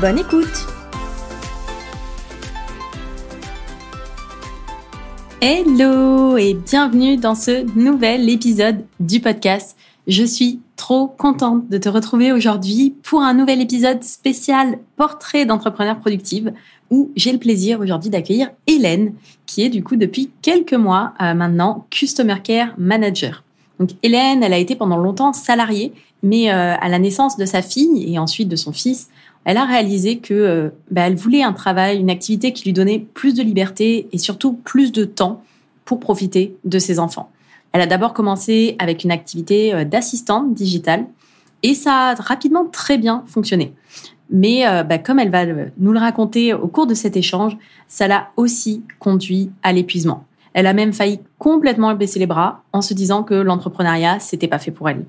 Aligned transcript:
Bonne 0.00 0.18
écoute 0.18 0.66
Hello 5.40 6.36
et 6.36 6.52
bienvenue 6.52 7.16
dans 7.16 7.34
ce 7.34 7.64
nouvel 7.78 8.28
épisode 8.28 8.84
du 9.00 9.20
podcast. 9.20 9.74
Je 10.06 10.22
suis 10.22 10.60
trop 10.76 11.06
contente 11.06 11.70
de 11.70 11.78
te 11.78 11.88
retrouver 11.88 12.30
aujourd'hui 12.32 12.94
pour 13.04 13.22
un 13.22 13.32
nouvel 13.32 13.62
épisode 13.62 14.04
spécial 14.04 14.78
portrait 14.96 15.46
d'entrepreneur 15.46 15.98
productive 15.98 16.52
où 16.90 17.10
j'ai 17.16 17.32
le 17.32 17.38
plaisir 17.38 17.80
aujourd'hui 17.80 18.10
d'accueillir 18.10 18.50
Hélène 18.66 19.14
qui 19.46 19.62
est 19.62 19.70
du 19.70 19.82
coup 19.82 19.96
depuis 19.96 20.30
quelques 20.42 20.74
mois 20.74 21.14
euh, 21.22 21.32
maintenant 21.32 21.86
Customer 21.88 22.36
Care 22.44 22.74
Manager. 22.76 23.44
Donc 23.80 23.90
Hélène, 24.02 24.42
elle 24.42 24.52
a 24.52 24.58
été 24.58 24.76
pendant 24.76 24.98
longtemps 24.98 25.32
salariée 25.32 25.94
mais 26.22 26.50
euh, 26.50 26.74
à 26.78 26.88
la 26.88 26.98
naissance 26.98 27.36
de 27.36 27.44
sa 27.46 27.62
fille 27.62 28.12
et 28.12 28.18
ensuite 28.18 28.48
de 28.48 28.56
son 28.56 28.72
fils, 28.72 29.08
elle 29.46 29.58
a 29.58 29.64
réalisé 29.64 30.18
que 30.18 30.34
euh, 30.34 30.70
bah, 30.90 31.02
elle 31.02 31.14
voulait 31.14 31.44
un 31.44 31.52
travail, 31.52 32.00
une 32.00 32.10
activité 32.10 32.52
qui 32.52 32.64
lui 32.64 32.72
donnait 32.72 32.98
plus 32.98 33.32
de 33.32 33.44
liberté 33.44 34.08
et 34.12 34.18
surtout 34.18 34.54
plus 34.54 34.90
de 34.90 35.04
temps 35.04 35.44
pour 35.84 36.00
profiter 36.00 36.56
de 36.64 36.78
ses 36.80 36.98
enfants. 36.98 37.30
Elle 37.70 37.80
a 37.80 37.86
d'abord 37.86 38.12
commencé 38.12 38.74
avec 38.80 39.04
une 39.04 39.12
activité 39.12 39.72
euh, 39.72 39.84
d'assistante 39.84 40.52
digitale 40.52 41.06
et 41.62 41.74
ça 41.74 42.08
a 42.08 42.14
rapidement 42.16 42.66
très 42.66 42.98
bien 42.98 43.22
fonctionné. 43.28 43.72
Mais 44.28 44.64
bah, 44.82 44.98
comme 44.98 45.20
elle 45.20 45.30
va 45.30 45.46
nous 45.78 45.92
le 45.92 46.00
raconter 46.00 46.52
au 46.52 46.66
cours 46.66 46.88
de 46.88 46.94
cet 46.94 47.16
échange, 47.16 47.56
ça 47.86 48.08
l'a 48.08 48.30
aussi 48.36 48.82
conduit 48.98 49.52
à 49.62 49.72
l'épuisement. 49.72 50.24
Elle 50.52 50.66
a 50.66 50.72
même 50.72 50.92
failli 50.92 51.20
complètement 51.38 51.94
baisser 51.94 52.18
les 52.18 52.26
bras 52.26 52.64
en 52.72 52.82
se 52.82 52.92
disant 52.92 53.22
que 53.22 53.34
l'entrepreneuriat, 53.34 54.18
c'était 54.18 54.48
pas 54.48 54.58
fait 54.58 54.72
pour 54.72 54.88
elle. 54.88 55.04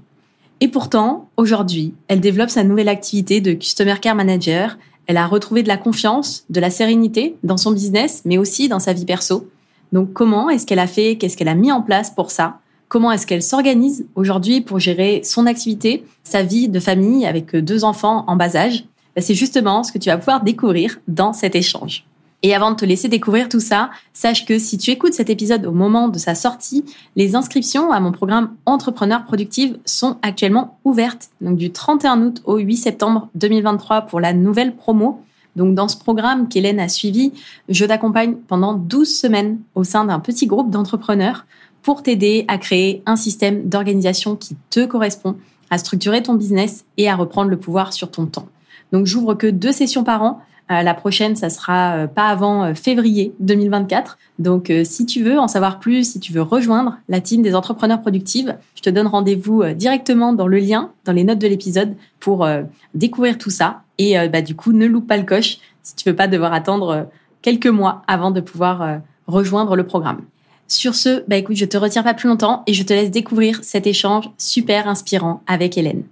Et 0.59 0.67
pourtant, 0.67 1.29
aujourd'hui, 1.37 1.93
elle 2.07 2.19
développe 2.19 2.49
sa 2.49 2.63
nouvelle 2.63 2.89
activité 2.89 3.41
de 3.41 3.53
Customer 3.53 3.95
Care 4.01 4.15
Manager. 4.15 4.77
Elle 5.05 5.17
a 5.17 5.27
retrouvé 5.27 5.61
de 5.61 5.67
la 5.67 5.77
confiance, 5.77 6.45
de 6.49 6.59
la 6.59 6.71
sérénité 6.71 7.35
dans 7.43 7.57
son 7.57 7.71
business, 7.71 8.23
mais 8.25 8.39
aussi 8.39 8.67
dans 8.67 8.79
sa 8.79 8.93
vie 8.93 9.05
perso. 9.05 9.47
Donc 9.93 10.13
comment 10.13 10.49
est-ce 10.49 10.65
qu'elle 10.65 10.79
a 10.79 10.87
fait, 10.87 11.17
qu'est-ce 11.17 11.37
qu'elle 11.37 11.47
a 11.47 11.55
mis 11.55 11.71
en 11.71 11.81
place 11.81 12.09
pour 12.09 12.31
ça? 12.31 12.59
Comment 12.89 13.11
est-ce 13.11 13.27
qu'elle 13.27 13.43
s'organise 13.43 14.07
aujourd'hui 14.15 14.61
pour 14.61 14.79
gérer 14.79 15.21
son 15.23 15.45
activité, 15.45 16.05
sa 16.23 16.41
vie 16.41 16.69
de 16.69 16.79
famille 16.79 17.25
avec 17.25 17.55
deux 17.55 17.83
enfants 17.83 18.23
en 18.27 18.35
bas 18.35 18.55
âge? 18.55 18.85
Ben, 19.15 19.21
C'est 19.21 19.35
justement 19.35 19.83
ce 19.83 19.91
que 19.91 19.97
tu 19.99 20.09
vas 20.09 20.17
pouvoir 20.17 20.41
découvrir 20.41 20.99
dans 21.07 21.33
cet 21.33 21.55
échange. 21.55 22.05
Et 22.43 22.53
avant 22.53 22.71
de 22.71 22.75
te 22.75 22.85
laisser 22.85 23.07
découvrir 23.07 23.49
tout 23.49 23.59
ça, 23.59 23.89
sache 24.13 24.45
que 24.45 24.59
si 24.59 24.77
tu 24.77 24.91
écoutes 24.91 25.13
cet 25.13 25.29
épisode 25.29 25.65
au 25.65 25.71
moment 25.71 26.07
de 26.07 26.19
sa 26.19 26.35
sortie, 26.35 26.85
les 27.15 27.35
inscriptions 27.35 27.91
à 27.91 27.99
mon 27.99 28.11
programme 28.11 28.55
Entrepreneur 28.67 29.25
Productive 29.25 29.79
sont 29.85 30.17
actuellement 30.21 30.79
ouvertes. 30.85 31.29
Donc 31.41 31.57
du 31.57 31.71
31 31.71 32.21
août 32.21 32.41
au 32.45 32.57
8 32.57 32.77
septembre 32.77 33.29
2023 33.33 34.01
pour 34.01 34.19
la 34.19 34.33
nouvelle 34.33 34.75
promo. 34.75 35.23
Donc 35.55 35.73
dans 35.73 35.87
ce 35.87 35.97
programme 35.97 36.47
qu'Hélène 36.47 36.79
a 36.79 36.87
suivi, 36.87 37.33
je 37.69 37.85
t'accompagne 37.85 38.35
pendant 38.47 38.73
12 38.73 39.19
semaines 39.19 39.57
au 39.73 39.83
sein 39.83 40.05
d'un 40.05 40.19
petit 40.19 40.45
groupe 40.45 40.69
d'entrepreneurs 40.69 41.47
pour 41.81 42.03
t'aider 42.03 42.45
à 42.47 42.59
créer 42.59 43.01
un 43.07 43.15
système 43.15 43.67
d'organisation 43.67 44.35
qui 44.35 44.55
te 44.69 44.85
correspond, 44.85 45.37
à 45.71 45.79
structurer 45.79 46.21
ton 46.21 46.35
business 46.35 46.85
et 46.97 47.09
à 47.09 47.15
reprendre 47.15 47.49
le 47.49 47.57
pouvoir 47.57 47.93
sur 47.93 48.11
ton 48.11 48.27
temps. 48.27 48.47
Donc 48.91 49.07
j'ouvre 49.07 49.33
que 49.33 49.47
deux 49.47 49.71
sessions 49.71 50.03
par 50.03 50.21
an 50.21 50.41
la 50.69 50.93
prochaine, 50.93 51.35
ça 51.35 51.49
sera 51.49 51.95
euh, 51.95 52.07
pas 52.07 52.27
avant 52.27 52.63
euh, 52.63 52.73
février 52.73 53.33
2024. 53.39 54.17
Donc, 54.39 54.71
si 54.83 55.05
tu 55.05 55.23
veux 55.23 55.39
en 55.39 55.47
savoir 55.47 55.79
plus, 55.79 56.11
si 56.11 56.19
tu 56.19 56.31
veux 56.31 56.41
rejoindre 56.41 56.97
la 57.09 57.21
team 57.21 57.41
des 57.41 57.55
entrepreneurs 57.55 58.01
productives, 58.01 58.55
je 58.75 58.81
te 58.81 58.89
donne 58.89 59.07
rendez-vous 59.07 59.63
directement 59.73 60.31
dans 60.31 60.45
le 60.45 60.59
lien, 60.59 60.91
dans 61.05 61.13
les 61.13 61.23
notes 61.23 61.39
de 61.39 61.47
l'épisode, 61.47 61.95
pour 62.19 62.47
découvrir 62.93 63.39
tout 63.39 63.49
ça. 63.49 63.81
Et 63.97 64.15
bah, 64.29 64.43
du 64.43 64.55
coup, 64.55 64.73
ne 64.73 64.85
loupe 64.85 65.07
pas 65.07 65.17
le 65.17 65.23
coche 65.23 65.57
si 65.81 65.95
tu 65.95 66.07
veux 66.07 66.15
pas 66.15 66.27
devoir 66.27 66.53
attendre 66.53 67.07
quelques 67.41 67.65
mois 67.65 68.03
avant 68.05 68.29
de 68.29 68.39
pouvoir 68.39 68.99
rejoindre 69.25 69.75
le 69.75 69.87
programme. 69.87 70.21
Sur 70.67 70.93
ce, 70.93 71.23
bah 71.27 71.37
écoute, 71.37 71.55
je 71.55 71.65
te 71.65 71.77
retiens 71.77 72.03
pas 72.03 72.13
plus 72.13 72.29
longtemps 72.29 72.61
et 72.67 72.73
je 72.73 72.83
te 72.83 72.93
laisse 72.93 73.09
découvrir 73.09 73.61
cet 73.63 73.87
échange 73.87 74.29
super 74.37 74.87
inspirant 74.87 75.41
avec 75.47 75.79
Hélène. 75.79 76.03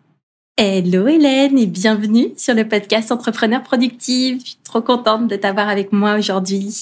Hello 0.57 1.05
Hélène 1.05 1.57
et 1.57 1.65
bienvenue 1.65 2.29
sur 2.37 2.53
le 2.53 2.65
podcast 2.65 3.11
Entrepreneur 3.11 3.61
Productive. 3.61 4.39
Je 4.39 4.45
suis 4.51 4.57
trop 4.63 4.79
contente 4.79 5.27
de 5.27 5.35
t'avoir 5.35 5.67
avec 5.67 5.91
moi 5.91 6.15
aujourd'hui. 6.15 6.73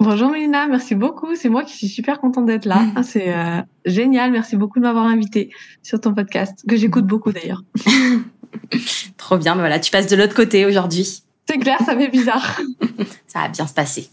Bonjour 0.00 0.28
Mélina, 0.28 0.66
merci 0.66 0.96
beaucoup. 0.96 1.36
C'est 1.36 1.48
moi 1.48 1.62
qui 1.62 1.76
suis 1.76 1.86
super 1.86 2.18
contente 2.18 2.46
d'être 2.46 2.64
là. 2.64 2.82
C'est 3.04 3.32
euh, 3.32 3.60
génial. 3.84 4.32
Merci 4.32 4.56
beaucoup 4.56 4.80
de 4.80 4.84
m'avoir 4.84 5.06
invité 5.06 5.50
sur 5.84 6.00
ton 6.00 6.12
podcast, 6.12 6.64
que 6.68 6.74
j'écoute 6.74 7.06
beaucoup 7.06 7.30
d'ailleurs. 7.30 7.62
trop 9.16 9.38
bien. 9.38 9.54
Voilà, 9.54 9.78
tu 9.78 9.92
passes 9.92 10.08
de 10.08 10.16
l'autre 10.16 10.34
côté 10.34 10.66
aujourd'hui. 10.66 11.22
C'est 11.48 11.58
clair, 11.58 11.78
ça 11.86 11.96
fait 11.96 12.08
bizarre. 12.08 12.60
ça 13.28 13.42
va 13.42 13.48
bien 13.50 13.68
se 13.68 13.74
passer. 13.74 14.10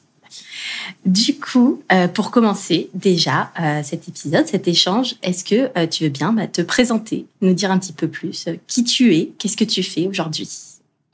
Du 1.05 1.39
coup, 1.39 1.81
euh, 1.91 2.07
pour 2.07 2.31
commencer 2.31 2.89
déjà 2.93 3.51
euh, 3.59 3.81
cet 3.83 4.07
épisode, 4.07 4.47
cet 4.47 4.67
échange, 4.67 5.15
est-ce 5.23 5.43
que 5.43 5.69
euh, 5.77 5.87
tu 5.87 6.03
veux 6.03 6.09
bien 6.09 6.33
bah, 6.33 6.47
te 6.47 6.61
présenter, 6.61 7.25
nous 7.41 7.53
dire 7.53 7.71
un 7.71 7.79
petit 7.79 7.93
peu 7.93 8.07
plus 8.07 8.47
qui 8.67 8.83
tu 8.83 9.15
es, 9.15 9.31
qu'est-ce 9.37 9.57
que 9.57 9.63
tu 9.63 9.83
fais 9.83 10.07
aujourd'hui? 10.07 10.49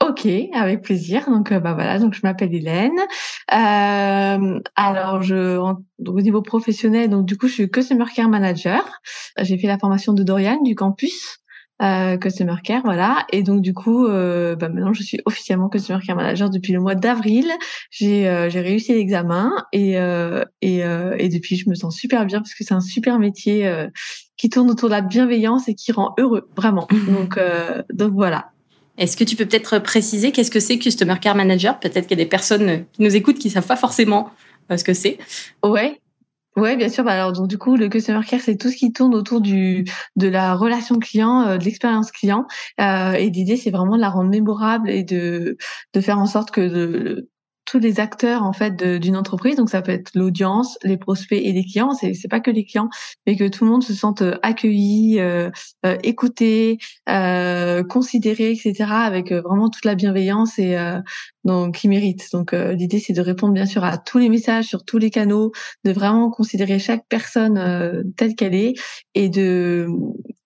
Ok, 0.06 0.26
avec 0.52 0.82
plaisir. 0.82 1.24
Donc, 1.30 1.52
bah 1.52 1.72
voilà, 1.72 1.98
donc 1.98 2.14
je 2.14 2.20
m'appelle 2.22 2.54
Hélène. 2.54 2.98
alors, 3.48 5.22
je, 5.22 5.56
au 5.56 6.20
niveau 6.20 6.42
professionnel, 6.42 7.08
donc 7.08 7.24
du 7.24 7.38
coup, 7.38 7.48
je 7.48 7.54
suis 7.54 7.70
customer 7.70 8.04
care 8.14 8.28
manager. 8.28 8.84
J'ai 9.40 9.56
fait 9.56 9.66
la 9.66 9.78
formation 9.78 10.12
de 10.12 10.22
Dorian 10.22 10.62
du 10.62 10.74
campus 10.74 11.38
euh, 11.82 12.16
Customer 12.16 12.54
Care, 12.62 12.82
voilà. 12.84 13.26
Et 13.32 13.42
donc 13.42 13.60
du 13.60 13.74
coup, 13.74 14.06
euh, 14.06 14.56
bah, 14.56 14.68
maintenant 14.68 14.92
je 14.92 15.02
suis 15.02 15.20
officiellement 15.26 15.68
Customer 15.68 15.98
Care 16.04 16.16
Manager 16.16 16.48
depuis 16.48 16.72
le 16.72 16.80
mois 16.80 16.94
d'avril. 16.94 17.50
J'ai 17.90 18.28
euh, 18.28 18.48
j'ai 18.48 18.60
réussi 18.60 18.94
l'examen 18.94 19.52
et 19.72 19.98
euh, 19.98 20.44
et, 20.62 20.80
et 20.80 21.28
depuis 21.28 21.56
je 21.56 21.68
me 21.68 21.74
sens 21.74 21.96
super 21.96 22.24
bien 22.26 22.38
parce 22.38 22.54
que 22.54 22.64
c'est 22.64 22.74
un 22.74 22.80
super 22.80 23.18
métier 23.18 23.70
qui 24.36 24.48
tourne 24.48 24.70
autour 24.70 24.88
de 24.88 24.94
la 24.94 25.00
bienveillance 25.02 25.68
et 25.68 25.74
qui 25.74 25.92
rend 25.92 26.14
heureux 26.18 26.48
vraiment. 26.56 26.88
donc 27.08 27.38
donc 27.92 28.12
voilà. 28.12 28.50
Est-ce 28.98 29.18
que 29.18 29.24
tu 29.24 29.36
peux 29.36 29.44
peut-être 29.44 29.78
préciser 29.78 30.32
qu'est-ce 30.32 30.50
que 30.50 30.60
c'est 30.60 30.78
Customer 30.78 31.16
Care 31.20 31.36
Manager? 31.36 31.78
Peut-être 31.78 32.06
qu'il 32.06 32.18
y 32.18 32.20
a 32.20 32.24
des 32.24 32.28
personnes 32.28 32.86
qui 32.92 33.02
nous 33.02 33.14
écoutent 33.14 33.38
qui 33.38 33.50
savent 33.50 33.66
pas 33.66 33.76
forcément 33.76 34.30
ce 34.74 34.82
que 34.82 34.94
c'est. 34.94 35.18
Ouais, 35.62 36.00
Ouais, 36.56 36.76
bien 36.76 36.88
sûr. 36.88 37.04
Bah 37.04 37.12
alors 37.12 37.32
donc 37.32 37.48
du 37.48 37.58
coup, 37.58 37.76
le 37.76 37.88
customer 37.90 38.24
care, 38.26 38.40
c'est 38.40 38.56
tout 38.56 38.70
ce 38.70 38.76
qui 38.76 38.90
tourne 38.92 39.14
autour 39.14 39.42
du 39.42 39.84
de 40.16 40.26
la 40.26 40.54
relation 40.54 40.98
client, 40.98 41.42
euh, 41.46 41.58
de 41.58 41.64
l'expérience 41.64 42.10
client. 42.10 42.46
Euh, 42.80 43.12
et 43.12 43.28
l'idée, 43.28 43.56
c'est 43.58 43.70
vraiment 43.70 43.96
de 43.96 44.00
la 44.00 44.08
rendre 44.08 44.30
mémorable 44.30 44.88
et 44.88 45.04
de 45.04 45.58
de 45.92 46.00
faire 46.00 46.18
en 46.18 46.24
sorte 46.26 46.50
que 46.50 46.62
de, 46.62 47.28
tous 47.66 47.78
les 47.78 48.00
acteurs 48.00 48.42
en 48.44 48.52
fait 48.52 48.76
d'une 48.76 49.16
entreprise. 49.16 49.56
Donc 49.56 49.68
ça 49.68 49.82
peut 49.82 49.92
être 49.92 50.12
l'audience, 50.14 50.78
les 50.82 50.96
prospects 50.96 51.40
et 51.42 51.52
les 51.52 51.64
clients. 51.64 51.92
C'est 51.92 52.14
c'est 52.14 52.28
pas 52.28 52.40
que 52.40 52.50
les 52.50 52.64
clients, 52.64 52.88
mais 53.26 53.36
que 53.36 53.48
tout 53.48 53.64
le 53.64 53.70
monde 53.70 53.82
se 53.82 53.92
sente 53.92 54.22
euh, 54.22 54.36
accueilli, 54.42 55.20
euh, 55.20 55.50
euh, 55.84 55.96
écouté, 56.02 56.78
euh, 57.08 57.82
considéré, 57.82 58.52
etc. 58.52 58.84
Avec 58.90 59.32
euh, 59.32 59.40
vraiment 59.42 59.68
toute 59.68 59.84
la 59.84 59.94
bienveillance 59.94 60.58
et 60.58 60.76
donc 61.44 61.76
qui 61.76 61.88
mérite. 61.88 62.28
Donc 62.32 62.52
l'idée 62.52 63.00
c'est 63.00 63.12
de 63.12 63.20
répondre 63.20 63.52
bien 63.52 63.66
sûr 63.66 63.84
à 63.84 63.98
tous 63.98 64.18
les 64.18 64.28
messages 64.28 64.66
sur 64.66 64.84
tous 64.84 64.98
les 64.98 65.10
canaux, 65.10 65.52
de 65.84 65.92
vraiment 65.92 66.30
considérer 66.30 66.78
chaque 66.78 67.04
personne 67.08 68.12
telle 68.16 68.34
qu'elle 68.34 68.54
est 68.54 68.74
et 69.14 69.28
de 69.28 69.88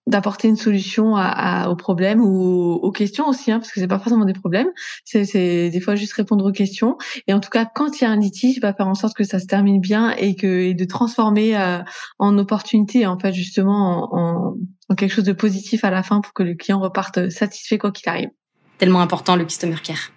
d'apporter 0.06 0.49
une 0.49 0.56
solution 0.56 1.14
à, 1.17 1.69
aux 1.69 1.76
problèmes 1.76 2.20
ou 2.20 2.73
aux 2.73 2.91
questions 2.91 3.29
aussi, 3.29 3.52
hein, 3.52 3.58
parce 3.58 3.70
que 3.70 3.81
c'est 3.81 3.87
pas 3.87 3.99
forcément 3.99 4.25
des 4.25 4.32
problèmes, 4.32 4.69
c'est 5.05 5.70
des 5.70 5.81
fois 5.81 5.94
juste 5.94 6.12
répondre 6.14 6.44
aux 6.44 6.52
questions. 6.52 6.97
Et 7.26 7.35
en 7.35 7.41
tout 7.41 7.50
cas, 7.50 7.64
quand 7.64 8.00
il 8.00 8.05
y 8.05 8.06
a 8.06 8.11
un 8.11 8.17
litige, 8.17 8.61
va 8.61 8.73
faire 8.73 8.88
en 8.88 8.94
sorte 8.94 9.17
que 9.17 9.25
ça 9.25 9.38
se 9.38 9.47
termine 9.47 9.81
bien 9.81 10.11
et 10.12 10.35
que 10.35 10.47
et 10.47 10.75
de 10.75 10.85
transformer 10.85 11.56
euh, 11.56 11.79
en 12.19 12.37
opportunité, 12.38 13.06
en 13.06 13.19
fait, 13.19 13.32
justement, 13.32 14.14
en, 14.14 14.56
en, 14.88 14.94
quelque 14.94 15.12
chose 15.12 15.25
de 15.25 15.32
positif 15.32 15.85
à 15.85 15.91
la 15.91 16.03
fin 16.03 16.20
pour 16.20 16.32
que 16.32 16.43
le 16.43 16.55
client 16.55 16.81
reparte 16.81 17.31
satisfait 17.31 17.79
quoi 17.79 17.93
qu'il 17.93 18.08
arrive. 18.08 18.31
Tellement 18.79 19.00
important 19.00 19.37
le 19.37 19.44
customer 19.44 19.76
care. 19.82 20.11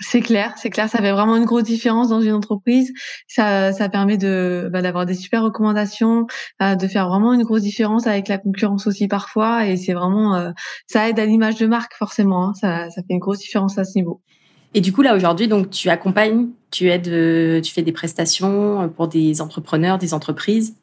C'est 0.00 0.20
clair, 0.20 0.54
c'est 0.56 0.70
clair. 0.70 0.88
Ça 0.88 0.98
fait 0.98 1.10
vraiment 1.10 1.36
une 1.36 1.44
grosse 1.44 1.64
différence 1.64 2.08
dans 2.08 2.20
une 2.20 2.32
entreprise. 2.32 2.92
Ça, 3.26 3.72
ça 3.72 3.88
permet 3.88 4.16
de 4.16 4.68
bah, 4.72 4.80
d'avoir 4.80 5.06
des 5.06 5.14
super 5.14 5.42
recommandations, 5.42 6.26
euh, 6.62 6.76
de 6.76 6.86
faire 6.86 7.08
vraiment 7.08 7.32
une 7.32 7.42
grosse 7.42 7.62
différence 7.62 8.06
avec 8.06 8.28
la 8.28 8.38
concurrence 8.38 8.86
aussi 8.86 9.08
parfois. 9.08 9.66
Et 9.66 9.76
c'est 9.76 9.94
vraiment, 9.94 10.36
euh, 10.36 10.50
ça 10.86 11.08
aide 11.08 11.18
à 11.18 11.26
l'image 11.26 11.56
de 11.56 11.66
marque 11.66 11.94
forcément. 11.94 12.48
Hein. 12.48 12.54
Ça, 12.54 12.90
ça 12.90 13.02
fait 13.02 13.14
une 13.14 13.18
grosse 13.18 13.40
différence 13.40 13.76
à 13.78 13.84
ce 13.84 13.96
niveau. 13.96 14.20
Et 14.74 14.80
du 14.80 14.92
coup 14.92 15.02
là 15.02 15.16
aujourd'hui, 15.16 15.48
donc 15.48 15.70
tu 15.70 15.88
accompagnes, 15.88 16.48
tu 16.70 16.90
aides, 16.90 17.08
euh, 17.08 17.60
tu 17.60 17.72
fais 17.72 17.82
des 17.82 17.92
prestations 17.92 18.88
pour 18.94 19.08
des 19.08 19.40
entrepreneurs, 19.40 19.98
des 19.98 20.14
entreprises, 20.14 20.76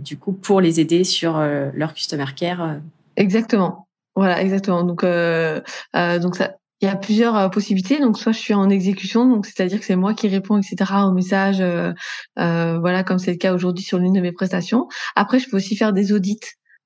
du 0.00 0.16
coup 0.16 0.32
pour 0.32 0.60
les 0.60 0.80
aider 0.80 1.04
sur 1.04 1.38
leur 1.38 1.94
customer 1.94 2.24
care. 2.34 2.80
Exactement. 3.16 3.86
Voilà, 4.16 4.42
exactement. 4.42 4.82
Donc, 4.82 5.04
donc 5.04 6.36
ça, 6.36 6.56
il 6.82 6.86
y 6.86 6.88
a 6.88 6.96
plusieurs 6.96 7.36
euh, 7.36 7.48
possibilités. 7.48 8.00
Donc, 8.00 8.18
soit 8.18 8.32
je 8.32 8.38
suis 8.38 8.54
en 8.54 8.68
exécution, 8.68 9.26
donc 9.28 9.46
c'est-à-dire 9.46 9.78
que 9.78 9.86
c'est 9.86 9.96
moi 9.96 10.14
qui 10.14 10.28
réponds, 10.28 10.58
etc., 10.58 10.92
aux 11.06 11.12
messages, 11.12 11.60
euh, 11.60 11.92
euh, 12.38 12.78
voilà, 12.80 13.04
comme 13.04 13.18
c'est 13.18 13.30
le 13.30 13.38
cas 13.38 13.54
aujourd'hui 13.54 13.84
sur 13.84 13.98
l'une 13.98 14.12
de 14.12 14.20
mes 14.20 14.32
prestations. 14.32 14.88
Après, 15.14 15.38
je 15.38 15.48
peux 15.48 15.56
aussi 15.56 15.76
faire 15.76 15.92
des 15.92 16.12
audits. 16.12 16.40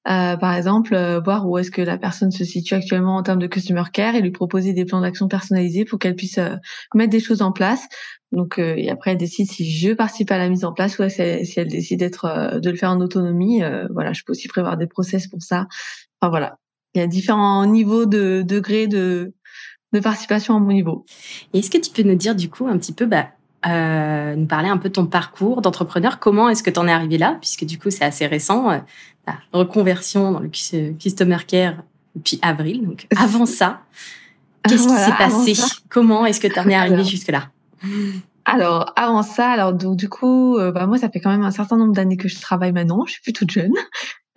Euh, 0.09 0.37
par 0.37 0.55
exemple, 0.55 0.95
euh, 0.95 1.19
voir 1.19 1.49
où 1.49 1.59
est-ce 1.59 1.71
que 1.73 1.83
la 1.83 1.99
personne 1.99 2.31
se 2.31 2.45
situe 2.45 2.75
actuellement 2.75 3.17
en 3.17 3.23
termes 3.25 3.41
de 3.41 3.49
customer 3.49 3.83
care 3.93 4.15
et 4.15 4.21
lui 4.21 4.31
proposer 4.31 4.73
des 4.73 4.85
plans 4.85 5.01
d'action 5.01 5.27
personnalisés 5.27 5.85
pour 5.85 5.99
qu'elle 5.99 6.15
puisse 6.15 6.39
mettre 6.95 7.11
des 7.11 7.19
choses 7.19 7.43
en 7.43 7.51
place. 7.51 7.87
Donc, 8.31 8.59
et 8.59 8.91
après, 8.91 9.13
elle 9.13 9.17
décide 9.17 9.51
si 9.51 9.69
je 9.69 9.93
participe 9.95 10.31
à 10.31 10.39
la 10.39 10.49
mise 10.49 10.65
en 10.65 10.73
place 10.73 10.99
ou 10.99 11.09
si 11.09 11.23
elle, 11.23 11.69
décide 11.69 12.01
d'être 12.01 12.61
de 12.61 12.71
le 12.71 12.77
faire 12.77 12.91
en 12.91 13.01
autonomie. 13.01 13.63
voilà, 13.91 14.13
je 14.13 14.23
peux 14.25 14.33
aussi 14.33 14.47
prévoir 14.47 14.77
des 14.77 14.87
process 14.87 15.27
pour 15.27 15.43
ça. 15.43 15.67
Enfin 16.21 16.31
voilà, 16.31 16.59
il 16.95 17.01
y 17.01 17.03
a 17.03 17.07
différents 17.07 17.67
niveaux 17.67 18.07
de 18.07 18.43
degrés 18.47 18.87
de 18.87 19.35
de 19.97 20.03
participation 20.03 20.57
à 20.57 20.61
mon 20.61 20.73
niveau. 20.73 21.05
est-ce 21.53 21.71
que 21.71 21.79
tu 21.79 21.91
peux 21.91 22.03
nous 22.03 22.15
dire 22.15 22.35
du 22.35 22.49
coup 22.49 22.67
un 22.67 22.79
petit 22.79 22.93
peu, 22.93 23.07
bah, 23.07 23.29
euh, 23.67 24.37
nous 24.37 24.47
parler 24.47 24.69
un 24.69 24.79
peu 24.79 24.89
de 24.89 24.95
ton 24.95 25.07
parcours 25.07 25.63
d'entrepreneur? 25.63 26.19
Comment 26.19 26.49
est-ce 26.49 26.63
que 26.63 26.71
tu 26.71 26.79
en 26.79 26.87
es 26.87 26.93
arrivé 26.93 27.19
là? 27.19 27.37
Puisque 27.41 27.65
du 27.65 27.79
coup, 27.79 27.91
c'est 27.91 28.05
assez 28.05 28.27
récent, 28.27 28.71
euh, 28.71 28.79
ta 29.25 29.39
reconversion 29.53 30.33
dans 30.33 30.41
le 30.41 30.49
customer 30.49 31.39
care 31.47 31.83
depuis 32.15 32.39
avril. 32.43 32.87
Donc 32.87 33.07
avant 33.17 33.47
ça, 33.47 33.83
qu'est-ce 34.69 34.87
qui 34.87 34.95
s'est 34.95 35.17
passé? 35.19 35.55
Comment 35.89 36.27
est-ce 36.27 36.41
que 36.41 36.49
tu 36.49 36.59
en 36.59 36.69
es 36.69 36.75
arrivé 36.75 37.05
jusque-là? 37.05 37.51
Alors 38.45 38.93
avant 38.95 39.23
ça, 39.23 39.51
alors 39.51 39.73
donc 39.73 39.97
du 39.97 40.09
coup, 40.09 40.57
euh, 40.57 40.71
bah 40.71 40.87
moi 40.87 40.99
ça 40.99 41.11
fait 41.11 41.19
quand 41.19 41.31
même 41.31 41.43
un 41.43 41.51
certain 41.51 41.77
nombre 41.77 41.93
d'années 41.93 42.17
que 42.17 42.29
je 42.29 42.41
travaille 42.41 42.71
maintenant. 42.71 43.05
Je 43.05 43.15
suis 43.15 43.23
plus 43.23 43.33
toute 43.33 43.51
jeune, 43.51 43.75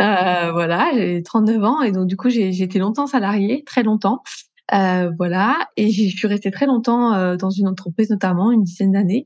euh, 0.02 0.52
voilà, 0.52 0.90
j'ai 0.96 1.22
39 1.22 1.64
ans 1.64 1.82
et 1.82 1.92
donc 1.92 2.08
du 2.08 2.18
coup 2.18 2.30
j'ai 2.30 2.50
été 2.62 2.80
longtemps 2.80 3.06
salariée, 3.06 3.64
très 3.66 3.84
longtemps. 3.84 4.24
Euh, 4.74 5.12
voilà, 5.18 5.68
et 5.77 5.89
je 5.92 6.16
suis 6.16 6.27
restée 6.27 6.51
très 6.51 6.68
longtemps 6.68 7.13
euh, 7.13 7.36
dans 7.36 7.50
une 7.50 7.68
entreprise, 7.68 8.10
notamment 8.10 8.51
une 8.51 8.63
dizaine 8.63 8.92
d'années. 8.92 9.25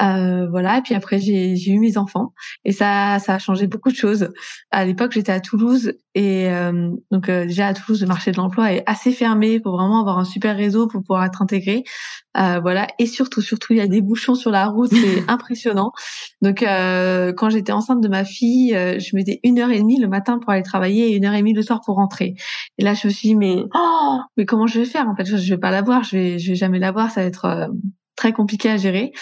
Euh, 0.00 0.48
voilà, 0.48 0.78
et 0.78 0.82
puis 0.82 0.94
après 0.94 1.18
j'ai 1.18 1.70
eu 1.70 1.78
mes 1.78 1.96
enfants, 1.96 2.32
et 2.64 2.72
ça, 2.72 3.18
ça 3.20 3.34
a 3.34 3.38
changé 3.38 3.66
beaucoup 3.66 3.90
de 3.90 3.96
choses. 3.96 4.30
À 4.70 4.84
l'époque, 4.84 5.12
j'étais 5.12 5.32
à 5.32 5.40
Toulouse, 5.40 5.92
et 6.14 6.48
euh, 6.50 6.90
donc 7.10 7.28
euh, 7.28 7.46
déjà 7.46 7.68
à 7.68 7.74
Toulouse, 7.74 8.00
le 8.00 8.08
marché 8.08 8.32
de 8.32 8.36
l'emploi 8.36 8.72
est 8.72 8.82
assez 8.86 9.12
fermé 9.12 9.60
pour 9.60 9.76
vraiment 9.76 10.00
avoir 10.00 10.18
un 10.18 10.24
super 10.24 10.56
réseau 10.56 10.88
pour 10.88 11.02
pouvoir 11.02 11.24
être 11.24 11.42
intégré. 11.42 11.84
voilà, 12.34 12.88
et 12.98 13.06
surtout, 13.06 13.40
surtout, 13.40 13.72
il 13.72 13.78
y 13.78 13.82
a 13.82 13.86
des 13.86 14.00
bouchons 14.00 14.34
sur 14.34 14.50
la 14.50 14.66
route, 14.66 14.90
c'est 14.92 15.24
impressionnant. 15.28 15.92
Donc 16.42 16.60
quand 16.60 17.50
j'étais 17.50 17.72
enceinte 17.72 18.00
de 18.00 18.08
ma 18.08 18.24
fille, 18.24 18.70
je 18.70 19.16
mettais 19.16 19.40
une 19.44 19.58
heure 19.58 19.70
et 19.70 19.78
demie 19.78 20.00
le 20.00 20.08
matin 20.08 20.38
pour 20.38 20.50
aller 20.50 20.62
travailler 20.62 21.10
et 21.12 21.16
une 21.16 21.24
heure 21.24 21.34
et 21.34 21.38
demie 21.38 21.54
le 21.54 21.62
soir 21.62 21.80
pour 21.84 21.96
rentrer. 21.96 22.34
Et 22.78 22.82
là, 22.82 22.94
je 22.94 23.06
me 23.06 23.12
suis 23.12 23.28
dit 23.28 23.36
mais 23.36 23.64
oh, 23.74 24.18
mais 24.36 24.46
comment 24.46 24.66
je 24.66 24.80
vais 24.80 24.86
faire 24.86 25.08
En 25.08 25.14
fait, 25.14 25.24
je, 25.24 25.54
vais 25.54 25.60
pas 25.60 25.70
l'avoir, 25.70 26.02
je 26.02 26.16
vais, 26.16 26.38
je 26.38 26.50
vais 26.50 26.56
jamais 26.56 26.78
l'avoir, 26.78 27.10
ça 27.10 27.20
va 27.20 27.26
être 27.26 27.44
euh, 27.44 27.66
très 28.16 28.32
compliqué 28.32 28.70
à 28.70 28.76
gérer. 28.76 29.12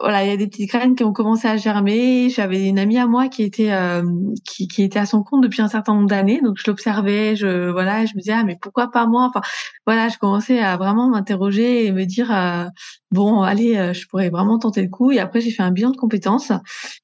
Voilà, 0.00 0.24
il 0.24 0.30
y 0.30 0.32
a 0.32 0.36
des 0.36 0.48
petites 0.48 0.68
graines 0.68 0.96
qui 0.96 1.04
ont 1.04 1.12
commencé 1.12 1.46
à 1.46 1.56
germer. 1.56 2.28
J'avais 2.28 2.66
une 2.68 2.80
amie 2.80 2.98
à 2.98 3.06
moi 3.06 3.28
qui 3.28 3.44
était 3.44 3.70
euh, 3.72 4.02
qui, 4.44 4.66
qui 4.66 4.82
était 4.82 4.98
à 4.98 5.06
son 5.06 5.22
compte 5.22 5.42
depuis 5.42 5.62
un 5.62 5.68
certain 5.68 5.94
nombre 5.94 6.08
d'années, 6.08 6.40
donc 6.42 6.56
je 6.58 6.64
l'observais, 6.68 7.36
je 7.36 7.70
voilà, 7.70 8.04
je 8.04 8.12
me 8.14 8.18
disais 8.20 8.32
ah 8.32 8.42
mais 8.42 8.58
pourquoi 8.60 8.90
pas 8.90 9.06
moi? 9.06 9.30
Enfin 9.30 9.40
voilà, 9.86 10.08
je 10.08 10.18
commençais 10.18 10.58
à 10.58 10.76
vraiment 10.76 11.08
m'interroger 11.10 11.86
et 11.86 11.92
me 11.92 12.04
dire 12.06 12.32
euh, 12.34 12.64
bon 13.12 13.42
allez, 13.42 13.94
je 13.94 14.06
pourrais 14.08 14.30
vraiment 14.30 14.58
tenter 14.58 14.82
le 14.82 14.88
coup. 14.88 15.12
Et 15.12 15.20
après 15.20 15.40
j'ai 15.40 15.52
fait 15.52 15.62
un 15.62 15.70
bilan 15.70 15.90
de 15.90 15.96
compétences 15.96 16.50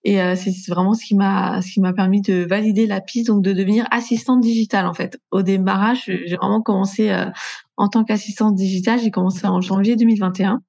et 0.02 0.16
c'est 0.34 0.52
vraiment 0.68 0.94
ce 0.94 1.04
qui 1.04 1.14
m'a 1.14 1.62
ce 1.62 1.70
qui 1.72 1.80
m'a 1.80 1.92
permis 1.92 2.22
de 2.22 2.44
valider 2.44 2.86
la 2.88 3.00
piste, 3.00 3.28
donc 3.28 3.42
de 3.42 3.52
devenir 3.52 3.86
assistante 3.92 4.40
digitale 4.40 4.86
en 4.86 4.94
fait. 4.94 5.20
Au 5.30 5.42
démarrage, 5.42 6.04
j'ai 6.06 6.36
vraiment 6.36 6.60
commencé 6.60 7.14
en 7.76 7.88
tant 7.88 8.04
qu'assistante 8.04 8.56
digitale, 8.56 8.98
j'ai 9.00 9.12
commencé 9.12 9.46
en 9.46 9.60
janvier 9.60 9.94
2021. 9.94 10.60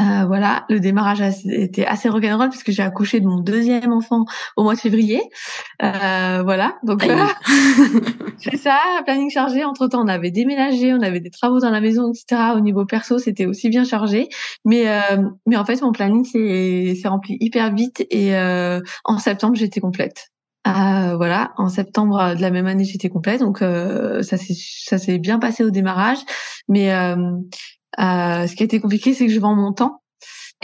Euh, 0.00 0.24
voilà, 0.26 0.64
le 0.68 0.78
démarrage 0.78 1.20
a 1.20 1.30
été 1.44 1.86
assez 1.86 2.08
rock'n'roll 2.08 2.50
puisque 2.50 2.70
j'ai 2.70 2.82
accouché 2.82 3.20
de 3.20 3.26
mon 3.26 3.40
deuxième 3.40 3.92
enfant 3.92 4.24
au 4.56 4.62
mois 4.62 4.74
de 4.74 4.80
février. 4.80 5.20
Euh, 5.82 6.42
voilà, 6.44 6.76
donc 6.84 7.04
c'est 8.38 8.56
ça, 8.56 8.78
planning 9.04 9.30
chargé. 9.30 9.64
Entre 9.64 9.88
temps, 9.88 10.04
on 10.04 10.08
avait 10.08 10.30
déménagé, 10.30 10.94
on 10.94 11.02
avait 11.02 11.20
des 11.20 11.30
travaux 11.30 11.60
dans 11.60 11.70
la 11.70 11.80
maison, 11.80 12.12
etc. 12.12 12.52
Au 12.54 12.60
niveau 12.60 12.84
perso, 12.86 13.18
c'était 13.18 13.46
aussi 13.46 13.68
bien 13.68 13.84
chargé. 13.84 14.28
Mais 14.64 14.88
euh, 14.88 15.22
mais 15.46 15.56
en 15.56 15.64
fait, 15.64 15.82
mon 15.82 15.92
planning 15.92 16.24
s'est 16.24 17.08
rempli 17.08 17.36
hyper 17.40 17.74
vite 17.74 18.06
et 18.10 18.36
euh, 18.36 18.80
en 19.04 19.18
septembre, 19.18 19.56
j'étais 19.56 19.80
complète. 19.80 20.28
Euh, 20.66 21.16
voilà, 21.16 21.52
en 21.56 21.68
septembre 21.68 22.34
de 22.34 22.42
la 22.42 22.50
même 22.50 22.66
année, 22.66 22.84
j'étais 22.84 23.08
complète, 23.08 23.40
donc 23.40 23.62
euh, 23.62 24.22
ça 24.22 24.36
s'est 24.36 24.54
ça 24.56 24.98
s'est 24.98 25.18
bien 25.18 25.38
passé 25.38 25.64
au 25.64 25.70
démarrage. 25.70 26.18
Mais 26.68 26.92
euh, 26.92 27.16
euh, 27.98 28.46
ce 28.46 28.54
qui 28.54 28.62
a 28.62 28.66
été 28.66 28.80
compliqué, 28.80 29.14
c'est 29.14 29.26
que 29.26 29.32
je 29.32 29.40
vends 29.40 29.54
mon 29.54 29.72
temps. 29.72 30.02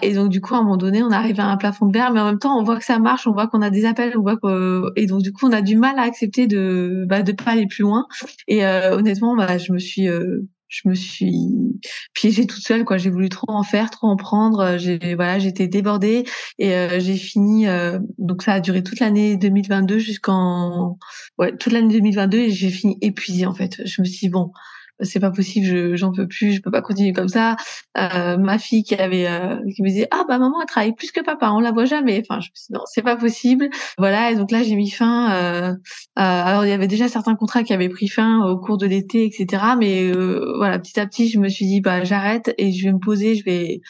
Et 0.03 0.13
donc 0.13 0.29
du 0.29 0.41
coup, 0.41 0.55
à 0.55 0.59
un 0.59 0.63
moment 0.63 0.77
donné, 0.77 1.03
on 1.03 1.11
arrive 1.11 1.39
à 1.39 1.47
un 1.47 1.57
plafond 1.57 1.87
de 1.87 1.93
verre, 1.93 2.13
mais 2.13 2.21
en 2.21 2.27
même 2.27 2.39
temps, 2.41 2.59
on 2.59 2.65
voit 2.65 2.79
que 2.79 2.85
ça 2.85 2.99
marche, 2.99 3.27
on 3.29 3.33
voit 3.33 3.47
qu'on 3.47 3.63
a 3.63 3.71
des 3.71 3.85
appels, 3.85 4.19
on 4.19 4.23
voit 4.23 4.37
que 4.37 4.93
et 4.97 5.07
donc 5.07 5.23
du 5.23 5.33
coup, 5.33 5.47
on 5.47 5.53
a 5.53 5.63
du 5.63 5.77
mal 5.77 5.99
à 5.99 6.03
accepter 6.03 6.47
de 6.49 7.05
bah, 7.09 7.23
de 7.23 7.33
pas 7.33 7.53
aller 7.53 7.67
plus 7.67 7.83
loin. 7.83 8.07
Et 8.49 8.67
euh, 8.67 8.97
honnêtement, 8.97 9.37
bah, 9.37 9.57
je 9.59 9.73
me 9.73 9.79
suis 9.79 10.09
euh, 10.09 10.49
je 10.75 10.89
me 10.89 10.95
suis 10.95 11.81
piégée 12.15 12.47
toute 12.47 12.63
seule 12.63 12.85
quoi 12.85 12.97
j'ai 12.97 13.11
voulu 13.11 13.29
trop 13.29 13.53
en 13.53 13.63
faire 13.63 13.91
trop 13.91 14.09
en 14.09 14.17
prendre 14.17 14.77
j'ai 14.79 15.15
voilà 15.15 15.39
j'étais 15.39 15.69
débordée 15.69 16.25
et 16.59 16.75
euh, 16.75 16.99
j'ai 17.01 17.17
fini 17.17 17.69
euh, 17.69 17.99
donc 18.19 18.43
ça 18.43 18.55
a 18.55 18.61
duré 18.61 18.83
toute 18.83 18.99
l'année 19.01 19.37
2022 19.37 19.99
jusqu'en 19.99 20.99
ouais 21.39 21.57
toute 21.57 21.73
l'année 21.73 21.93
2022 21.93 22.39
et 22.39 22.51
j'ai 22.51 22.71
fini 22.71 22.99
épuisée 23.03 23.47
en 23.47 23.55
fait 23.55 23.83
je 23.85 24.03
me 24.03 24.07
suis 24.07 24.27
dit, 24.27 24.29
bon 24.31 24.53
c'est 25.01 25.21
pas 25.21 25.31
possible, 25.31 25.67
je 25.67 25.97
j'en 25.97 26.13
peux 26.13 26.27
plus, 26.27 26.53
je 26.53 26.63
peux 26.63 26.71
pas 26.71 26.83
continuer 26.83 27.13
comme 27.13 27.29
ça. 27.29 27.57
Euh, 27.99 28.37
ma 28.37 28.59
fille 28.59 28.85
qui 28.85 28.95
avait 28.95 29.27
euh, 29.27 29.57
qui 29.75 29.83
me 29.83 29.89
disait 29.89 30.09
ah 30.11 30.25
bah 30.29 30.39
maman 30.39 30.61
elle 30.61 30.67
travaille 30.67 30.95
plus 30.95 31.13
que 31.13 31.21
papa, 31.21 31.51
on 31.51 31.61
la 31.61 31.73
voit 31.73 31.85
jamais. 31.85 32.23
Enfin 32.29 32.41
je 32.41 32.49
me 32.49 32.55
suis 32.55 32.67
dit, 32.69 32.75
non 32.75 32.83
c'est 32.87 33.03
pas 33.03 33.17
possible. 33.17 33.69
Voilà 33.99 34.31
et 34.31 34.37
donc 34.37 34.51
là 34.51 34.63
j'ai 34.63 34.77
mis 34.77 34.91
fin. 34.91 35.33
Euh, 35.35 35.75
alors 36.17 36.65
il 36.65 36.69
y 36.69 36.73
avait 36.73 36.89
déjà 36.89 37.09
certains 37.09 37.35
contrats 37.35 37.65
qui 37.65 37.73
avaient 37.73 37.89
pris 37.89 38.09
fin 38.09 38.45
au 38.47 38.59
cours 38.59 38.79
de 38.79 38.87
l'été 38.87 39.25
etc. 39.25 39.63
Mais 39.79 40.05
euh, 40.05 40.55
voilà 40.57 40.79
petit 40.79 40.99
à 41.01 41.07
petit 41.07 41.29
je 41.29 41.39
me 41.39 41.49
suis 41.49 41.67
dit 41.67 41.81
bah 41.81 42.05
j'arrête 42.05 42.55
et 42.59 42.73
je 42.73 42.85
vais 42.85 42.93
me 42.93 43.01
poser, 43.01 43.35
je 43.35 43.45
vais 43.45 43.81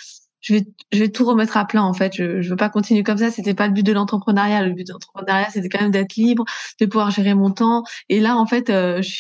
je 0.45 0.52
vais, 0.52 0.67
je 0.93 0.99
vais 0.99 1.09
tout 1.09 1.25
remettre 1.25 1.57
à 1.57 1.64
plat 1.64 1.83
en 1.83 1.95
fait. 1.95 2.14
Je, 2.14 2.43
je 2.43 2.50
veux 2.50 2.57
pas 2.57 2.69
continuer 2.69 3.02
comme 3.02 3.17
ça. 3.17 3.31
C'était 3.31 3.55
pas 3.55 3.67
le 3.67 3.73
but 3.73 3.83
de 3.83 3.93
l'entrepreneuriat. 3.93 4.62
Le 4.62 4.73
but 4.73 4.87
de 4.87 4.93
l'entrepreneuriat, 4.93 5.49
c'était 5.50 5.71
quand 5.71 5.81
même 5.81 5.90
d'être 5.90 6.17
libre, 6.17 6.45
de 6.81 6.87
pouvoir 6.87 7.11
gérer 7.11 7.35
mon 7.35 7.50
temps. 7.50 7.83
Et 8.11 8.21
là, 8.21 8.37
en 8.37 8.45
fait, 8.45 8.69
euh, 8.69 9.00
je 9.00 9.11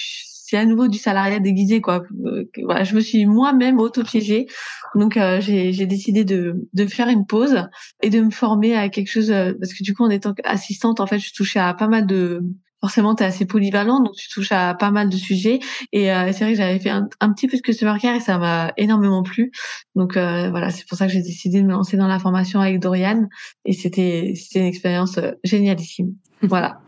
c'est 0.46 0.58
à 0.58 0.66
nouveau 0.66 0.88
du 0.88 0.98
salariat 0.98 1.40
déguisé 1.40 1.80
quoi. 1.80 2.02
Euh, 2.26 2.44
voilà, 2.64 2.84
je 2.84 2.94
me 2.94 3.00
suis 3.00 3.24
moi-même 3.24 3.78
auto-piégée. 3.80 4.46
Donc 4.94 5.16
euh, 5.16 5.40
j'ai, 5.40 5.86
décidé 5.86 6.24
de, 6.24 6.68
de 6.74 6.86
faire 6.86 7.08
une 7.08 7.24
pause 7.24 7.66
et 8.02 8.10
de 8.10 8.20
me 8.20 8.30
former 8.30 8.76
à 8.76 8.90
quelque 8.90 9.08
chose 9.08 9.30
euh, 9.30 9.54
parce 9.58 9.72
que 9.72 9.82
du 9.82 9.94
coup 9.94 10.04
en 10.04 10.10
étant 10.10 10.34
assistante 10.44 11.00
en 11.00 11.06
fait 11.06 11.18
je 11.18 11.32
touchais 11.32 11.60
à 11.60 11.72
pas 11.72 11.88
mal 11.88 12.06
de 12.06 12.42
forcément 12.82 13.14
tu 13.14 13.22
es 13.22 13.26
assez 13.26 13.46
polyvalent 13.46 14.00
donc 14.00 14.14
tu 14.14 14.28
touches 14.28 14.52
à 14.52 14.74
pas 14.74 14.90
mal 14.90 15.08
de 15.08 15.16
sujets 15.16 15.60
et 15.92 16.08
c'est 16.08 16.44
vrai 16.44 16.52
que 16.52 16.58
j'avais 16.58 16.78
fait 16.78 16.90
un, 16.90 17.32
petit 17.32 17.48
peu 17.48 17.56
de 17.56 17.62
customer 17.62 17.98
care 17.98 18.14
et 18.14 18.20
ça 18.20 18.36
m'a 18.36 18.72
énormément 18.76 19.22
plu. 19.22 19.50
Donc 19.94 20.12
voilà, 20.12 20.68
c'est 20.68 20.86
pour 20.86 20.98
ça 20.98 21.06
que 21.06 21.12
j'ai 21.12 21.22
décidé 21.22 21.62
de 21.62 21.66
me 21.66 21.72
lancer 21.72 21.96
dans 21.96 22.06
la 22.06 22.18
formation 22.18 22.60
avec 22.60 22.80
Dorian 22.80 23.26
et 23.64 23.72
c'était 23.72 24.34
c'était 24.36 24.60
une 24.60 24.66
expérience 24.66 25.18
génialissime. 25.42 26.14
Voilà 26.42 26.83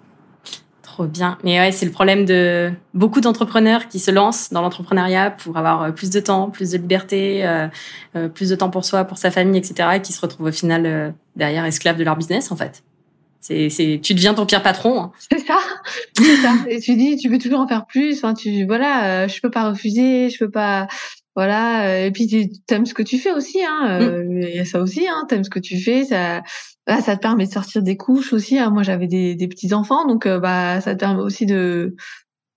bien. 1.04 1.38
Mais 1.44 1.58
ouais, 1.60 1.72
c'est 1.72 1.86
le 1.86 1.92
problème 1.92 2.24
de 2.24 2.72
beaucoup 2.94 3.20
d'entrepreneurs 3.20 3.88
qui 3.88 3.98
se 3.98 4.10
lancent 4.10 4.52
dans 4.52 4.62
l'entrepreneuriat 4.62 5.30
pour 5.30 5.56
avoir 5.56 5.82
euh, 5.82 5.90
plus 5.90 6.10
de 6.10 6.20
temps, 6.20 6.50
plus 6.50 6.70
de 6.70 6.78
liberté, 6.78 7.46
euh, 7.46 7.68
euh, 8.16 8.28
plus 8.28 8.50
de 8.50 8.56
temps 8.56 8.70
pour 8.70 8.84
soi, 8.84 9.04
pour 9.04 9.18
sa 9.18 9.30
famille, 9.30 9.58
etc. 9.58 9.90
Et 9.96 10.02
qui 10.02 10.12
se 10.12 10.20
retrouvent 10.20 10.48
au 10.48 10.52
final 10.52 11.14
derrière 11.36 11.64
esclaves 11.64 11.98
de 11.98 12.04
leur 12.04 12.16
business, 12.16 12.50
en 12.50 12.56
fait. 12.56 12.82
C'est, 13.40 14.00
tu 14.02 14.14
deviens 14.14 14.34
ton 14.34 14.44
pire 14.44 14.62
patron. 14.62 15.00
Hein. 15.00 15.12
C'est 15.30 15.38
ça, 15.38 15.58
c'est 16.16 16.36
ça. 16.36 16.52
Et 16.68 16.80
tu 16.80 16.96
dis, 16.96 17.16
tu 17.16 17.30
peux 17.30 17.38
toujours 17.38 17.60
en 17.60 17.68
faire 17.68 17.86
plus. 17.86 18.16
Enfin, 18.16 18.34
tu, 18.34 18.64
voilà, 18.66 19.28
je 19.28 19.40
peux 19.40 19.50
pas 19.50 19.70
refuser, 19.70 20.30
je 20.30 20.38
peux 20.38 20.50
pas, 20.50 20.88
voilà. 21.36 22.04
Et 22.04 22.10
puis 22.10 22.26
tu 22.26 22.74
aimes 22.74 22.86
ce 22.86 22.94
que 22.94 23.02
tu 23.02 23.18
fais 23.18 23.32
aussi. 23.32 23.62
Hein. 23.62 24.00
Mm. 24.00 24.42
Il 24.42 24.56
y 24.56 24.58
a 24.58 24.64
ça 24.64 24.80
aussi. 24.80 25.06
Hein. 25.06 25.26
T'aimes 25.28 25.44
ce 25.44 25.50
que 25.50 25.60
tu 25.60 25.78
fais. 25.78 26.04
Ça, 26.04 26.42
bah, 26.86 27.00
ça 27.00 27.16
te 27.16 27.20
permet 27.20 27.46
de 27.46 27.52
sortir 27.52 27.82
des 27.82 27.96
couches 27.96 28.32
aussi. 28.32 28.58
Hein. 28.58 28.70
Moi, 28.70 28.82
j'avais 28.82 29.06
des, 29.06 29.34
des 29.34 29.48
petits 29.48 29.74
enfants, 29.74 30.06
donc 30.06 30.26
euh, 30.26 30.38
bah 30.38 30.80
ça 30.80 30.94
te 30.94 31.00
permet 31.00 31.20
aussi 31.20 31.46
de 31.46 31.94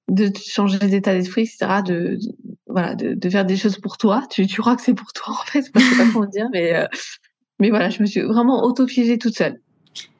de 0.09 0.31
changer 0.37 0.79
d'état 0.79 1.13
d'esprit, 1.13 1.41
etc. 1.41 1.81
De 1.85 2.17
voilà, 2.67 2.95
de, 2.95 3.13
de, 3.13 3.29
faire 3.29 3.45
des 3.45 3.57
choses 3.57 3.77
pour 3.77 3.97
toi. 3.97 4.23
Tu, 4.29 4.47
tu 4.47 4.61
crois 4.61 4.75
que 4.75 4.81
c'est 4.81 4.93
pour 4.93 5.13
toi 5.13 5.33
en 5.33 5.45
fait, 5.45 5.61
je 5.75 5.81
sais 5.81 5.97
pas 5.97 6.11
comment 6.13 6.25
dire, 6.25 6.47
mais 6.51 6.75
euh, 6.75 6.85
mais 7.59 7.69
voilà, 7.69 7.89
je 7.89 8.01
me 8.01 8.07
suis 8.07 8.21
vraiment 8.21 8.63
auto-piégée 8.63 9.17
toute 9.17 9.35
seule. 9.35 9.59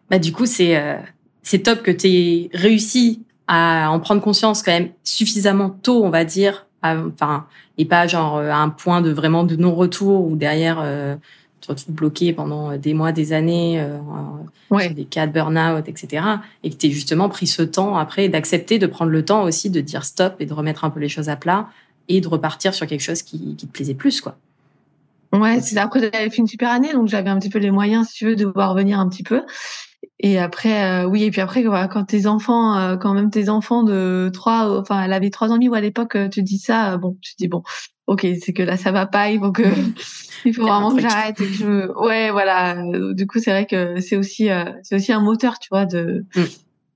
Bah 0.10 0.20
du 0.20 0.32
coup, 0.32 0.46
c'est 0.46 0.78
euh, 0.78 0.98
c'est 1.44 1.60
top 1.60 1.84
que 1.84 1.92
tu 1.92 2.08
aies 2.08 2.50
réussi 2.54 3.24
à 3.48 3.90
en 3.92 4.00
prendre 4.00 4.22
conscience 4.22 4.62
quand 4.62 4.72
même 4.72 4.92
suffisamment 5.04 5.70
tôt, 5.70 6.04
on 6.04 6.10
va 6.10 6.26
dire, 6.26 6.68
enfin 6.84 7.46
et 7.78 7.86
pas 7.86 8.08
genre 8.08 8.38
à 8.38 8.58
un 8.58 8.70
point 8.70 9.02
de 9.02 9.12
vraiment 9.12 9.44
de 9.44 9.56
non-retour 9.56 10.26
ou 10.26 10.36
derrière 10.36 10.84
tu 11.76 11.86
te 11.86 11.92
bloqué 11.92 12.34
pendant 12.34 12.78
des 12.78 12.94
mois, 12.94 13.12
des 13.12 13.34
années, 13.34 13.80
euh, 13.80 14.90
des 14.90 15.06
cas 15.06 15.28
de 15.28 15.32
burn-out, 15.32 15.88
etc. 15.88 16.26
Et 16.64 16.70
que 16.70 16.76
tu 16.76 16.92
justement 16.92 17.30
pris 17.30 17.48
ce 17.48 17.62
temps 17.62 17.98
après 17.98 18.30
d'accepter 18.30 18.80
de 18.80 18.88
prendre 18.88 19.12
le 19.12 19.24
temps 19.24 19.44
aussi 19.44 19.70
de 19.70 19.82
dire 19.82 20.04
stop 20.04 20.36
et 20.40 20.46
de 20.46 20.54
remettre 20.54 20.84
un 20.84 20.90
peu 20.90 21.00
les 21.00 21.10
choses 21.10 21.30
à 21.30 21.36
plat 21.36 21.70
et 22.08 22.22
de 22.22 22.28
repartir 22.28 22.74
sur 22.74 22.88
quelque 22.88 23.02
chose 23.02 23.22
qui, 23.22 23.56
qui 23.56 23.68
te 23.68 23.72
plaisait 23.72 23.94
plus, 23.94 24.22
quoi. 24.22 24.38
Ouais, 25.32 25.62
c'est 25.62 25.78
après 25.78 26.00
j'avais 26.00 26.30
fait 26.32 26.38
une 26.38 26.48
super 26.48 26.72
année, 26.72 26.92
donc 26.92 27.08
j'avais 27.08 27.30
un 27.30 27.38
petit 27.38 27.52
peu 27.52 27.60
les 27.60 27.70
moyens, 27.70 28.08
si 28.08 28.16
tu 28.16 28.26
veux, 28.26 28.36
de 28.36 28.46
pouvoir 28.46 28.72
revenir 28.72 29.00
un 29.00 29.08
petit 29.08 29.22
peu. 29.22 29.44
Et 30.22 30.38
après, 30.38 31.04
euh, 31.04 31.06
oui, 31.06 31.24
et 31.24 31.32
puis 31.32 31.40
après, 31.40 31.64
quand 31.64 32.04
tes 32.04 32.28
enfants, 32.28 32.78
euh, 32.78 32.98
quand 32.98 33.14
même 33.14 33.30
tes 33.30 33.48
enfants 33.48 33.84
de 33.84 34.30
trois, 34.34 34.80
enfin, 34.80 35.02
elle 35.04 35.14
avait 35.14 35.30
trois 35.30 35.52
ans 35.52 35.58
ou 35.58 35.74
à 35.74 35.82
l'époque, 35.82 36.16
euh, 36.16 36.28
tu 36.28 36.44
dis 36.44 36.58
ça, 36.58 36.98
bon, 36.98 37.18
tu 37.22 37.36
dis 37.38 37.48
bon, 37.48 37.64
ok, 38.08 38.28
c'est 38.42 38.52
que 38.52 38.64
là 38.64 38.76
ça 38.76 38.92
va 38.92 39.06
pas, 39.06 39.30
il 39.30 39.40
faut 39.40 39.54
que, 39.54 39.64
il 40.46 40.54
faut 40.54 40.64
vraiment 40.64 40.94
que 40.94 41.02
j'arrête 41.02 41.38
que 41.38 41.46
je, 41.46 41.90
ouais, 42.06 42.32
voilà. 42.32 42.76
Du 43.14 43.28
coup, 43.28 43.40
c'est 43.40 43.52
vrai 43.52 43.66
que 43.66 44.02
c'est 44.02 44.18
aussi, 44.18 44.50
c'est 44.84 44.96
aussi 44.96 45.14
un 45.14 45.22
moteur, 45.22 45.58
tu 45.58 45.70
vois, 45.70 45.86
de, 45.86 46.26
mm 46.36 46.44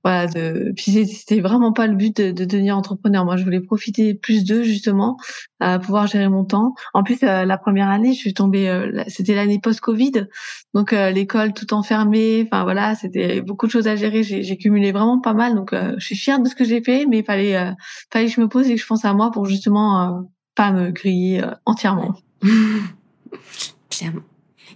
voilà 0.03 0.27
de 0.27 0.73
puis 0.75 1.05
c'était 1.05 1.39
vraiment 1.39 1.71
pas 1.71 1.87
le 1.87 1.95
but 1.95 2.17
de, 2.17 2.31
de, 2.31 2.45
devenir 2.45 2.77
entrepreneur. 2.77 3.23
Moi 3.23 3.37
je 3.37 3.43
voulais 3.43 3.61
profiter 3.61 4.13
plus 4.13 4.43
d'eux 4.43 4.63
justement 4.63 5.17
à 5.59 5.79
pouvoir 5.79 6.07
gérer 6.07 6.27
mon 6.27 6.43
temps. 6.43 6.75
En 6.93 7.03
plus 7.03 7.17
euh, 7.23 7.45
la 7.45 7.57
première 7.57 7.89
année 7.89 8.13
je 8.13 8.19
suis 8.19 8.33
tombée 8.33 8.69
euh, 8.69 9.03
c'était 9.07 9.35
l'année 9.35 9.59
post 9.59 9.79
covid 9.79 10.27
donc 10.73 10.91
euh, 10.91 11.09
l'école 11.11 11.53
tout 11.53 11.73
enfermée 11.73 12.43
enfin 12.45 12.63
voilà 12.63 12.95
c'était 12.95 13.41
beaucoup 13.41 13.65
de 13.65 13.71
choses 13.71 13.87
à 13.87 13.95
gérer. 13.95 14.23
J'ai 14.23 14.57
cumulé 14.57 14.91
vraiment 14.91 15.19
pas 15.19 15.33
mal. 15.33 15.55
Donc 15.55 15.73
je 15.73 16.05
suis 16.05 16.17
fière 16.17 16.39
de 16.39 16.49
ce 16.49 16.55
que 16.55 16.65
j'ai 16.65 16.81
fait 16.81 17.05
mais 17.05 17.19
il 17.19 17.25
fallait 17.25 17.73
fallait 18.11 18.25
que 18.27 18.31
je 18.31 18.41
me 18.41 18.47
pose 18.47 18.67
et 18.69 18.75
que 18.75 18.81
je 18.81 18.87
pense 18.87 19.05
à 19.05 19.13
moi 19.13 19.31
pour 19.31 19.45
justement 19.45 20.27
pas 20.55 20.71
me 20.71 20.91
griller 20.91 21.41
entièrement. 21.65 22.15
Clairement 23.89 24.21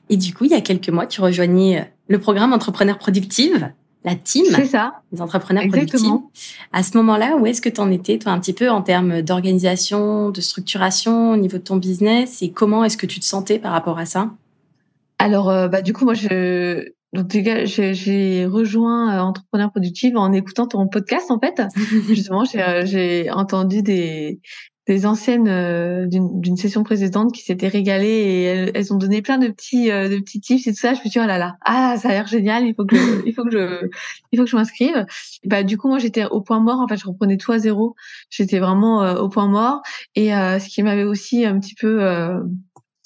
et 0.09 0.17
du 0.17 0.33
coup 0.33 0.45
il 0.45 0.51
y 0.51 0.55
a 0.55 0.61
quelques 0.61 0.89
mois 0.89 1.05
tu 1.05 1.21
rejoignais 1.21 1.91
le 2.07 2.19
programme 2.19 2.53
entrepreneur 2.53 2.97
productive 2.97 3.71
la 4.03 4.15
team, 4.15 4.45
ça. 4.65 5.01
les 5.11 5.21
entrepreneurs 5.21 5.63
Exactement. 5.63 6.19
productifs. 6.19 6.59
À 6.71 6.83
ce 6.83 6.95
moment-là, 6.97 7.35
où 7.37 7.45
est-ce 7.45 7.61
que 7.61 7.69
tu 7.69 7.81
en 7.81 7.91
étais, 7.91 8.17
toi, 8.17 8.31
un 8.31 8.39
petit 8.39 8.53
peu 8.53 8.69
en 8.69 8.81
termes 8.81 9.21
d'organisation, 9.21 10.29
de 10.29 10.41
structuration 10.41 11.31
au 11.31 11.37
niveau 11.37 11.57
de 11.57 11.63
ton 11.63 11.77
business 11.77 12.41
et 12.41 12.51
comment 12.51 12.83
est-ce 12.83 12.97
que 12.97 13.05
tu 13.05 13.19
te 13.19 13.25
sentais 13.25 13.59
par 13.59 13.71
rapport 13.71 13.99
à 13.99 14.05
ça? 14.05 14.31
Alors, 15.19 15.49
euh, 15.49 15.67
bah, 15.67 15.81
du 15.81 15.93
coup, 15.93 16.05
moi, 16.05 16.13
je, 16.13 16.89
donc 17.13 17.31
j'ai 17.31 18.45
rejoint 18.45 19.15
euh, 19.15 19.21
Entrepreneur 19.21 19.71
Productif 19.71 20.15
en 20.15 20.33
écoutant 20.33 20.67
ton 20.67 20.87
podcast 20.87 21.31
en 21.31 21.39
fait. 21.39 21.61
Justement, 22.07 22.43
j'ai 22.45 23.29
euh, 23.29 23.33
entendu 23.33 23.81
des 23.81 24.39
des 24.87 25.05
anciennes 25.05 25.47
euh, 25.49 26.05
d'une 26.07 26.55
session 26.55 26.83
précédente 26.83 27.33
qui 27.33 27.43
s'étaient 27.43 27.67
régalées 27.67 28.07
et 28.07 28.43
elles, 28.73 28.93
ont 28.93 28.97
donné 28.97 29.21
plein 29.21 29.37
de 29.37 29.49
petits 29.49 29.91
euh, 29.91 30.07
de 30.07 30.17
petits 30.17 30.39
tips 30.39 30.65
et 30.67 30.71
tout 30.71 30.79
ça. 30.79 30.93
Je 30.93 30.99
me 30.99 31.01
suis 31.01 31.09
dit 31.09 31.19
oh 31.19 31.27
là 31.27 31.37
là, 31.37 31.57
ah 31.65 31.95
ça 31.97 32.09
a 32.09 32.11
l'air 32.11 32.27
génial, 32.27 32.65
il 32.65 32.73
faut 32.73 32.85
que 32.85 32.95
je, 32.95 33.01
il 33.25 33.33
faut 33.33 33.43
que 33.43 33.51
je 33.51 33.89
il 34.31 34.39
faut 34.39 34.45
que 34.45 34.49
je 34.49 34.55
m'inscrive. 34.55 35.05
Bah 35.45 35.63
du 35.63 35.77
coup 35.77 35.89
moi 35.89 35.99
j'étais 35.99 36.25
au 36.25 36.41
point 36.41 36.59
mort 36.59 36.79
en 36.79 36.87
fait, 36.87 36.97
je 36.97 37.05
reprenais 37.05 37.37
tout 37.37 37.51
à 37.51 37.59
zéro. 37.59 37.95
J'étais 38.29 38.59
vraiment 38.59 39.03
euh, 39.03 39.15
au 39.15 39.27
point 39.27 39.47
mort 39.47 39.81
et 40.15 40.29
ce 40.29 40.69
qui 40.69 40.81
m'avait 40.83 41.03
aussi 41.03 41.45
un 41.45 41.59
petit 41.59 41.75
peu 41.75 41.99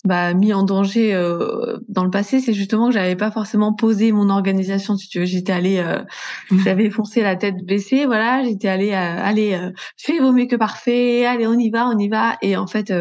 bah, 0.04 0.34
mis 0.34 0.52
en 0.52 0.64
danger 0.64 1.14
euh, 1.14 1.78
dans 1.88 2.04
le 2.04 2.10
passé, 2.10 2.40
c'est 2.40 2.54
justement 2.54 2.88
que 2.88 2.94
j'avais 2.94 3.16
pas 3.16 3.30
forcément 3.30 3.74
posé 3.74 4.12
mon 4.12 4.30
organisation. 4.30 4.98
Si 4.98 5.08
tu 5.08 5.20
veux, 5.20 5.26
j'étais 5.26 5.52
allée, 5.52 5.78
euh, 5.78 6.02
mmh. 6.50 6.60
j'avais 6.64 6.90
foncé 6.90 7.22
la 7.22 7.36
tête 7.36 7.64
baissée, 7.64 8.06
voilà, 8.06 8.44
j'étais 8.44 8.68
allée, 8.68 8.94
euh, 8.94 9.24
allez, 9.24 9.54
euh, 9.54 9.72
fais 9.98 10.20
vaut 10.20 10.32
mieux 10.32 10.48
que 10.48 10.56
parfait, 10.56 11.26
allez, 11.26 11.46
on 11.46 11.58
y 11.58 11.70
va, 11.70 11.88
on 11.88 11.98
y 12.00 12.10
va, 12.10 12.38
et 12.42 12.58
en 12.58 12.66
fait, 12.66 12.92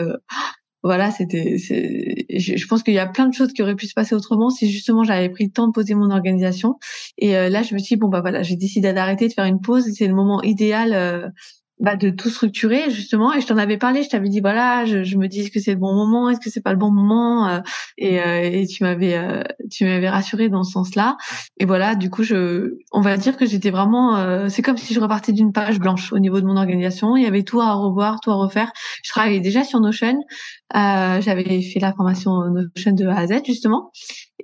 voilà, 0.82 1.10
c'était, 1.10 1.56
je, 1.58 2.56
je 2.56 2.66
pense 2.66 2.82
qu'il 2.82 2.94
y 2.94 2.98
a 2.98 3.06
plein 3.06 3.28
de 3.28 3.34
choses 3.34 3.52
qui 3.52 3.62
auraient 3.62 3.76
pu 3.76 3.86
se 3.86 3.94
passer 3.94 4.14
autrement 4.14 4.50
si 4.50 4.70
justement 4.70 5.04
j'avais 5.04 5.28
pris 5.30 5.44
le 5.44 5.50
temps 5.50 5.68
de 5.68 5.72
poser 5.72 5.94
mon 5.94 6.10
organisation. 6.10 6.78
Et 7.18 7.32
là, 7.32 7.62
je 7.62 7.74
me 7.74 7.78
suis 7.78 7.96
dit 7.96 8.00
bon 8.00 8.08
bah 8.08 8.22
voilà, 8.22 8.42
j'ai 8.42 8.56
décidé 8.56 8.92
d'arrêter 8.92 9.28
de 9.28 9.32
faire 9.34 9.44
une 9.44 9.60
pause, 9.60 9.84
c'est 9.94 10.06
le 10.06 10.14
moment 10.14 10.42
idéal 10.42 11.32
bah, 11.80 11.96
de 11.96 12.10
tout 12.10 12.28
structurer 12.28 12.90
justement. 12.90 13.32
Et 13.32 13.40
je 13.40 13.46
t'en 13.46 13.56
avais 13.56 13.78
parlé 13.78 14.02
je 14.02 14.10
t'avais 14.10 14.28
dit 14.28 14.40
voilà 14.40 14.84
je, 14.84 15.02
je 15.02 15.16
me 15.16 15.28
dis 15.28 15.40
est-ce 15.40 15.50
que 15.50 15.60
c'est 15.60 15.72
le 15.72 15.78
bon 15.78 15.94
moment 15.94 16.28
est-ce 16.28 16.38
que 16.38 16.50
c'est 16.50 16.60
pas 16.60 16.72
le 16.72 16.78
bon 16.78 16.90
moment 16.90 17.48
euh, 17.48 17.60
et, 17.96 18.20
euh, 18.20 18.42
et 18.42 18.66
tu 18.66 18.84
m'avais 18.84 19.16
euh, 19.16 19.42
tu 19.70 19.84
m'avais 19.84 20.10
rassuré 20.10 20.50
dans 20.50 20.62
ce 20.62 20.72
sens-là. 20.72 21.16
Et 21.58 21.64
voilà 21.64 21.94
du 21.94 22.10
coup 22.10 22.22
je 22.22 22.74
on 22.92 23.00
va 23.00 23.16
dire 23.16 23.36
que 23.38 23.46
j'étais 23.46 23.70
vraiment 23.70 24.48
c'est 24.50 24.62
comme 24.62 24.76
si 24.76 24.92
je 24.92 25.00
repartais 25.00 25.32
d'une 25.32 25.52
page 25.52 25.78
blanche 25.78 26.12
au 26.12 26.18
niveau 26.18 26.40
de 26.40 26.46
mon 26.46 26.56
organisation. 26.56 27.16
Il 27.16 27.22
y 27.22 27.26
avait 27.26 27.44
tout 27.44 27.60
à 27.60 27.72
revoir 27.72 28.20
tout 28.20 28.30
à 28.30 28.34
refaire. 28.34 28.70
Je 29.02 29.10
travaillais 29.10 29.40
déjà 29.40 29.64
sur 29.64 29.80
Notion. 29.80 30.18
J'avais 30.74 31.62
fait 31.62 31.80
la 31.80 31.94
formation 31.94 32.32
Notion 32.50 32.92
de 32.92 33.06
A 33.06 33.16
à 33.16 33.26
Z 33.26 33.40
justement. 33.46 33.90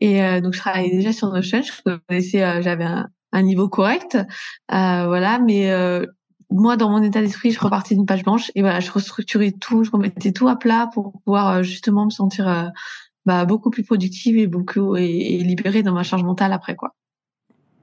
Et 0.01 0.41
donc 0.41 0.55
je 0.55 0.59
travaillais 0.59 0.91
déjà 0.91 1.13
sur 1.13 1.31
Notion. 1.31 1.61
Je 1.63 1.93
connaissais 2.09 2.63
j'avais 2.63 2.85
un, 2.85 3.09
un 3.33 3.43
niveau 3.43 3.69
correct. 3.69 4.17
Voilà 4.71 5.39
mais 5.39 5.71
moi, 6.51 6.77
dans 6.77 6.91
mon 6.91 7.03
état 7.03 7.21
d'esprit, 7.21 7.51
je 7.51 7.61
repartais 7.61 7.95
d'une 7.95 8.07
page 8.07 8.23
blanche 8.23 8.51
et 8.55 8.61
voilà, 8.61 8.81
je 8.81 8.91
restructurais 8.91 9.53
tout, 9.53 9.85
je 9.85 9.91
remettais 9.91 10.33
tout 10.33 10.49
à 10.49 10.57
plat 10.57 10.89
pour 10.93 11.13
pouvoir 11.25 11.49
euh, 11.49 11.63
justement 11.63 12.05
me 12.05 12.11
sentir 12.11 12.49
euh, 12.49 12.69
bah, 13.25 13.45
beaucoup 13.45 13.71
plus 13.71 13.83
productive 13.83 14.39
et 14.39 14.47
beaucoup 14.47 14.97
et, 14.97 15.39
libérée 15.39 15.83
dans 15.83 15.93
ma 15.93 16.03
charge 16.03 16.23
mentale 16.23 16.53
après 16.53 16.77
quoi. 16.77 16.95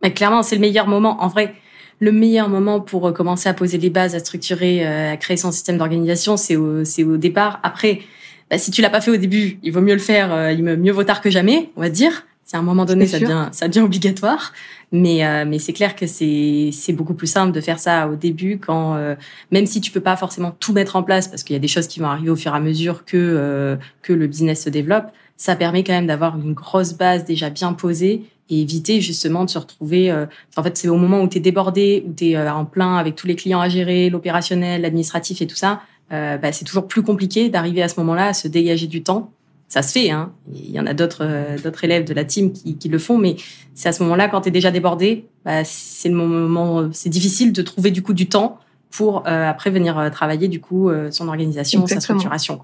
Mais 0.01 0.13
clairement, 0.13 0.43
c'est 0.43 0.55
le 0.55 0.61
meilleur 0.61 0.87
moment. 0.87 1.21
En 1.21 1.27
vrai, 1.27 1.55
le 1.99 2.11
meilleur 2.11 2.49
moment 2.49 2.79
pour 2.79 3.07
euh, 3.07 3.11
commencer 3.11 3.49
à 3.49 3.53
poser 3.53 3.77
les 3.77 3.89
bases, 3.89 4.15
à 4.15 4.19
structurer, 4.19 4.85
à 4.85 5.17
créer 5.17 5.37
son 5.37 5.51
système 5.51 5.77
d'organisation, 5.77 6.37
c'est 6.37 6.55
au, 6.55 6.85
c'est 6.85 7.03
au 7.03 7.17
départ. 7.17 7.59
Après, 7.63 8.01
bah, 8.49 8.57
si 8.57 8.71
tu 8.71 8.81
l'as 8.81 8.89
pas 8.89 9.01
fait 9.01 9.11
au 9.11 9.17
début, 9.17 9.59
il 9.61 9.71
vaut 9.71 9.81
mieux 9.81 9.93
le 9.93 9.99
faire. 9.99 10.51
il 10.51 10.63
mieux 10.63 10.91
vaut 10.91 11.03
tard 11.03 11.21
que 11.21 11.29
jamais, 11.29 11.71
on 11.75 11.81
va 11.81 11.89
dire. 11.89 12.25
C'est 12.45 12.57
à 12.57 12.59
un 12.59 12.63
moment 12.63 12.85
donné, 12.85 13.07
ça 13.07 13.19
devient, 13.19 13.47
ça 13.51 13.67
devient 13.67 13.81
obligatoire. 13.81 14.53
Mais, 14.93 15.25
euh, 15.25 15.43
mais 15.47 15.57
c'est 15.57 15.73
clair 15.73 15.95
que 15.95 16.05
c'est, 16.05 16.69
c'est 16.71 16.93
beaucoup 16.93 17.15
plus 17.15 17.25
simple 17.25 17.51
de 17.51 17.59
faire 17.61 17.79
ça 17.79 18.07
au 18.07 18.15
début 18.15 18.59
quand, 18.59 18.95
euh, 18.95 19.15
même 19.51 19.65
si 19.65 19.81
tu 19.81 19.91
peux 19.91 20.01
pas 20.01 20.15
forcément 20.15 20.55
tout 20.59 20.71
mettre 20.71 20.95
en 20.95 21.01
place 21.01 21.27
parce 21.27 21.41
qu'il 21.41 21.55
y 21.55 21.57
a 21.57 21.59
des 21.59 21.67
choses 21.67 21.87
qui 21.87 21.99
vont 21.99 22.05
arriver 22.05 22.29
au 22.29 22.35
fur 22.35 22.53
et 22.53 22.57
à 22.57 22.59
mesure 22.59 23.03
que, 23.03 23.17
euh, 23.17 23.75
que 24.03 24.13
le 24.13 24.27
business 24.27 24.65
se 24.65 24.69
développe, 24.69 25.07
ça 25.35 25.55
permet 25.55 25.83
quand 25.83 25.93
même 25.93 26.05
d'avoir 26.05 26.37
une 26.37 26.53
grosse 26.53 26.93
base 26.93 27.25
déjà 27.25 27.49
bien 27.49 27.73
posée 27.73 28.23
et 28.51 28.61
éviter 28.61 29.01
justement 29.01 29.45
de 29.45 29.49
se 29.49 29.57
retrouver. 29.57 30.11
en 30.11 30.63
fait, 30.63 30.77
c'est 30.77 30.89
au 30.89 30.97
moment 30.97 31.21
où 31.23 31.27
tu 31.27 31.37
es 31.37 31.41
débordé, 31.41 32.03
où 32.07 32.13
tu 32.13 32.31
es 32.31 32.37
en 32.37 32.65
plein 32.65 32.97
avec 32.97 33.15
tous 33.15 33.25
les 33.25 33.35
clients 33.35 33.61
à 33.61 33.69
gérer, 33.69 34.11
l'opérationnel, 34.11 34.81
l'administratif 34.81 35.41
et 35.41 35.47
tout 35.47 35.55
ça, 35.55 35.81
bah, 36.11 36.51
c'est 36.51 36.65
toujours 36.65 36.87
plus 36.87 37.01
compliqué 37.01 37.49
d'arriver 37.49 37.81
à 37.81 37.87
ce 37.87 37.99
moment-là 38.01 38.27
à 38.27 38.33
se 38.33 38.47
dégager 38.47 38.85
du 38.85 39.01
temps 39.01 39.31
ça 39.73 39.81
se 39.81 39.91
fait. 39.91 40.11
Hein. 40.11 40.31
Il 40.53 40.69
y 40.69 40.79
en 40.79 40.85
a 40.85 40.93
d'autres 40.93 41.23
euh, 41.23 41.57
d'autres 41.57 41.83
élèves 41.83 42.03
de 42.03 42.13
la 42.13 42.23
team 42.25 42.53
qui, 42.53 42.77
qui 42.77 42.89
le 42.89 42.99
font, 42.99 43.17
mais 43.17 43.37
c'est 43.73 43.89
à 43.89 43.91
ce 43.91 44.03
moment-là, 44.03 44.27
quand 44.27 44.41
tu 44.41 44.49
es 44.49 44.51
déjà 44.51 44.69
débordé, 44.69 45.25
bah, 45.45 45.63
c'est 45.63 46.09
le 46.09 46.13
moment, 46.13 46.89
c'est 46.91 47.09
difficile 47.09 47.51
de 47.51 47.61
trouver 47.63 47.89
du 47.89 48.03
coup 48.03 48.13
du 48.13 48.29
temps 48.29 48.59
pour 48.91 49.27
euh, 49.27 49.49
après 49.49 49.71
venir 49.71 49.97
euh, 49.97 50.11
travailler 50.11 50.47
du 50.47 50.61
coup 50.61 50.91
son 51.09 51.27
organisation, 51.27 51.87
sa 51.87 51.99
structuration. 51.99 52.61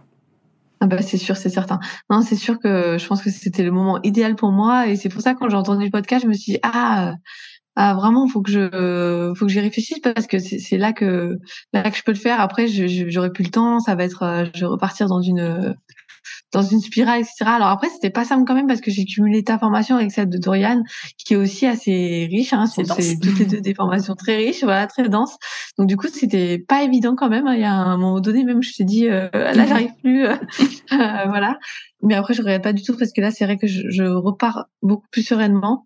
Ah 0.82 0.86
bah 0.86 1.02
c'est 1.02 1.18
sûr, 1.18 1.36
c'est 1.36 1.50
certain. 1.50 1.80
Non, 2.12 2.22
c'est 2.22 2.36
sûr 2.36 2.60
que 2.60 3.00
je 3.00 3.08
pense 3.08 3.24
que 3.24 3.32
c'était 3.32 3.64
le 3.64 3.72
moment 3.72 4.00
idéal 4.04 4.36
pour 4.36 4.52
moi 4.52 4.88
et 4.88 4.96
c'est 4.96 5.10
pour 5.10 5.24
ça 5.24 5.34
que 5.34 5.40
quand 5.40 5.50
j'ai 5.50 5.58
entendu 5.58 5.86
le 5.86 5.92
podcast, 5.92 6.24
je 6.24 6.30
me 6.30 6.34
suis 6.34 6.54
dit 6.54 6.60
ah 6.62 7.16
ah 7.76 7.96
vraiment 7.96 8.28
faut 8.28 8.44
que 8.44 8.52
je 8.52 9.34
faut 9.36 9.48
que 9.48 9.52
j'y 9.52 9.60
réfléchisse 9.62 10.00
parce 10.00 10.28
que 10.28 10.38
c'est 10.38 10.78
là 10.78 10.94
que 10.94 11.40
là 11.74 11.90
que 11.90 11.98
je 11.98 12.04
peux 12.04 12.12
le 12.12 12.20
faire 12.20 12.40
après 12.40 12.68
j'aurai 12.68 13.32
plus 13.32 13.46
le 13.46 13.52
temps 13.52 13.80
ça 13.80 13.96
va 13.96 14.04
être 14.04 14.50
je 14.54 14.60
vais 14.60 14.66
repartir 14.68 15.08
dans 15.08 15.22
une 15.22 15.76
dans 16.52 16.64
une 16.64 16.82
spirale, 16.82 17.20
etc. 17.20 17.46
Alors 17.46 17.68
après, 17.68 17.90
c'était 17.90 18.10
pas 18.10 18.26
simple 18.26 18.46
quand 18.46 18.56
même 18.56 18.68
parce 18.68 18.82
que 18.82 18.92
j'ai 18.92 19.06
cumulé 19.06 19.44
ta 19.44 19.60
formation 19.60 19.96
avec 19.96 20.12
celle 20.12 20.30
de 20.30 20.38
Dorian, 20.38 20.84
qui 21.18 21.34
est 21.34 21.38
aussi 21.38 21.66
assez 21.66 22.28
riche. 22.32 22.54
Hein, 22.54 22.66
c'est 22.66 22.84
toutes 23.20 23.40
les 23.40 23.46
deux 23.46 23.62
des 23.62 23.74
formations 23.74 24.16
très 24.16 24.36
riches, 24.36 24.64
voilà, 24.64 24.88
très 24.88 25.08
denses. 25.08 25.38
Donc 25.78 25.88
du 25.88 25.98
coup, 25.98 26.08
c'était 26.08 26.58
pas 26.58 26.84
évident 26.84 27.16
quand 27.16 27.30
même. 27.30 27.48
Hein. 27.48 27.56
Il 27.56 27.62
y 27.62 27.66
a 27.66 27.74
un 27.74 27.98
moment 27.98 28.20
donné, 28.20 28.44
même 28.44 28.64
je 28.64 28.74
t'ai 28.74 28.84
dit, 28.84 29.08
euh, 29.08 29.30
là, 29.34 29.66
j'arrive 29.66 29.94
plus, 30.02 30.26
euh, 30.26 30.36
euh, 30.94 31.26
voilà. 31.28 31.58
Mais 32.02 32.16
après, 32.16 32.34
je 32.34 32.42
regrette 32.42 32.64
pas 32.64 32.74
du 32.74 32.84
tout 32.84 32.96
parce 32.98 33.12
que 33.12 33.22
là, 33.22 33.32
c'est 33.32 33.46
vrai 33.46 33.58
que 33.58 33.68
je, 33.68 33.90
je, 33.90 34.04
repars 34.04 34.68
beaucoup 34.82 35.08
plus 35.12 35.24
sereinement 35.24 35.86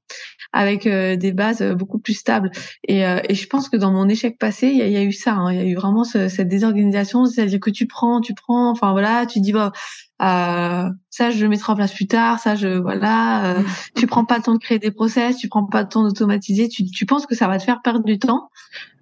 avec 0.52 0.88
des 0.88 1.32
bases 1.32 1.64
beaucoup 1.74 1.98
plus 1.98 2.14
stables. 2.14 2.52
Et, 2.88 3.02
et, 3.02 3.34
je 3.34 3.48
pense 3.48 3.70
que 3.70 3.78
dans 3.78 3.92
mon 3.92 4.08
échec 4.08 4.38
passé, 4.38 4.68
il 4.68 4.78
y 4.78 4.82
a, 4.84 4.88
y 4.88 4.98
a, 4.98 5.04
eu 5.04 5.12
ça. 5.12 5.34
Hein. 5.34 5.52
Il 5.52 5.58
y 5.58 5.62
a 5.62 5.66
eu 5.66 5.74
vraiment 5.74 6.04
ce, 6.04 6.28
cette 6.28 6.48
désorganisation, 6.48 7.26
c'est-à-dire 7.26 7.60
que 7.60 7.72
tu 7.72 7.88
prends, 7.88 8.22
tu 8.22 8.36
prends, 8.36 8.70
enfin 8.70 8.92
voilà, 8.92 9.26
tu 9.26 9.40
dis 9.40 9.52
bah 9.52 9.72
euh, 10.22 10.90
ça 11.10 11.32
je 11.32 11.44
le 11.44 11.50
mettrai 11.50 11.74
en 11.74 11.76
place 11.76 11.94
plus 11.94 12.08
tard, 12.08 12.40
ça 12.40 12.56
je 12.56 12.80
voilà, 12.80 13.58
euh, 13.58 13.64
tu 13.96 14.08
prends 14.08 14.26
pas 14.26 14.38
le 14.38 14.44
temps 14.44 14.54
de 14.54 14.60
créer 14.60 14.80
des 14.80 14.92
process, 14.92 15.38
tu 15.38 15.50
prends 15.50 15.66
pas 15.66 15.82
le 15.82 15.90
temps 15.90 16.04
d'automatiser, 16.04 16.70
tu, 16.70 16.86
tu 16.86 17.06
penses 17.06 17.26
que 17.26 17.36
ça 17.36 17.48
va 17.48 17.58
te 17.58 17.64
faire 17.64 17.82
perdre 17.82 18.06
du 18.06 18.20
temps 18.20 18.50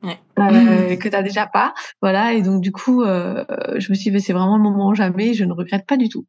ouais. 0.04 0.18
euh, 0.40 0.96
que 0.96 1.10
t'as 1.10 1.22
déjà 1.22 1.46
pas, 1.46 1.74
voilà 2.02 2.34
et 2.34 2.42
donc 2.42 2.62
du 2.62 2.72
coup 2.72 3.04
euh, 3.04 3.44
je 3.78 3.92
me 3.92 3.96
suis 3.96 4.10
dit 4.10 4.22
c'est 4.22 4.34
vraiment 4.34 4.58
le 4.58 4.64
moment 4.64 4.94
jamais, 4.94 5.34
je 5.34 5.44
ne 5.44 5.54
regrette 5.54 5.86
pas 5.86 5.98
du 5.98 6.10
tout. 6.10 6.26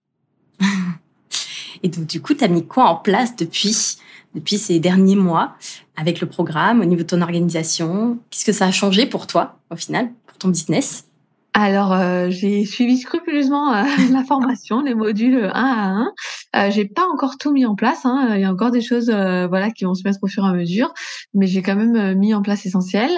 Et 1.83 1.89
donc 1.89 2.07
du 2.07 2.21
coup 2.21 2.35
tu 2.35 2.45
as 2.45 2.49
mis 2.49 2.67
quoi 2.67 2.85
en 2.85 2.97
place 2.97 3.37
depuis 3.37 3.99
depuis 4.35 4.59
ces 4.59 4.81
derniers 4.81 5.17
mois 5.17 5.55
avec 5.97 6.21
le 6.21 6.27
programme 6.27 6.81
au 6.81 6.85
niveau 6.85 7.03
de 7.03 7.07
ton 7.07 7.21
organisation? 7.21 8.19
Qu'est-ce 8.31 8.45
que 8.45 8.53
ça 8.53 8.67
a 8.67 8.71
changé 8.71 9.07
pour 9.07 9.27
toi 9.27 9.59
au 9.71 9.77
final, 9.77 10.11
pour 10.27 10.39
ton 10.39 10.49
business? 10.49 11.07
Alors, 11.55 11.93
euh, 11.93 12.29
j'ai 12.31 12.65
suivi 12.65 12.97
scrupuleusement 12.97 13.75
euh, 13.75 13.85
la 14.11 14.25
formation, 14.25 14.81
les 14.81 14.95
modules 14.95 15.45
1 15.45 15.49
à 15.53 15.89
1. 15.91 16.13
Euh, 16.57 16.71
j'ai 16.71 16.85
pas 16.85 17.07
encore 17.13 17.39
tout 17.39 17.53
mis 17.53 17.65
en 17.67 17.75
place. 17.75 18.05
Hein. 18.05 18.33
Il 18.35 18.41
y 18.41 18.45
a 18.45 18.53
encore 18.53 18.71
des 18.71 18.81
choses, 18.81 19.11
voilà, 19.11 19.71
qui 19.71 19.85
vont 19.85 19.95
se 19.95 20.03
mettre 20.05 20.19
au 20.23 20.27
fur 20.27 20.45
et 20.45 20.49
à 20.49 20.53
mesure, 20.53 20.93
mais 21.35 21.47
j'ai 21.47 21.63
quand 21.63 21.77
même 21.77 22.19
mis 22.19 22.35
en 22.35 22.43
place 22.43 22.65
l'essentiel. 22.65 23.11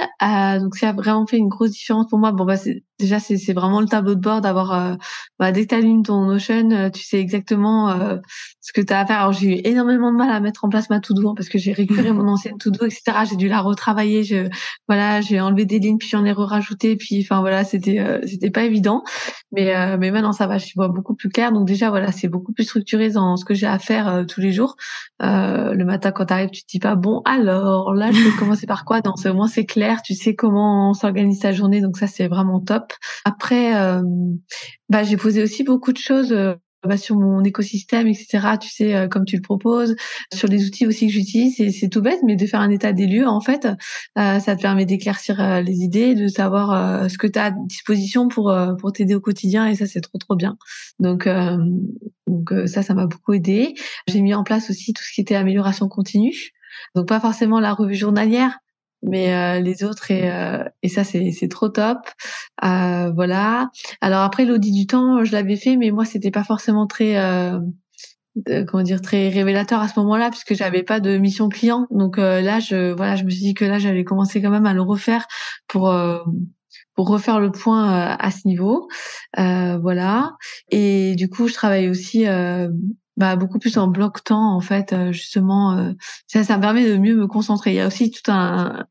donc, 0.60 0.76
ça 0.76 0.90
a 0.90 0.92
vraiment 0.92 1.26
fait 1.26 1.38
une 1.38 1.48
grosse 1.48 1.70
différence 1.70 2.08
pour 2.08 2.18
moi. 2.18 2.32
Bon, 2.32 2.44
bah, 2.44 2.56
déjà, 2.98 3.18
c'est 3.18 3.52
vraiment 3.52 3.80
le 3.80 3.86
tableau 3.86 4.14
de 4.14 4.20
bord 4.20 4.40
d'avoir, 4.40 4.98
bah, 5.38 5.52
dès 5.52 5.62
que 5.62 5.68
t'allumes 5.68 6.02
ton 6.02 6.24
Notion, 6.24 6.90
tu 6.90 7.02
sais 7.02 7.18
exactement 7.18 8.18
ce 8.60 8.72
que 8.72 8.80
tu 8.80 8.92
as 8.92 9.00
à 9.00 9.06
faire. 9.06 9.20
Alors, 9.20 9.32
j'ai 9.32 9.58
eu 9.58 9.60
énormément 9.64 10.12
de 10.12 10.16
mal 10.16 10.30
à 10.30 10.40
mettre 10.40 10.64
en 10.64 10.68
place 10.68 10.90
ma 10.90 11.00
to-do 11.00 11.30
hein, 11.30 11.34
parce 11.36 11.48
que 11.48 11.58
j'ai 11.58 11.72
récupéré 11.72 12.12
mon 12.12 12.28
ancienne 12.28 12.58
to-do, 12.58 12.84
etc. 12.86 13.02
J'ai 13.28 13.36
dû 13.36 13.48
la 13.48 13.60
retravailler. 13.60 14.24
Je, 14.24 14.48
voilà, 14.88 15.20
j'ai 15.20 15.40
enlevé 15.40 15.64
des 15.66 15.78
lignes 15.78 15.98
puis 15.98 16.08
j'en 16.08 16.24
ai 16.24 16.32
rajouté. 16.32 16.96
Puis, 16.96 17.20
enfin 17.22 17.40
voilà, 17.40 17.64
c'était 17.64 18.20
c'était 18.26 18.50
pas 18.50 18.64
évident. 18.64 19.02
Mais 19.52 19.74
euh, 19.74 19.96
mais 19.98 20.10
maintenant 20.10 20.32
ça 20.32 20.46
va, 20.46 20.58
je 20.58 20.72
vois 20.74 20.88
beaucoup 20.88 21.14
plus 21.14 21.28
clair. 21.28 21.52
Donc 21.52 21.66
déjà 21.66 21.90
voilà, 21.90 22.12
c'est 22.12 22.28
beaucoup 22.28 22.52
plus 22.52 22.64
structuré 22.64 23.10
dans 23.10 23.23
ce 23.36 23.44
que 23.44 23.54
j'ai 23.54 23.66
à 23.66 23.78
faire 23.78 24.08
euh, 24.08 24.24
tous 24.24 24.40
les 24.40 24.52
jours. 24.52 24.76
Euh, 25.22 25.74
le 25.74 25.84
matin 25.84 26.12
quand 26.12 26.26
tu 26.26 26.32
arrives, 26.32 26.50
tu 26.50 26.62
te 26.62 26.68
dis 26.70 26.78
pas 26.78 26.94
bon 26.94 27.22
alors 27.24 27.94
là 27.94 28.10
je 28.12 28.20
vais 28.20 28.30
commencer 28.38 28.66
par 28.66 28.84
quoi? 28.84 29.00
Dans 29.00 29.16
ce 29.16 29.28
moins 29.28 29.48
c'est 29.48 29.66
clair, 29.66 30.02
tu 30.02 30.14
sais 30.14 30.34
comment 30.34 30.94
s'organise 30.94 31.40
ta 31.40 31.52
journée. 31.52 31.80
Donc 31.80 31.96
ça 31.96 32.06
c'est 32.06 32.28
vraiment 32.28 32.60
top. 32.60 32.92
Après 33.24 33.72
bah 34.88 35.02
j'ai 35.02 35.16
posé 35.16 35.42
aussi 35.42 35.64
beaucoup 35.64 35.92
de 35.92 35.98
choses 35.98 36.34
bah, 36.84 36.96
sur 36.96 37.16
mon 37.16 37.42
écosystème, 37.42 38.06
etc. 38.06 38.56
Tu 38.60 38.68
sais, 38.68 38.94
euh, 38.94 39.08
comme 39.08 39.24
tu 39.24 39.36
le 39.36 39.42
proposes, 39.42 39.96
sur 40.32 40.48
les 40.48 40.66
outils 40.66 40.86
aussi 40.86 41.06
que 41.06 41.12
j'utilise, 41.12 41.56
c'est 41.56 41.88
tout 41.88 42.02
bête, 42.02 42.20
mais 42.24 42.36
de 42.36 42.46
faire 42.46 42.60
un 42.60 42.70
état 42.70 42.92
des 42.92 43.06
lieux, 43.06 43.26
en 43.26 43.40
fait, 43.40 43.66
euh, 44.18 44.38
ça 44.40 44.56
te 44.56 44.62
permet 44.62 44.84
d'éclaircir 44.84 45.40
euh, 45.40 45.60
les 45.60 45.78
idées, 45.78 46.14
de 46.14 46.28
savoir 46.28 47.08
ce 47.10 47.18
que 47.18 47.26
tu 47.26 47.38
as 47.38 47.46
à 47.46 47.50
disposition 47.50 48.28
pour 48.28 48.54
pour 48.78 48.92
t'aider 48.92 49.14
au 49.14 49.20
quotidien, 49.20 49.66
et 49.66 49.74
ça 49.74 49.86
c'est 49.86 50.00
trop 50.00 50.18
trop 50.18 50.36
bien. 50.36 50.56
Donc 50.98 51.28
donc 52.26 52.52
ça, 52.66 52.82
ça 52.82 52.94
m'a 52.94 53.06
beaucoup 53.06 53.34
aidé. 53.34 53.74
J'ai 54.08 54.20
mis 54.20 54.34
en 54.34 54.44
place 54.44 54.70
aussi 54.70 54.92
tout 54.92 55.02
ce 55.02 55.12
qui 55.12 55.20
était 55.20 55.34
amélioration 55.34 55.88
continue. 55.88 56.52
Donc 56.94 57.08
pas 57.08 57.20
forcément 57.20 57.60
la 57.60 57.72
revue 57.72 57.94
journalière, 57.94 58.58
mais 59.04 59.34
euh, 59.34 59.61
les 59.61 59.84
autres 59.84 60.11
et, 60.11 60.30
euh, 60.30 60.64
et 60.82 60.88
ça 60.88 61.04
c'est 61.04 61.30
c'est 61.32 61.49
trop 61.49 61.68
top. 61.68 61.99
Euh, 62.64 63.11
voilà. 63.14 63.70
Alors 64.00 64.23
après 64.23 64.44
l'audit 64.44 64.73
du 64.73 64.87
temps 64.87 65.25
je 65.25 65.32
l'avais 65.32 65.56
fait 65.56 65.76
mais 65.76 65.90
moi 65.90 66.04
c'était 66.04 66.30
pas 66.30 66.44
forcément 66.44 66.87
très 66.87 67.14
comment 68.66 68.82
dire 68.82 69.00
très 69.00 69.28
révélateur 69.28 69.80
à 69.80 69.88
ce 69.88 70.00
moment-là 70.00 70.30
puisque 70.30 70.54
j'avais 70.54 70.82
pas 70.82 71.00
de 71.00 71.18
mission 71.18 71.49
client. 71.49 71.87
Donc 71.90 72.16
là 72.16 72.58
je 72.61 72.92
voilà 72.92 73.16
je 73.16 73.25
me 73.25 73.30
suis 73.30 73.42
dit 73.42 73.54
que 73.54 73.64
là 73.64 73.78
j'allais 73.78 74.04
commencer 74.04 74.42
quand 74.42 74.50
même 74.50 74.66
à 74.66 74.75
le 74.75 74.82
refaire 74.82 75.26
pour 75.68 75.94
pour 76.94 77.08
refaire 77.08 77.40
le 77.40 77.50
point 77.50 78.16
à 78.16 78.30
ce 78.30 78.49
niveau. 78.49 78.88
Voilà. 79.37 80.32
Et 80.70 81.14
du 81.16 81.28
coup 81.28 81.49
je 81.49 81.54
travaille 81.54 81.88
aussi 81.88 82.26
bah, 83.16 83.37
beaucoup 83.37 83.59
plus 83.59 83.78
en 83.78 83.87
bloc 83.87 84.25
temps 84.25 84.56
en 84.56 84.61
fait 84.61 84.92
euh, 84.92 85.12
justement 85.12 85.78
euh, 85.78 85.92
ça 86.26 86.42
ça 86.42 86.56
me 86.56 86.62
permet 86.62 86.88
de 86.88 86.97
mieux 86.97 87.14
me 87.14 87.26
concentrer. 87.26 87.71
Il 87.71 87.76
y 87.76 87.80
a 87.80 87.87
aussi 87.87 88.11
tout 88.11 88.30
un 88.30 88.87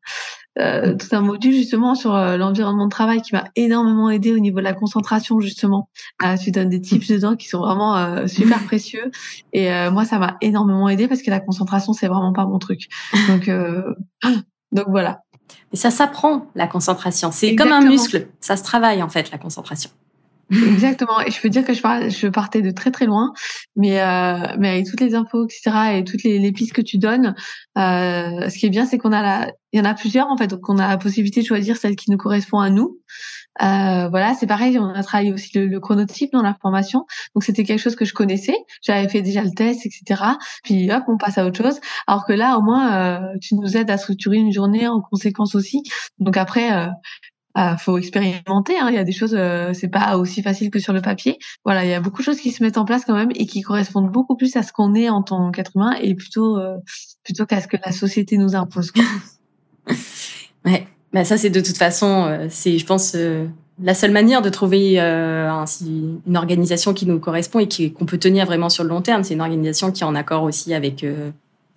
euh, 0.59 0.95
tout 0.95 1.13
un 1.13 1.21
module 1.21 1.53
justement 1.53 1.93
sur 1.95 2.13
l'environnement 2.13 2.85
de 2.85 2.91
travail 2.91 3.21
qui 3.21 3.33
m'a 3.33 3.45
énormément 3.55 4.09
aidé 4.09 4.31
au 4.31 4.39
niveau 4.39 4.59
de 4.59 4.63
la 4.63 4.73
concentration 4.73 5.39
justement 5.39 5.89
tu 6.41 6.51
donnes 6.51 6.69
des 6.69 6.79
tips 6.79 7.07
dedans 7.07 7.35
qui 7.35 7.49
sont 7.49 7.59
vraiment 7.59 8.27
super 8.27 8.63
précieux. 8.65 9.11
Et 9.51 9.69
moi 9.89 10.05
ça 10.05 10.19
m'a 10.19 10.37
énormément 10.41 10.87
aidé 10.89 11.07
parce 11.07 11.21
que 11.21 11.31
la 11.31 11.39
concentration 11.39 11.91
c'est 11.91 12.07
vraiment 12.07 12.33
pas 12.33 12.45
mon 12.45 12.59
truc. 12.59 12.87
Donc 13.27 13.49
donc 14.71 14.85
voilà. 14.87 15.21
Et 15.71 15.75
ça 15.75 15.91
s'apprend 15.91 16.47
la 16.55 16.67
concentration. 16.67 17.31
C'est 17.31 17.55
comme 17.55 17.71
un 17.71 17.81
muscle. 17.81 18.29
Ça 18.39 18.55
se 18.55 18.63
travaille 18.63 19.01
en 19.03 19.09
fait 19.09 19.31
la 19.31 19.37
concentration 19.37 19.89
Exactement. 20.53 21.19
Et 21.21 21.31
je 21.31 21.41
peux 21.41 21.49
dire 21.49 21.65
que 21.65 21.73
je, 21.73 22.27
partais 22.27 22.61
de 22.61 22.71
très 22.71 22.91
très 22.91 23.05
loin, 23.05 23.33
mais 23.75 24.01
euh, 24.01 24.55
mais 24.57 24.69
avec 24.69 24.85
toutes 24.85 25.01
les 25.01 25.15
infos, 25.15 25.45
etc. 25.45 25.97
et 25.97 26.03
toutes 26.03 26.23
les, 26.23 26.51
pistes 26.51 26.73
que 26.73 26.81
tu 26.81 26.97
donnes, 26.97 27.35
euh, 27.77 28.49
ce 28.49 28.57
qui 28.57 28.65
est 28.65 28.69
bien, 28.69 28.85
c'est 28.85 28.97
qu'on 28.97 29.11
a 29.11 29.21
la, 29.21 29.51
il 29.71 29.79
y 29.79 29.81
en 29.81 29.85
a 29.85 29.93
plusieurs 29.93 30.27
en 30.27 30.37
fait, 30.37 30.47
donc 30.47 30.67
on 30.69 30.77
a 30.77 30.87
la 30.87 30.97
possibilité 30.97 31.41
de 31.41 31.45
choisir 31.45 31.77
celle 31.77 31.95
qui 31.95 32.11
nous 32.11 32.17
correspond 32.17 32.59
à 32.59 32.69
nous. 32.69 32.99
Euh, 33.61 34.09
voilà, 34.09 34.33
c'est 34.33 34.47
pareil. 34.47 34.79
On 34.79 34.89
a 34.89 35.03
travaillé 35.03 35.31
aussi 35.31 35.57
le, 35.57 35.79
chronotype 35.79 36.31
dans 36.33 36.41
la 36.41 36.55
formation, 36.61 37.05
donc 37.35 37.43
c'était 37.43 37.63
quelque 37.63 37.79
chose 37.79 37.95
que 37.95 38.05
je 38.05 38.13
connaissais. 38.13 38.55
J'avais 38.81 39.07
fait 39.07 39.21
déjà 39.21 39.43
le 39.43 39.51
test, 39.51 39.85
etc. 39.85 40.21
Puis 40.63 40.91
hop, 40.91 41.03
on 41.07 41.17
passe 41.17 41.37
à 41.37 41.45
autre 41.45 41.63
chose. 41.63 41.79
Alors 42.07 42.25
que 42.25 42.33
là, 42.33 42.57
au 42.57 42.61
moins, 42.61 43.21
tu 43.41 43.55
nous 43.55 43.77
aides 43.77 43.91
à 43.91 43.97
structurer 43.97 44.37
une 44.37 44.51
journée 44.51 44.87
en 44.87 45.01
conséquence 45.01 45.55
aussi. 45.55 45.83
Donc 46.19 46.37
après, 46.37 46.89
ah, 47.55 47.77
faut 47.77 47.97
expérimenter. 47.97 48.77
Hein. 48.79 48.89
Il 48.89 48.95
y 48.95 48.97
a 48.97 49.03
des 49.03 49.11
choses, 49.11 49.35
euh, 49.37 49.73
c'est 49.73 49.87
pas 49.87 50.17
aussi 50.17 50.41
facile 50.41 50.71
que 50.71 50.79
sur 50.79 50.91
le 50.91 51.01
papier. 51.01 51.37
Voilà, 51.63 51.85
il 51.85 51.89
y 51.89 51.93
a 51.93 51.99
beaucoup 51.99 52.21
de 52.21 52.25
choses 52.25 52.39
qui 52.39 52.51
se 52.51 52.63
mettent 52.63 52.79
en 52.79 52.85
place 52.85 53.05
quand 53.05 53.13
même 53.13 53.31
et 53.35 53.45
qui 53.45 53.61
correspondent 53.61 54.11
beaucoup 54.11 54.35
plus 54.35 54.55
à 54.55 54.63
ce 54.63 54.73
qu'on 54.73 54.95
est 54.95 55.09
en 55.09 55.21
tant 55.21 55.51
qu'être 55.51 55.71
humain 55.75 55.95
et 56.01 56.15
plutôt 56.15 56.57
euh, 56.57 56.77
plutôt 57.23 57.45
qu'à 57.45 57.61
ce 57.61 57.67
que 57.67 57.77
la 57.85 57.91
société 57.91 58.37
nous 58.37 58.55
impose. 58.55 58.91
Ouais, 60.65 60.87
bah 61.11 61.25
ça 61.25 61.35
c'est 61.35 61.49
de 61.49 61.59
toute 61.59 61.75
façon, 61.75 62.23
euh, 62.23 62.47
c'est 62.49 62.77
je 62.77 62.85
pense 62.85 63.17
la 63.81 63.93
seule 63.93 64.11
manière 64.11 64.41
de 64.41 64.47
trouver 64.47 64.97
une 64.97 66.37
organisation 66.37 66.93
qui 66.93 67.05
nous 67.05 67.19
correspond 67.19 67.59
et 67.59 67.91
qu'on 67.91 68.05
peut 68.05 68.17
tenir 68.17 68.45
vraiment 68.45 68.69
sur 68.69 68.85
le 68.85 68.89
long 68.89 69.01
terme. 69.01 69.25
C'est 69.25 69.33
une 69.33 69.41
organisation 69.41 69.91
qui 69.91 70.03
est 70.03 70.05
en 70.05 70.15
accord 70.15 70.43
aussi 70.43 70.73
avec 70.73 71.05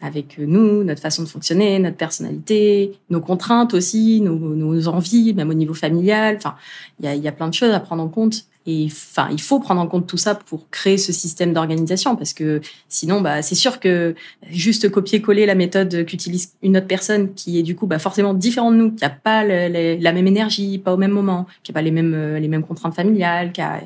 avec 0.01 0.39
nous, 0.39 0.85
notre 0.85 1.01
façon 1.01 1.23
de 1.23 1.29
fonctionner, 1.29 1.79
notre 1.79 1.97
personnalité, 1.97 2.93
nos 3.09 3.21
contraintes 3.21 3.73
aussi, 3.73 4.21
nos, 4.21 4.37
nos 4.37 4.89
envies, 4.89 5.33
même 5.33 5.49
au 5.49 5.55
niveau 5.55 5.75
familial. 5.75 6.37
Enfin, 6.37 6.55
il 7.01 7.07
y 7.07 7.09
a, 7.09 7.15
y 7.15 7.29
a, 7.29 7.33
plein 7.33 7.49
de 7.49 7.55
choses 7.55 7.73
à 7.73 7.81
prendre 7.81 8.03
en 8.03 8.09
compte. 8.09 8.45
Et 8.67 8.87
enfin, 8.87 9.29
il 9.31 9.41
faut 9.41 9.61
prendre 9.61 9.81
en 9.81 9.87
compte 9.87 10.07
tout 10.07 10.17
ça 10.17 10.35
pour 10.35 10.69
créer 10.71 10.99
ce 10.99 11.13
système 11.13 11.53
d'organisation, 11.53 12.17
parce 12.17 12.33
que 12.33 12.61
sinon, 12.89 13.21
bah, 13.21 13.41
c'est 13.41 13.55
sûr 13.55 13.79
que 13.79 14.15
juste 14.51 14.91
copier-coller 14.91 15.47
la 15.47 15.55
méthode 15.55 16.05
qu'utilise 16.05 16.55
une 16.63 16.77
autre 16.77 16.89
personne 16.89 17.33
qui 17.35 17.59
est 17.59 17.63
du 17.63 17.77
coup 17.77 17.87
bah, 17.87 18.01
forcément 18.01 18.35
différente 18.35 18.75
de 18.75 18.79
nous, 18.79 18.91
qui 18.91 19.05
a 19.05 19.11
pas 19.11 19.45
la 19.45 20.13
même 20.13 20.27
énergie, 20.27 20.79
pas 20.79 20.93
au 20.93 20.97
même 20.97 21.13
moment, 21.13 21.47
qui 21.63 21.71
a 21.71 21.75
pas 21.75 21.83
les 21.83 21.93
mêmes 21.93 22.37
les 22.37 22.49
mêmes 22.49 22.65
contraintes 22.65 22.95
familiales, 22.95 23.53
qui 23.53 23.61
a, 23.61 23.81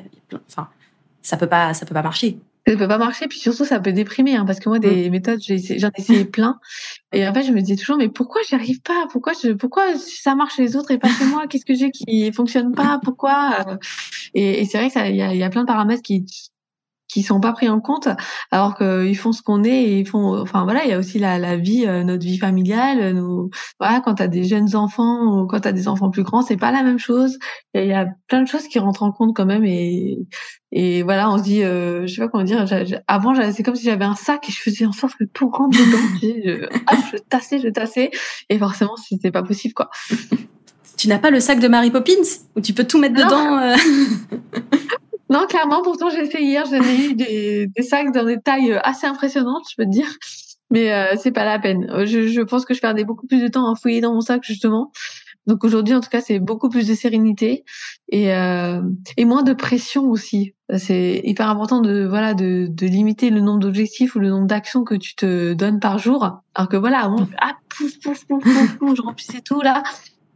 enfin, 0.49 0.67
ça 1.21 1.37
peut 1.37 1.47
pas 1.47 1.75
ça 1.75 1.85
peut 1.85 1.93
pas 1.93 2.01
marcher 2.01 2.39
ça 2.67 2.75
peut 2.75 2.87
pas 2.87 2.97
marcher, 2.97 3.27
puis 3.27 3.39
surtout 3.39 3.65
ça 3.65 3.79
peut 3.79 3.91
déprimer, 3.91 4.35
hein, 4.35 4.45
parce 4.45 4.59
que 4.59 4.69
moi 4.69 4.79
des 4.79 5.09
mmh. 5.09 5.11
méthodes, 5.11 5.39
j'en 5.41 5.55
ai, 5.55 5.91
essayé 5.97 6.25
plein, 6.25 6.59
et 7.11 7.27
en 7.27 7.33
fait 7.33 7.43
je 7.43 7.51
me 7.51 7.61
disais 7.61 7.75
toujours 7.75 7.97
mais 7.97 8.09
pourquoi 8.09 8.41
j'y 8.47 8.55
arrive 8.55 8.81
pas, 8.81 9.07
pourquoi 9.11 9.33
je, 9.33 9.51
pourquoi 9.53 9.97
ça 9.97 10.35
marche 10.35 10.55
chez 10.55 10.63
les 10.63 10.75
autres 10.75 10.91
et 10.91 10.99
pas 10.99 11.09
chez 11.09 11.25
moi, 11.25 11.47
qu'est-ce 11.47 11.65
que 11.65 11.73
j'ai 11.73 11.91
qui 11.91 12.31
fonctionne 12.31 12.73
pas, 12.73 12.99
pourquoi? 13.03 13.65
Euh? 13.67 13.77
Et, 14.33 14.61
et 14.61 14.65
c'est 14.65 14.77
vrai 14.77 14.89
que 14.89 15.09
il 15.09 15.15
y 15.15 15.21
a, 15.21 15.33
y 15.33 15.43
a 15.43 15.49
plein 15.49 15.61
de 15.61 15.67
paramètres 15.67 16.03
qui 16.03 16.25
qui 17.11 17.23
sont 17.23 17.39
pas 17.39 17.51
pris 17.51 17.67
en 17.67 17.81
compte 17.81 18.07
alors 18.51 18.77
qu'ils 18.77 19.17
font 19.17 19.33
ce 19.33 19.41
qu'on 19.41 19.63
est 19.63 19.83
et 19.83 19.99
ils 19.99 20.07
font 20.07 20.39
enfin 20.39 20.63
voilà 20.63 20.85
il 20.85 20.89
y 20.89 20.93
a 20.93 20.97
aussi 20.97 21.19
la, 21.19 21.37
la 21.37 21.57
vie 21.57 21.85
euh, 21.85 22.03
notre 22.03 22.23
vie 22.23 22.37
familiale 22.37 23.13
nos 23.13 23.49
voilà 23.79 23.99
quand 23.99 24.15
tu 24.15 24.23
as 24.23 24.27
des 24.27 24.45
jeunes 24.45 24.75
enfants 24.75 25.41
ou 25.41 25.47
quand 25.47 25.59
tu 25.59 25.67
as 25.67 25.73
des 25.73 25.87
enfants 25.87 26.09
plus 26.09 26.23
grands 26.23 26.41
c'est 26.41 26.57
pas 26.57 26.71
la 26.71 26.83
même 26.83 26.99
chose. 26.99 27.37
Il 27.73 27.85
y 27.85 27.93
a 27.93 28.07
plein 28.27 28.41
de 28.41 28.47
choses 28.47 28.67
qui 28.67 28.79
rentrent 28.79 29.03
en 29.03 29.11
compte 29.11 29.35
quand 29.35 29.45
même 29.45 29.65
et 29.65 30.19
et 30.71 31.03
voilà 31.03 31.29
on 31.29 31.37
se 31.37 31.43
dit 31.43 31.63
euh, 31.63 32.07
je 32.07 32.13
sais 32.13 32.21
pas 32.21 32.29
comment 32.29 32.43
dire 32.45 32.65
avant 33.07 33.33
c'est 33.51 33.63
comme 33.63 33.75
si 33.75 33.83
j'avais 33.83 34.05
un 34.05 34.15
sac 34.15 34.47
et 34.47 34.51
je 34.51 34.59
faisais 34.59 34.85
en 34.85 34.93
sorte 34.93 35.15
que 35.17 35.25
tout 35.25 35.49
rentre 35.49 35.77
dedans 35.77 35.97
je, 36.21 36.67
ah, 36.87 36.95
je 37.11 37.17
tassais 37.17 37.59
je 37.59 37.67
tassais 37.67 38.11
et 38.49 38.57
forcément 38.57 38.95
c'était 38.95 39.31
pas 39.31 39.43
possible 39.43 39.73
quoi. 39.73 39.89
Tu 40.97 41.07
n'as 41.07 41.19
pas 41.19 41.31
le 41.31 41.39
sac 41.39 41.59
de 41.59 41.67
Mary 41.67 41.89
Poppins 41.89 42.11
où 42.55 42.61
tu 42.61 42.73
peux 42.73 42.83
tout 42.83 42.99
mettre 42.99 43.15
dedans 43.15 43.57
euh? 43.57 43.75
Non, 45.31 45.47
clairement, 45.47 45.81
pourtant 45.81 46.09
j'ai 46.09 46.25
fait 46.25 46.43
hier, 46.43 46.65
j'en 46.65 46.83
ai 46.83 47.05
eu 47.05 47.13
des, 47.15 47.67
des, 47.67 47.83
sacs 47.83 48.11
dans 48.13 48.25
des 48.25 48.39
tailles 48.39 48.77
assez 48.83 49.07
impressionnantes, 49.07 49.63
je 49.69 49.75
peux 49.77 49.85
te 49.85 49.89
dire. 49.89 50.09
Mais 50.71 50.91
euh, 50.93 51.15
c'est 51.17 51.31
pas 51.31 51.45
la 51.45 51.57
peine. 51.57 51.89
Je, 52.05 52.27
je, 52.27 52.41
pense 52.41 52.65
que 52.65 52.73
je 52.73 52.81
perdais 52.81 53.05
beaucoup 53.05 53.27
plus 53.27 53.41
de 53.41 53.47
temps 53.47 53.71
à 53.71 53.75
fouiller 53.75 54.01
dans 54.01 54.13
mon 54.13 54.21
sac 54.21 54.43
justement. 54.43 54.91
Donc 55.47 55.63
aujourd'hui, 55.63 55.95
en 55.95 56.01
tout 56.01 56.09
cas, 56.09 56.21
c'est 56.21 56.39
beaucoup 56.39 56.69
plus 56.69 56.87
de 56.87 56.93
sérénité 56.93 57.63
et, 58.09 58.33
euh, 58.33 58.81
et 59.17 59.25
moins 59.25 59.41
de 59.41 59.53
pression 59.53 60.09
aussi. 60.09 60.53
C'est 60.77 61.21
hyper 61.23 61.49
important 61.49 61.81
de 61.81 62.05
voilà 62.05 62.33
de, 62.33 62.67
de 62.69 62.85
limiter 62.85 63.29
le 63.29 63.41
nombre 63.41 63.59
d'objectifs 63.59 64.15
ou 64.15 64.19
le 64.19 64.29
nombre 64.29 64.47
d'actions 64.47 64.83
que 64.83 64.95
tu 64.95 65.15
te 65.15 65.53
donnes 65.53 65.79
par 65.79 65.97
jour. 65.97 66.41
Alors 66.55 66.69
que 66.69 66.77
voilà, 66.77 66.99
avant, 66.99 67.27
ah 67.39 67.55
pouf 67.69 67.99
pouf 67.99 68.25
pouf 68.25 68.43
pouf, 68.43 68.77
pouf 68.77 68.95
je 68.95 69.01
remplissais 69.01 69.41
tout 69.41 69.61
là. 69.61 69.83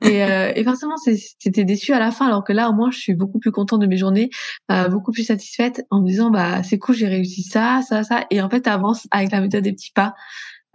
Et, 0.02 0.24
euh, 0.24 0.52
et 0.56 0.64
forcément, 0.64 0.98
c'était 0.98 1.64
déçu 1.64 1.94
à 1.94 2.00
la 2.00 2.12
fin, 2.12 2.28
alors 2.28 2.44
que 2.44 2.54
là, 2.54 2.70
au 2.70 2.74
moins, 2.74 2.92
je 2.92 3.00
suis 3.00 3.14
beaucoup 3.14 3.40
plus 3.40 3.52
contente 3.52 3.82
de 3.82 3.88
mes 3.88 3.98
journées, 3.98 4.30
euh, 4.72 4.88
beaucoup 4.88 5.12
plus 5.12 5.24
satisfaite 5.24 5.84
en 5.90 6.02
me 6.02 6.08
disant, 6.08 6.30
bah, 6.30 6.64
c'est 6.64 6.78
cool, 6.78 6.96
j'ai 6.96 7.08
réussi 7.08 7.44
ça, 7.44 7.82
ça, 7.88 8.04
ça. 8.04 8.26
Et 8.30 8.42
en 8.42 8.50
fait, 8.50 8.62
t'avances 8.62 9.08
avec 9.12 9.32
la 9.32 9.42
méthode 9.42 9.64
des 9.64 9.74
petits 9.74 9.92
pas 9.94 10.14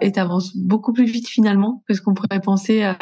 et 0.01 0.13
t'avances 0.13 0.57
beaucoup 0.57 0.93
plus 0.93 1.05
vite 1.05 1.29
finalement 1.29 1.83
que 1.87 1.95
ce 1.95 2.01
qu'on 2.01 2.15
pourrait 2.15 2.41
penser. 2.41 2.83
Euh, 2.85 2.95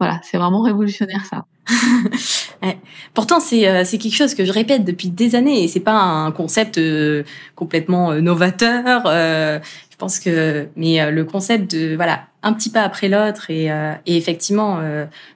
voilà, 0.00 0.20
c'est 0.24 0.36
vraiment 0.36 0.62
révolutionnaire 0.62 1.24
ça. 1.26 1.44
Pourtant, 3.14 3.40
c'est 3.40 3.68
euh, 3.68 3.84
quelque 3.84 4.14
chose 4.14 4.34
que 4.34 4.44
je 4.44 4.52
répète 4.52 4.84
depuis 4.84 5.10
des 5.10 5.34
années 5.34 5.62
et 5.62 5.68
c'est 5.68 5.80
pas 5.80 5.94
un 5.94 6.32
concept 6.32 6.78
euh, 6.78 7.22
complètement 7.54 8.10
euh, 8.10 8.20
novateur. 8.20 9.04
je 9.06 9.96
pense 9.96 10.18
que, 10.18 10.68
mais 10.76 11.10
le 11.10 11.24
concept 11.24 11.70
de 11.70 11.94
voilà 11.94 12.26
un 12.42 12.52
petit 12.52 12.70
pas 12.70 12.82
après 12.82 13.08
l'autre 13.08 13.50
et, 13.50 13.66
et 14.06 14.16
effectivement, 14.16 14.80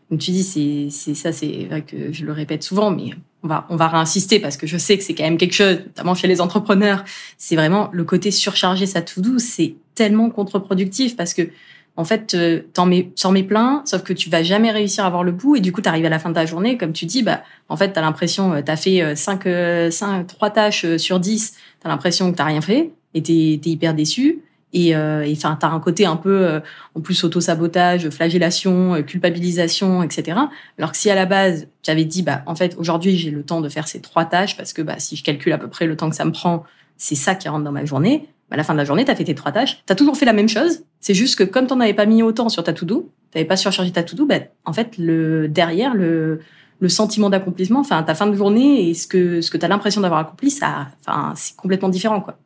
comme 0.08 0.18
tu 0.18 0.30
dis, 0.30 0.90
c'est 0.90 1.14
ça, 1.14 1.32
c'est 1.32 1.66
vrai 1.68 1.82
que 1.82 2.12
je 2.12 2.24
le 2.24 2.32
répète 2.32 2.62
souvent, 2.62 2.90
mais 2.90 3.10
on 3.42 3.48
va 3.48 3.66
on 3.70 3.76
va 3.76 3.88
réinsister 3.88 4.40
parce 4.40 4.56
que 4.56 4.66
je 4.66 4.76
sais 4.76 4.98
que 4.98 5.04
c'est 5.04 5.14
quand 5.14 5.24
même 5.24 5.38
quelque 5.38 5.54
chose, 5.54 5.78
notamment 5.86 6.14
chez 6.14 6.26
les 6.26 6.40
entrepreneurs, 6.40 7.04
c'est 7.38 7.56
vraiment 7.56 7.90
le 7.92 8.04
côté 8.04 8.30
surcharger 8.30 8.86
sa 8.86 9.02
to 9.02 9.20
do, 9.20 9.38
c'est 9.38 9.76
tellement 9.94 10.30
contre-productif 10.30 11.16
parce 11.16 11.34
que 11.34 11.48
en 11.96 12.04
fait, 12.04 12.34
euh, 12.34 12.60
t'en 12.74 12.86
mets, 12.86 13.10
t'en 13.20 13.32
mets 13.32 13.42
plein, 13.42 13.82
sauf 13.86 14.02
que 14.02 14.12
tu 14.12 14.28
vas 14.28 14.42
jamais 14.42 14.70
réussir 14.70 15.04
à 15.04 15.06
avoir 15.06 15.24
le 15.24 15.32
bout, 15.32 15.56
et 15.56 15.60
du 15.60 15.72
coup, 15.72 15.80
t'arrives 15.80 16.04
à 16.04 16.10
la 16.10 16.18
fin 16.18 16.28
de 16.28 16.34
ta 16.34 16.44
journée, 16.44 16.76
comme 16.76 16.92
tu 16.92 17.06
dis, 17.06 17.22
bah, 17.22 17.42
en 17.68 17.76
fait, 17.76 17.92
t'as 17.92 18.02
l'impression, 18.02 18.52
euh, 18.52 18.60
t'as 18.62 18.76
fait 18.76 19.02
euh, 19.02 19.14
cinq, 19.14 19.48
cinq, 19.90 20.26
trois 20.26 20.50
tâches 20.50 20.96
sur 20.98 21.20
10, 21.20 21.54
t'as 21.80 21.88
l'impression 21.88 22.30
que 22.30 22.36
t'as 22.36 22.44
rien 22.44 22.60
fait, 22.60 22.90
et 23.14 23.22
t'es, 23.22 23.58
t'es 23.62 23.70
hyper 23.70 23.94
déçu, 23.94 24.42
et, 24.72 24.94
enfin, 24.96 25.56
t'as 25.58 25.68
un 25.68 25.80
côté 25.80 26.06
un 26.06 26.16
peu, 26.16 26.60
en 26.94 27.00
plus, 27.00 27.24
auto-sabotage, 27.24 28.10
flagellation, 28.10 29.02
culpabilisation, 29.02 30.02
etc. 30.02 30.38
Alors 30.78 30.92
que 30.92 30.98
si 30.98 31.08
à 31.10 31.14
la 31.14 31.24
base, 31.24 31.68
tu 31.82 31.90
avais 31.90 32.04
dit, 32.04 32.22
bah, 32.22 32.42
en 32.46 32.54
fait, 32.54 32.76
aujourd'hui, 32.78 33.16
j'ai 33.16 33.30
le 33.30 33.42
temps 33.42 33.60
de 33.60 33.68
faire 33.68 33.88
ces 33.88 34.00
trois 34.00 34.24
tâches, 34.24 34.56
parce 34.56 34.72
que, 34.72 34.82
bah, 34.82 34.96
si 34.98 35.16
je 35.16 35.24
calcule 35.24 35.52
à 35.52 35.58
peu 35.58 35.68
près 35.68 35.86
le 35.86 35.96
temps 35.96 36.10
que 36.10 36.16
ça 36.16 36.24
me 36.24 36.32
prend, 36.32 36.64
c'est 36.96 37.14
ça 37.14 37.34
qui 37.34 37.48
rentre 37.48 37.64
dans 37.64 37.72
ma 37.72 37.84
journée, 37.84 38.28
à 38.50 38.56
la 38.56 38.64
fin 38.64 38.74
de 38.74 38.78
la 38.78 38.84
journée, 38.84 39.04
tu 39.04 39.10
as 39.10 39.16
fait 39.16 39.24
tes 39.24 39.34
trois 39.34 39.52
tâches, 39.52 39.82
tu 39.86 39.92
as 39.92 39.96
toujours 39.96 40.16
fait 40.16 40.24
la 40.24 40.32
même 40.32 40.48
chose. 40.48 40.84
C'est 41.00 41.14
juste 41.14 41.36
que 41.36 41.44
comme 41.44 41.66
tu 41.66 41.74
n'en 41.74 41.80
avais 41.80 41.94
pas 41.94 42.06
mis 42.06 42.22
autant 42.22 42.48
sur 42.48 42.62
ta 42.62 42.72
to-do, 42.72 43.10
tu 43.32 43.38
n'avais 43.38 43.46
pas 43.46 43.56
surchargé 43.56 43.92
ta 43.92 44.02
to-do, 44.02 44.26
bah, 44.26 44.40
en 44.64 44.72
fait, 44.72 44.98
le, 44.98 45.48
derrière, 45.48 45.94
le, 45.94 46.40
le 46.80 46.88
sentiment 46.88 47.30
d'accomplissement, 47.30 47.80
enfin, 47.80 48.02
ta 48.02 48.14
fin 48.14 48.26
de 48.26 48.36
journée 48.36 48.88
et 48.88 48.94
ce 48.94 49.06
que, 49.06 49.40
ce 49.40 49.50
que 49.50 49.58
tu 49.58 49.64
as 49.64 49.68
l'impression 49.68 50.00
d'avoir 50.00 50.20
accompli, 50.20 50.50
ça, 50.50 50.88
enfin, 51.00 51.32
c'est 51.36 51.56
complètement 51.56 51.88
différent, 51.88 52.20
quoi. 52.20 52.38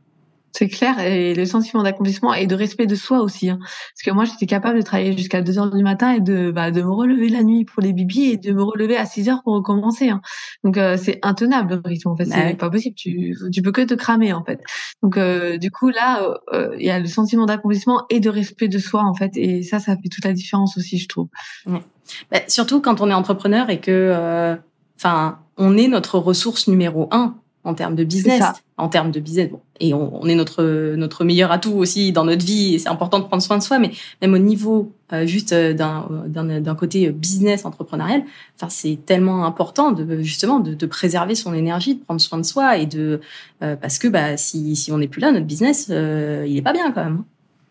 C'est 0.53 0.69
clair, 0.69 0.99
et 0.99 1.35
le 1.35 1.45
sentiment 1.45 1.83
d'accomplissement 1.83 2.35
et 2.35 2.47
de 2.47 2.55
respect 2.57 2.87
de 2.87 2.97
soi 2.97 3.21
aussi. 3.21 3.51
Hein. 3.51 3.59
Parce 3.61 4.03
que 4.05 4.11
moi, 4.11 4.25
j'étais 4.25 4.47
capable 4.47 4.79
de 4.79 4.83
travailler 4.83 5.17
jusqu'à 5.17 5.43
2 5.43 5.59
heures 5.59 5.71
du 5.71 5.83
matin 5.83 6.13
et 6.13 6.21
de, 6.21 6.51
bah, 6.51 6.73
de 6.73 6.83
me 6.83 6.91
relever 6.91 7.29
la 7.29 7.45
nuit 7.45 7.65
pour 7.65 7.83
les 7.83 7.93
bibis 7.93 8.31
et 8.31 8.37
de 8.37 8.53
me 8.53 8.63
relever 8.63 8.97
à 8.97 9.07
6 9.07 9.29
heures 9.29 9.43
pour 9.45 9.55
recommencer. 9.55 10.09
Hein. 10.09 10.21
Donc, 10.65 10.77
euh, 10.77 10.97
c'est 10.97 11.21
intenable 11.23 11.75
le 11.75 11.89
rythme, 11.89 12.09
en 12.09 12.17
fait. 12.17 12.25
C'est 12.25 12.59
pas 12.59 12.69
possible. 12.69 12.97
Tu, 12.97 13.37
tu 13.53 13.63
peux 13.63 13.71
que 13.71 13.83
te 13.83 13.95
cramer, 13.95 14.33
en 14.33 14.45
fait. 14.45 14.61
Donc, 15.03 15.17
euh, 15.17 15.57
du 15.57 15.71
coup, 15.71 15.89
là, 15.89 16.37
euh, 16.53 16.75
il 16.79 16.85
y 16.85 16.91
a 16.91 16.99
le 16.99 17.07
sentiment 17.07 17.47
d'accomplissement 17.47 18.07
et 18.11 18.19
de 18.19 18.29
respect 18.29 18.69
de 18.69 18.79
soi, 18.79 19.05
en 19.05 19.15
fait. 19.15 19.33
Et 19.37 19.63
ça, 19.63 19.79
ça 19.79 19.97
fait 19.97 20.09
toute 20.09 20.25
la 20.25 20.33
différence 20.33 20.77
aussi, 20.77 20.99
je 20.99 21.09
trouve. 21.09 21.29
Bah, 21.67 22.41
surtout 22.49 22.81
quand 22.81 23.01
on 23.01 23.09
est 23.09 23.15
entrepreneur 23.15 23.71
et 23.71 23.81
que, 23.81 24.59
enfin, 24.97 25.39
on 25.57 25.77
est 25.77 25.87
notre 25.87 26.19
ressource 26.19 26.67
numéro 26.67 27.09
un 27.13 27.40
en 27.65 27.75
termes 27.75 27.95
de 27.95 28.05
business, 28.05 28.43
en 28.79 28.89
termes 28.89 29.11
de 29.11 29.21
business. 29.21 29.51
Bon, 29.51 29.61
et 29.81 29.93
on, 29.93 30.25
est 30.27 30.35
notre 30.35 30.95
notre 30.97 31.25
meilleur 31.25 31.53
atout 31.53 31.73
aussi 31.73 32.13
dans 32.13 32.25
notre 32.25 32.45
vie. 32.45 32.75
Et 32.75 32.79
c'est 32.79 32.89
important 32.89 33.19
de 33.19 33.25
prendre 33.25 33.43
soin 33.43 33.59
de 33.59 33.63
soi, 33.63 33.79
mais 33.79 33.91
même 34.23 34.35
au 34.35 34.39
niveau 34.39 34.93
euh, 35.13 35.27
juste 35.27 35.53
euh, 35.53 35.75
d'un 35.75 36.09
d'un 36.27 36.75
côté 36.75 37.11
business 37.11 37.65
entrepreneurial, 37.65 38.23
enfin 38.57 38.69
c'est 38.71 38.99
tellement 39.05 39.45
important 39.45 39.93
de 39.93 40.23
justement 40.23 40.61
de, 40.61 40.75
de, 40.75 40.87
préserver 40.87 41.35
son 41.35 41.53
énergie, 41.53 41.97
de 41.97 42.03
prendre 42.03 42.21
soin 42.21 42.39
de 42.39 42.47
soi 42.47 42.79
et 42.79 42.87
de 42.87 43.21
euh, 43.63 43.77
parce 43.77 43.99
que 43.99 44.09
bah 44.09 44.37
si 44.37 44.77
si 44.77 44.91
on 44.93 44.99
n'est 44.99 45.09
plus 45.09 45.21
là, 45.21 45.33
notre 45.33 45.47
business 45.47 45.89
il 45.89 46.57
est 46.57 46.63
pas 46.63 46.73
bien 46.73 46.93
quand 46.93 47.05
même. 47.05 47.25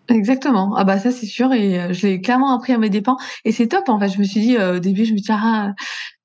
Exactement. 0.10 0.74
Ah 0.76 0.84
bah 0.86 0.98
ça 0.98 1.12
c'est 1.12 1.28
sûr 1.28 1.54
et 1.54 1.80
euh, 1.80 1.94
je 1.94 2.08
l'ai 2.08 2.20
clairement 2.22 2.56
appris 2.56 2.74
à 2.74 2.80
mes 2.80 2.90
dépens 2.90 3.18
et 3.46 3.52
c'est 3.52 3.68
top 3.68 3.90
en 3.90 4.00
fait. 4.00 4.10
Je 4.10 4.18
me 4.18 4.24
suis 4.24 4.40
dit 4.42 4.58
euh, 4.58 4.78
au 4.78 4.80
début 4.80 5.06
je 5.06 5.14
me 5.14 5.18
dit 5.20 5.26
ah 5.30 5.74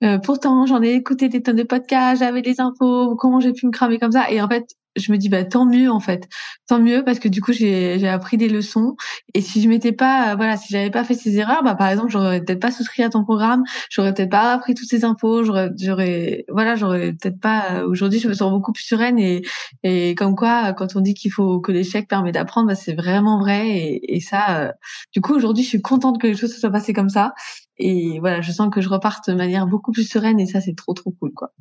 euh, 0.03 0.19
pourtant 0.19 0.65
j'en 0.67 0.83
ai 0.83 0.93
écouté 0.95 1.29
des 1.29 1.43
tonnes 1.43 1.57
de 1.57 1.63
podcasts, 1.65 2.21
j'avais 2.21 2.41
des 2.41 2.61
infos, 2.61 3.15
comment 3.17 3.41
j'ai 3.41 3.53
pu 3.53 3.67
me 3.67 3.71
cramer 3.73 3.99
comme 3.99 4.13
ça 4.13 4.31
et 4.31 4.41
en 4.41 4.49
fait 4.49 4.65
je 4.97 5.13
me 5.13 5.19
dis 5.19 5.29
bah 5.29 5.45
tant 5.45 5.67
mieux 5.67 5.91
en 5.91 6.01
fait. 6.01 6.29
Tant 6.67 6.79
mieux 6.81 7.05
parce 7.05 7.19
que 7.19 7.29
du 7.29 7.41
coup 7.41 7.53
j'ai 7.53 8.09
appris 8.09 8.37
des 8.37 8.49
leçons. 8.49 8.97
Et 9.35 9.41
si 9.41 9.63
je 9.63 9.69
m'étais 9.69 9.93
pas 9.93 10.37
voilà 10.37 10.57
si 10.57 10.73
j'avais 10.73 10.91
pas 10.91 11.05
fait 11.05 11.15
ces 11.15 11.37
erreurs 11.39 11.63
bah 11.63 11.75
par 11.75 11.89
exemple 11.89 12.11
j'aurais 12.11 12.41
peut-être 12.41 12.61
pas 12.61 12.71
souscrit 12.71 13.03
à 13.03 13.11
ton 13.11 13.25
programme 13.25 13.65
j'aurais 13.91 14.15
peut-être 14.15 14.31
pas 14.31 14.53
appris 14.53 14.75
toutes 14.75 14.89
ces 14.89 15.05
infos 15.05 15.45
j'aurais 15.45 15.71
j'aurais 15.79 16.45
voilà 16.49 16.77
j'aurais 16.77 17.13
peut-être 17.13 17.41
pas 17.41 17.73
euh, 17.73 17.89
aujourd'hui 17.89 18.19
je 18.21 18.29
me 18.29 18.35
sens 18.35 18.51
beaucoup 18.51 18.73
plus 18.73 18.85
sereine. 18.85 19.19
Et 19.19 19.43
et 19.83 20.15
comme 20.15 20.37
quoi 20.37 20.73
quand 20.75 20.97
on 20.97 21.01
dit 21.01 21.15
qu'il 21.15 21.33
faut 21.33 21.61
que 21.61 21.73
l'échec 21.73 22.09
permet 22.09 22.33
d'apprendre 22.33 22.69
bah 22.69 22.75
c'est 22.75 22.95
vraiment 22.95 23.39
vrai. 23.39 23.69
Et, 23.69 24.17
et 24.17 24.21
ça 24.21 24.61
euh, 24.61 24.73
du 25.13 25.21
coup 25.21 25.35
aujourd'hui 25.35 25.65
je 25.65 25.69
suis 25.69 25.83
contente 25.83 26.21
que 26.21 26.27
les 26.27 26.37
choses 26.37 26.53
se 26.53 26.61
soient 26.61 26.71
passées 26.71 26.93
comme 26.93 27.09
ça 27.09 27.35
et 27.79 28.21
voilà, 28.21 28.41
je 28.41 28.53
sens 28.53 28.73
que 28.73 28.81
je 28.81 28.89
reparte 28.89 29.29
de 29.29 29.35
manière 29.35 29.67
beaucoup 29.67 29.91
plus 29.91 30.09
sereine 30.09 30.39
et 30.39 30.47
ça 30.47 30.61
c'est 30.61 30.77
trop 30.77 30.95
trop 30.95 31.11
cool 31.11 31.33
quoi. 31.33 31.53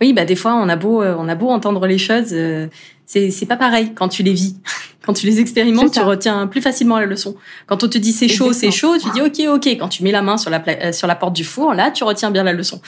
Oui, 0.00 0.12
bah 0.12 0.24
des 0.24 0.36
fois 0.36 0.54
on 0.54 0.68
a 0.68 0.76
beau 0.76 1.02
euh, 1.02 1.16
on 1.18 1.28
a 1.28 1.34
beau 1.34 1.48
entendre 1.48 1.86
les 1.86 1.98
choses, 1.98 2.32
euh, 2.32 2.68
c'est 3.06 3.30
c'est 3.30 3.46
pas 3.46 3.56
pareil 3.56 3.92
quand 3.94 4.08
tu 4.08 4.22
les 4.22 4.32
vis. 4.32 4.56
Quand 5.06 5.12
tu 5.12 5.24
les 5.24 5.38
expérimentes, 5.38 5.92
tu 5.92 6.00
retiens 6.00 6.48
plus 6.48 6.60
facilement 6.60 6.98
la 6.98 7.06
leçon. 7.06 7.36
Quand 7.68 7.84
on 7.84 7.88
te 7.88 7.96
dit 7.96 8.12
c'est 8.12 8.26
chaud, 8.26 8.52
c'est 8.52 8.72
chaud, 8.72 8.98
tu 8.98 9.08
dis 9.10 9.20
OK 9.20 9.54
OK. 9.54 9.68
Quand 9.78 9.86
tu 9.86 10.02
mets 10.02 10.10
la 10.10 10.20
main 10.20 10.36
sur 10.36 10.50
la 10.50 10.60
euh, 10.66 10.90
sur 10.90 11.06
la 11.06 11.14
porte 11.14 11.32
du 11.32 11.44
four, 11.44 11.74
là 11.74 11.92
tu 11.92 12.02
retiens 12.02 12.32
bien 12.32 12.42
la 12.42 12.52
leçon. 12.52 12.80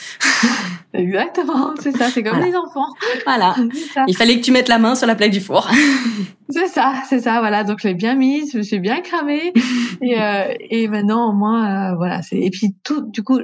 Exactement, 0.93 1.75
c'est 1.79 1.97
ça, 1.97 2.11
c'est 2.11 2.25
comme 2.25 2.41
les 2.41 2.57
enfants. 2.57 2.89
Voilà. 3.25 3.55
Il 4.09 4.17
fallait 4.17 4.41
que 4.41 4.45
tu 4.45 4.51
mettes 4.51 4.69
la 4.69 4.79
main 4.81 4.97
sur 4.97 5.07
la 5.07 5.15
plaque 5.15 5.31
du 5.31 5.41
four. 5.41 5.71
c'est 6.49 6.67
ça, 6.67 6.95
c'est 7.09 7.21
ça, 7.21 7.39
voilà. 7.39 7.63
Donc 7.63 7.79
je 7.81 7.87
l'ai 7.87 7.95
bien 7.95 8.17
mise, 8.17 8.51
je 8.53 8.59
me 8.59 8.63
suis 8.63 8.81
bien 8.81 9.01
cramée 9.01 9.53
et, 10.03 10.21
euh, 10.21 10.55
et 10.59 10.89
maintenant 10.89 11.31
au 11.31 11.33
moins 11.33 11.93
euh, 11.93 11.97
voilà. 11.97 12.21
Et 12.33 12.51
puis 12.51 12.75
tout, 12.83 13.03
du 13.03 13.23
coup, 13.23 13.39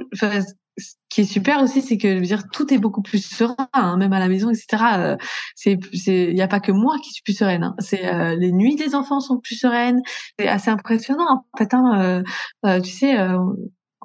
ce 0.77 0.93
qui 1.09 1.21
est 1.21 1.25
super 1.25 1.61
aussi, 1.61 1.81
c'est 1.81 1.97
que 1.97 2.09
je 2.09 2.19
veux 2.19 2.25
dire 2.25 2.43
tout 2.51 2.73
est 2.73 2.77
beaucoup 2.77 3.01
plus 3.01 3.25
serein, 3.25 3.55
hein, 3.73 3.97
même 3.97 4.13
à 4.13 4.19
la 4.19 4.27
maison, 4.27 4.49
etc. 4.49 4.83
Euh, 4.97 5.17
c'est, 5.55 5.77
il 6.07 6.35
y 6.35 6.41
a 6.41 6.47
pas 6.47 6.59
que 6.59 6.71
moi 6.71 6.97
qui 7.03 7.11
suis 7.11 7.23
plus 7.23 7.37
sereine. 7.37 7.63
Hein. 7.63 7.75
C'est 7.79 8.05
euh, 8.05 8.35
les 8.35 8.51
nuits 8.51 8.75
des 8.75 8.95
enfants 8.95 9.19
sont 9.19 9.39
plus 9.39 9.55
sereines. 9.55 10.01
C'est 10.39 10.47
assez 10.47 10.69
impressionnant 10.69 11.25
en 11.29 11.57
fait. 11.57 11.73
Hein, 11.73 12.23
euh, 12.65 12.81
tu 12.81 12.91
sais, 12.91 13.15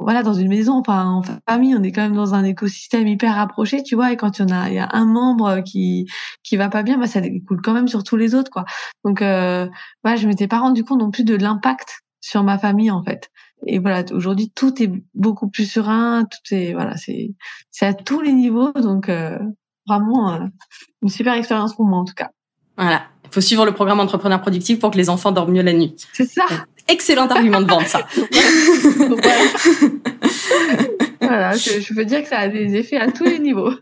voilà, 0.00 0.22
dans 0.22 0.32
une 0.32 0.48
maison, 0.48 0.78
enfin 0.78 1.04
en 1.06 1.22
famille, 1.48 1.74
on 1.76 1.82
est 1.82 1.92
quand 1.92 2.00
même 2.02 2.14
dans 2.14 2.34
un 2.34 2.44
écosystème 2.44 3.06
hyper 3.06 3.34
rapproché, 3.34 3.82
tu 3.82 3.94
vois. 3.96 4.12
Et 4.12 4.16
quand 4.16 4.38
il 4.38 4.48
y 4.48 4.52
en 4.52 4.56
a, 4.56 4.68
il 4.68 4.74
y 4.74 4.78
a 4.78 4.88
un 4.92 5.04
membre 5.04 5.60
qui 5.62 6.06
qui 6.42 6.56
va 6.56 6.68
pas 6.70 6.82
bien, 6.82 6.98
bah 6.98 7.06
ça 7.06 7.20
découle 7.20 7.60
quand 7.62 7.74
même 7.74 7.88
sur 7.88 8.02
tous 8.02 8.16
les 8.16 8.34
autres, 8.34 8.50
quoi. 8.50 8.64
Donc, 9.04 9.20
euh, 9.22 9.68
voilà, 10.02 10.16
je 10.16 10.26
m'étais 10.26 10.48
pas 10.48 10.58
rendu 10.58 10.84
compte 10.84 11.00
non 11.00 11.10
plus 11.10 11.24
de 11.24 11.36
l'impact 11.36 12.00
sur 12.20 12.42
ma 12.42 12.58
famille 12.58 12.90
en 12.90 13.02
fait. 13.02 13.30
Et 13.66 13.78
voilà, 13.78 14.04
aujourd'hui 14.12 14.50
tout 14.54 14.82
est 14.82 14.90
beaucoup 15.14 15.48
plus 15.48 15.70
serein, 15.70 16.24
tout 16.24 16.54
est 16.54 16.72
voilà, 16.72 16.96
c'est 16.96 17.30
c'est 17.70 17.86
à 17.86 17.94
tous 17.94 18.20
les 18.20 18.32
niveaux, 18.32 18.72
donc 18.72 19.08
euh, 19.08 19.38
vraiment 19.86 20.32
euh, 20.32 20.46
une 21.02 21.08
super 21.08 21.34
expérience 21.34 21.74
pour 21.74 21.84
moi 21.84 21.98
en 21.98 22.04
tout 22.04 22.14
cas. 22.14 22.30
Voilà, 22.76 23.02
il 23.24 23.30
faut 23.30 23.40
suivre 23.40 23.66
le 23.66 23.72
programme 23.72 24.00
entrepreneur 24.00 24.40
productif 24.40 24.78
pour 24.78 24.90
que 24.90 24.96
les 24.96 25.10
enfants 25.10 25.32
dorment 25.32 25.52
mieux 25.52 25.62
la 25.62 25.72
nuit. 25.72 25.94
C'est 26.12 26.28
ça. 26.28 26.44
Excellent 26.88 27.28
argument 27.28 27.60
de 27.60 27.66
vente 27.66 27.86
ça. 27.86 28.00
voilà, 31.20 31.52
je, 31.56 31.80
je, 31.80 31.94
peux 31.94 32.04
dire 32.04 32.22
que 32.22 32.28
ça 32.28 32.38
a 32.38 32.48
des 32.48 32.74
effets 32.76 32.96
à 32.96 33.10
tous 33.10 33.24
les 33.24 33.38
niveaux. 33.38 33.72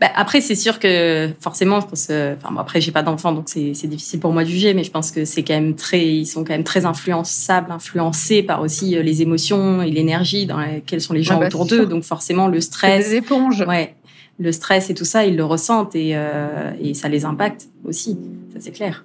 Bah, 0.00 0.08
après, 0.14 0.40
c'est 0.40 0.54
sûr 0.54 0.78
que 0.78 1.30
forcément, 1.40 1.80
je 1.80 1.86
pense. 1.86 2.08
Euh, 2.10 2.34
enfin, 2.36 2.52
bon, 2.52 2.60
après, 2.60 2.80
j'ai 2.80 2.92
pas 2.92 3.02
d'enfant, 3.02 3.32
donc 3.32 3.48
c'est 3.48 3.86
difficile 3.86 4.20
pour 4.20 4.32
moi 4.32 4.44
de 4.44 4.48
juger, 4.48 4.74
mais 4.74 4.84
je 4.84 4.90
pense 4.90 5.10
que 5.10 5.24
c'est 5.24 5.42
quand 5.42 5.54
même 5.54 5.74
très, 5.74 6.06
ils 6.06 6.26
sont 6.26 6.44
quand 6.44 6.52
même 6.52 6.64
très 6.64 6.86
influençables, 6.86 7.70
influencés 7.72 8.42
par 8.42 8.62
aussi 8.62 8.96
euh, 8.96 9.02
les 9.02 9.22
émotions 9.22 9.82
et 9.82 9.90
l'énergie 9.90 10.46
dans 10.46 10.58
lesquelles 10.58 11.00
sont 11.00 11.14
les 11.14 11.22
gens 11.22 11.38
bah, 11.38 11.46
autour 11.46 11.66
d'eux. 11.66 11.86
Donc 11.86 12.04
forcément, 12.04 12.48
le 12.48 12.60
stress. 12.60 13.10
Des 13.10 13.16
éponges. 13.16 13.64
Ouais, 13.66 13.94
le 14.38 14.52
stress 14.52 14.90
et 14.90 14.94
tout 14.94 15.04
ça, 15.04 15.26
ils 15.26 15.36
le 15.36 15.44
ressentent 15.44 15.96
et, 15.96 16.12
euh, 16.14 16.70
et 16.80 16.94
ça 16.94 17.08
les 17.08 17.24
impacte 17.24 17.68
aussi. 17.84 18.18
Ça 18.52 18.60
c'est 18.60 18.72
clair. 18.72 19.04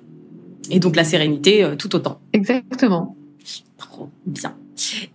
Et 0.69 0.79
donc 0.79 0.95
la 0.95 1.03
sérénité, 1.03 1.67
tout 1.77 1.95
autant. 1.95 2.19
Exactement. 2.31 3.15
Trop 3.77 4.09
bien. 4.25 4.55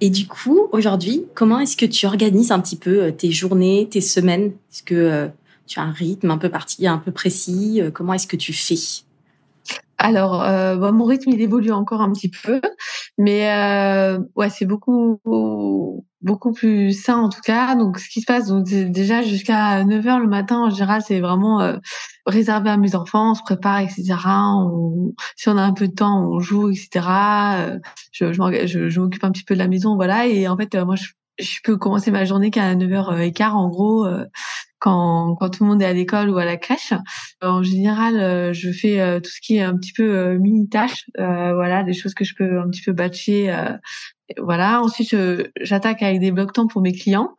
Et 0.01 0.11
du 0.11 0.27
coup, 0.27 0.69
aujourd'hui, 0.73 1.25
comment 1.35 1.59
est-ce 1.59 1.77
que 1.77 1.87
tu 1.87 2.07
organises 2.07 2.51
un 2.51 2.61
petit 2.61 2.77
peu 2.77 3.05
euh, 3.05 3.11
tes 3.13 3.31
journées, 3.31 3.89
tes 3.91 4.01
semaines? 4.01 4.53
Est-ce 4.73 4.83
que 4.83 4.95
euh, 4.95 5.29
tu 5.67 5.79
as 5.81 5.83
un 5.83 5.93
rythme 5.93 6.31
un 6.31 6.39
peu 6.39 6.49
parti, 6.49 6.87
un 6.87 6.99
peu 6.99 7.13
précis? 7.13 7.81
Euh, 7.81 7.91
Comment 7.91 8.15
est-ce 8.15 8.27
que 8.27 8.37
tu 8.37 8.53
fais? 8.53 8.77
Alors, 9.99 10.43
euh, 10.43 10.77
bon, 10.77 10.93
mon 10.93 11.05
rythme 11.05 11.31
il 11.31 11.41
évolue 11.41 11.73
encore 11.73 12.01
un 12.01 12.13
petit 12.13 12.31
peu, 12.31 12.61
mais 13.19 13.51
euh, 13.51 14.21
ouais, 14.37 14.49
c'est 14.49 14.65
beaucoup 14.65 15.21
beaucoup 16.23 16.53
plus 16.53 16.93
sain 16.93 17.17
en 17.19 17.29
tout 17.29 17.41
cas. 17.41 17.75
Donc, 17.75 17.99
ce 17.99 18.09
qui 18.09 18.21
se 18.21 18.27
passe, 18.27 18.47
donc 18.47 18.67
déjà 18.67 19.23
jusqu'à 19.23 19.85
9 19.85 20.05
h 20.05 20.21
le 20.21 20.29
matin 20.29 20.61
en 20.67 20.71
général, 20.71 21.03
c'est 21.03 21.21
vraiment 21.21 21.61
euh, 21.61 21.77
réservé 22.27 22.71
à 22.71 22.77
mes 22.77 22.95
enfants. 22.95 23.33
On 23.33 23.35
se 23.35 23.43
prépare, 23.43 23.81
etc. 23.81 24.15
Si 25.37 25.49
on 25.49 25.57
a 25.57 25.63
un 25.63 25.73
peu 25.73 25.89
de 25.89 25.95
temps, 25.95 26.31
on 26.31 26.39
joue, 26.39 26.71
etc. 26.71 27.07
Euh, 27.59 27.79
je, 28.13 29.01
m'occupe 29.01 29.25
un 29.25 29.33
petit 29.33 29.45
peu 29.45 29.55
de 29.55 29.59
la 29.59 29.69
maison, 29.69 29.97
voilà. 29.97 30.27
Et 30.27 30.49
en 30.49 30.57
fait, 30.57 30.75
moi, 30.77 30.95
je 31.39 31.59
peux 31.65 31.77
commencer 31.77 32.11
ma 32.11 32.25
journée 32.25 32.51
qu'à 32.51 32.75
9h15 32.75 33.51
en 33.51 33.69
gros 33.69 34.07
quand, 34.79 35.37
quand 35.37 35.51
tout 35.51 35.65
le 35.65 35.71
monde 35.71 35.83
est 35.83 35.87
à 35.87 35.93
l'école 35.93 36.31
ou 36.31 36.39
à 36.39 36.45
la 36.45 36.57
crèche. 36.57 36.93
En 37.43 37.63
général, 37.63 38.53
je 38.53 38.71
fais 38.71 39.21
tout 39.21 39.31
ce 39.31 39.41
qui 39.41 39.57
est 39.57 39.63
un 39.63 39.77
petit 39.77 39.93
peu 39.93 40.37
mini 40.39 40.69
tâches, 40.69 41.05
voilà, 41.17 41.83
des 41.85 41.95
choses 41.95 42.15
que 42.15 42.25
je 42.25 42.35
peux 42.35 42.61
un 42.61 42.69
petit 42.69 42.83
peu 42.83 42.93
batcher 42.93 43.55
voilà. 44.37 44.83
Ensuite, 44.83 45.17
j'attaque 45.61 46.03
avec 46.03 46.21
des 46.21 46.31
blocs 46.31 46.53
temps 46.53 46.67
pour 46.67 46.83
mes 46.83 46.93
clients. 46.93 47.35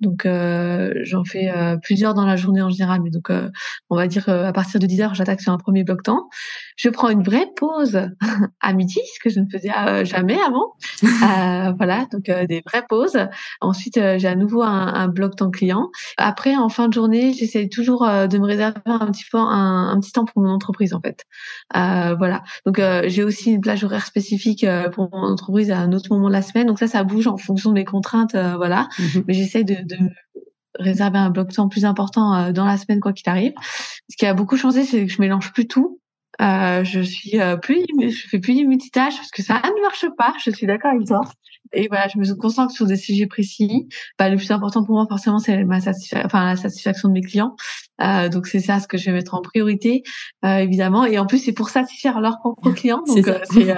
Donc, 0.00 0.26
euh, 0.26 0.92
j'en 1.02 1.24
fais 1.24 1.50
euh, 1.50 1.76
plusieurs 1.76 2.14
dans 2.14 2.26
la 2.26 2.36
journée 2.36 2.62
en 2.62 2.68
général. 2.68 3.00
Mais 3.02 3.10
donc, 3.10 3.30
euh, 3.30 3.48
on 3.90 3.96
va 3.96 4.06
dire 4.06 4.28
à 4.28 4.52
partir 4.52 4.80
de 4.80 4.86
10 4.86 5.00
heures, 5.00 5.14
j'attaque 5.14 5.40
sur 5.40 5.52
un 5.52 5.58
premier 5.58 5.84
bloc 5.84 6.02
temps. 6.02 6.28
Je 6.76 6.88
prends 6.88 7.08
une 7.08 7.22
vraie 7.22 7.48
pause 7.56 8.10
à 8.60 8.72
midi, 8.72 9.00
ce 9.14 9.20
que 9.22 9.30
je 9.30 9.40
ne 9.40 9.46
faisais 9.50 9.70
jamais 10.04 10.38
avant. 10.40 10.74
voilà, 11.78 12.06
donc 12.12 12.24
des 12.24 12.62
vraies 12.66 12.84
pauses. 12.88 13.18
Ensuite, 13.60 13.94
j'ai 13.94 14.28
à 14.28 14.34
nouveau 14.34 14.62
un, 14.62 14.92
un, 14.94 15.08
bloc 15.08 15.36
temps 15.36 15.50
client. 15.50 15.90
Après, 16.16 16.56
en 16.56 16.68
fin 16.68 16.88
de 16.88 16.92
journée, 16.92 17.32
j'essaie 17.32 17.68
toujours 17.68 18.00
de 18.02 18.38
me 18.38 18.46
réserver 18.46 18.80
un 18.86 19.10
petit 19.10 19.24
peu 19.30 19.38
un, 19.38 19.88
un, 19.90 20.00
petit 20.00 20.12
temps 20.12 20.24
pour 20.24 20.42
mon 20.42 20.50
entreprise, 20.50 20.92
en 20.94 21.00
fait. 21.00 21.24
voilà. 21.72 22.42
Donc, 22.66 22.80
j'ai 23.06 23.24
aussi 23.24 23.52
une 23.52 23.60
plage 23.60 23.84
horaire 23.84 24.04
spécifique 24.04 24.66
pour 24.92 25.08
mon 25.12 25.32
entreprise 25.32 25.70
à 25.70 25.78
un 25.78 25.92
autre 25.92 26.12
moment 26.12 26.28
la 26.34 26.42
semaine. 26.42 26.66
Donc 26.66 26.78
ça, 26.78 26.86
ça 26.86 27.04
bouge 27.04 27.26
en 27.26 27.36
fonction 27.36 27.70
de 27.70 27.74
mes 27.74 27.84
contraintes, 27.84 28.34
euh, 28.34 28.56
voilà. 28.56 28.88
Mhm. 28.98 29.24
Mais 29.26 29.34
j'essaie 29.34 29.64
de, 29.64 29.76
de, 29.82 29.96
réserver 30.78 31.18
un 31.18 31.30
bloc 31.30 31.48
de 31.48 31.54
temps 31.54 31.68
plus 31.68 31.84
important 31.84 32.34
euh, 32.34 32.52
dans 32.52 32.66
la 32.66 32.76
semaine 32.76 33.00
quoi 33.00 33.12
qu'il 33.12 33.28
arrive. 33.28 33.52
Ce 34.10 34.16
qui 34.16 34.26
a 34.26 34.34
beaucoup 34.34 34.56
changé, 34.56 34.84
c'est 34.84 35.06
que 35.06 35.12
je 35.12 35.20
mélange 35.20 35.52
plus 35.52 35.66
tout. 35.66 36.00
Euh, 36.42 36.82
je 36.82 37.00
suis 37.00 37.38
plus, 37.62 37.86
je 38.00 38.28
fais 38.28 38.40
plus 38.40 38.54
du 38.54 38.66
multitâche 38.66 39.16
parce 39.16 39.30
que 39.30 39.42
ça 39.42 39.62
ne 39.64 39.82
marche 39.82 40.06
pas. 40.18 40.34
Je 40.44 40.50
suis 40.50 40.66
d'accord 40.66 40.90
avec 40.92 41.06
toi. 41.06 41.20
Et 41.72 41.88
voilà, 41.88 42.08
je 42.08 42.18
me 42.18 42.34
concentre 42.34 42.72
sur 42.72 42.86
des 42.86 42.96
sujets 42.96 43.26
précis. 43.26 43.88
Bah, 44.18 44.28
le 44.28 44.36
plus 44.36 44.50
important 44.50 44.84
pour 44.84 44.94
moi, 44.94 45.06
forcément, 45.08 45.38
c'est 45.38 45.64
ma 45.64 45.78
enfin 46.24 46.44
la 46.44 46.56
satisfaction 46.56 47.08
de 47.08 47.14
mes 47.14 47.22
clients. 47.22 47.56
Euh, 48.00 48.28
donc 48.28 48.46
c'est 48.46 48.60
ça 48.60 48.80
ce 48.80 48.88
que 48.88 48.98
je 48.98 49.06
vais 49.06 49.12
mettre 49.12 49.34
en 49.34 49.42
priorité, 49.42 50.02
euh, 50.44 50.58
évidemment. 50.58 51.04
Et 51.04 51.18
en 51.18 51.26
plus, 51.26 51.38
c'est 51.38 51.52
pour 51.52 51.68
satisfaire 51.68 52.20
leurs 52.20 52.38
propres 52.38 52.70
clients. 52.74 53.02
Donc 53.06 53.24
c'est 53.50 53.70
euh, 53.70 53.76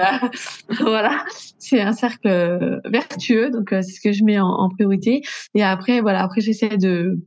voilà, 0.81 1.23
c'est 1.59 1.81
un 1.81 1.93
cercle 1.93 2.79
vertueux. 2.85 3.49
Donc 3.51 3.69
c'est 3.69 3.83
ce 3.83 4.01
que 4.01 4.11
je 4.11 4.23
mets 4.23 4.39
en, 4.39 4.49
en, 4.49 4.69
priorité. 4.69 5.21
Et 5.53 5.63
après, 5.63 6.01
voilà, 6.01 6.23
après 6.23 6.41
j'essaie 6.41 6.77
de 6.77 7.19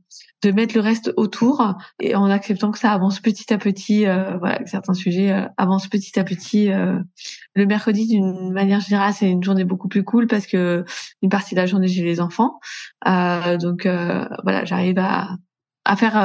de 0.43 0.51
mettre 0.51 0.75
le 0.75 0.81
reste 0.81 1.13
autour 1.17 1.75
et 1.99 2.15
en 2.15 2.29
acceptant 2.29 2.71
que 2.71 2.79
ça 2.79 2.91
avance 2.91 3.19
petit 3.19 3.53
à 3.53 3.57
petit, 3.57 4.07
euh, 4.07 4.37
voilà, 4.37 4.57
que 4.59 4.69
certains 4.69 4.93
sujets 4.93 5.31
euh, 5.31 5.45
avancent 5.57 5.87
petit 5.87 6.19
à 6.19 6.23
petit. 6.23 6.71
Euh. 6.71 6.99
Le 7.55 7.65
mercredi, 7.65 8.07
d'une 8.07 8.51
manière 8.51 8.79
générale, 8.79 9.13
c'est 9.13 9.29
une 9.29 9.43
journée 9.43 9.65
beaucoup 9.65 9.87
plus 9.87 10.03
cool 10.03 10.27
parce 10.27 10.47
que 10.47 10.85
une 11.21 11.29
partie 11.29 11.55
de 11.55 11.59
la 11.59 11.65
journée 11.65 11.87
j'ai 11.87 12.03
les 12.03 12.21
enfants, 12.21 12.59
euh, 13.07 13.57
donc 13.57 13.85
voilà, 14.43 14.65
j'arrive 14.65 14.99
à 14.99 15.29
à 15.83 15.95
faire 15.95 16.15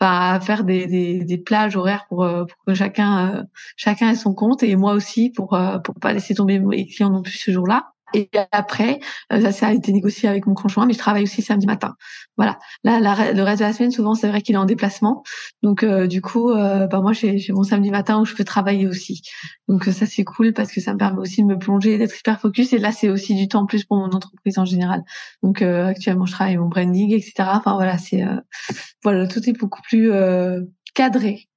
à 0.00 0.40
faire 0.40 0.64
des, 0.64 0.86
des, 1.24 1.38
plages 1.38 1.76
horaires 1.76 2.06
pour, 2.08 2.26
pour 2.26 2.64
que 2.66 2.74
chacun 2.74 3.46
chacun 3.76 4.10
ait 4.10 4.16
son 4.16 4.34
compte 4.34 4.62
et 4.64 4.74
moi 4.76 4.94
aussi 4.94 5.30
pour 5.30 5.56
pour 5.84 5.94
pas 6.00 6.12
laisser 6.12 6.34
tomber 6.34 6.58
mes 6.58 6.86
clients 6.86 7.10
non 7.10 7.22
plus 7.22 7.38
ce 7.38 7.52
jour-là 7.52 7.92
et 8.14 8.28
après, 8.52 9.00
euh, 9.32 9.50
ça, 9.52 9.68
a 9.68 9.72
été 9.72 9.92
négocié 9.92 10.28
avec 10.28 10.46
mon 10.46 10.54
conjoint, 10.54 10.86
mais 10.86 10.92
je 10.92 10.98
travaille 10.98 11.22
aussi 11.22 11.42
samedi 11.42 11.66
matin. 11.66 11.94
Voilà. 12.36 12.58
Là, 12.84 13.00
le 13.00 13.42
reste 13.42 13.60
de 13.60 13.64
la 13.64 13.72
semaine, 13.72 13.90
souvent, 13.90 14.14
c'est 14.14 14.28
vrai 14.28 14.42
qu'il 14.42 14.54
est 14.54 14.58
en 14.58 14.64
déplacement. 14.64 15.22
Donc, 15.62 15.82
euh, 15.82 16.06
du 16.06 16.20
coup, 16.20 16.50
euh, 16.50 16.86
bah, 16.86 17.00
moi, 17.00 17.12
j'ai 17.12 17.38
mon 17.50 17.62
samedi 17.62 17.90
matin 17.90 18.20
où 18.20 18.24
je 18.24 18.34
peux 18.34 18.44
travailler 18.44 18.86
aussi. 18.86 19.22
Donc, 19.68 19.84
ça, 19.84 20.06
c'est 20.06 20.24
cool 20.24 20.52
parce 20.52 20.72
que 20.72 20.80
ça 20.80 20.92
me 20.92 20.98
permet 20.98 21.20
aussi 21.20 21.42
de 21.42 21.46
me 21.46 21.58
plonger, 21.58 21.98
d'être 21.98 22.18
hyper 22.18 22.40
focus. 22.40 22.72
Et 22.72 22.78
là, 22.78 22.92
c'est 22.92 23.08
aussi 23.08 23.34
du 23.34 23.48
temps 23.48 23.66
plus 23.66 23.84
pour 23.84 23.98
mon 23.98 24.10
entreprise 24.10 24.58
en 24.58 24.64
général. 24.64 25.02
Donc, 25.42 25.62
actuellement, 25.62 26.26
je 26.26 26.32
travaille 26.32 26.56
mon 26.56 26.68
branding, 26.68 27.12
etc. 27.12 27.32
Enfin, 27.52 27.74
voilà, 27.74 27.98
c'est 27.98 28.24
voilà, 29.02 29.26
tout 29.26 29.48
est 29.48 29.58
beaucoup 29.58 29.82
plus 29.82 30.10
cadré, 30.94 31.48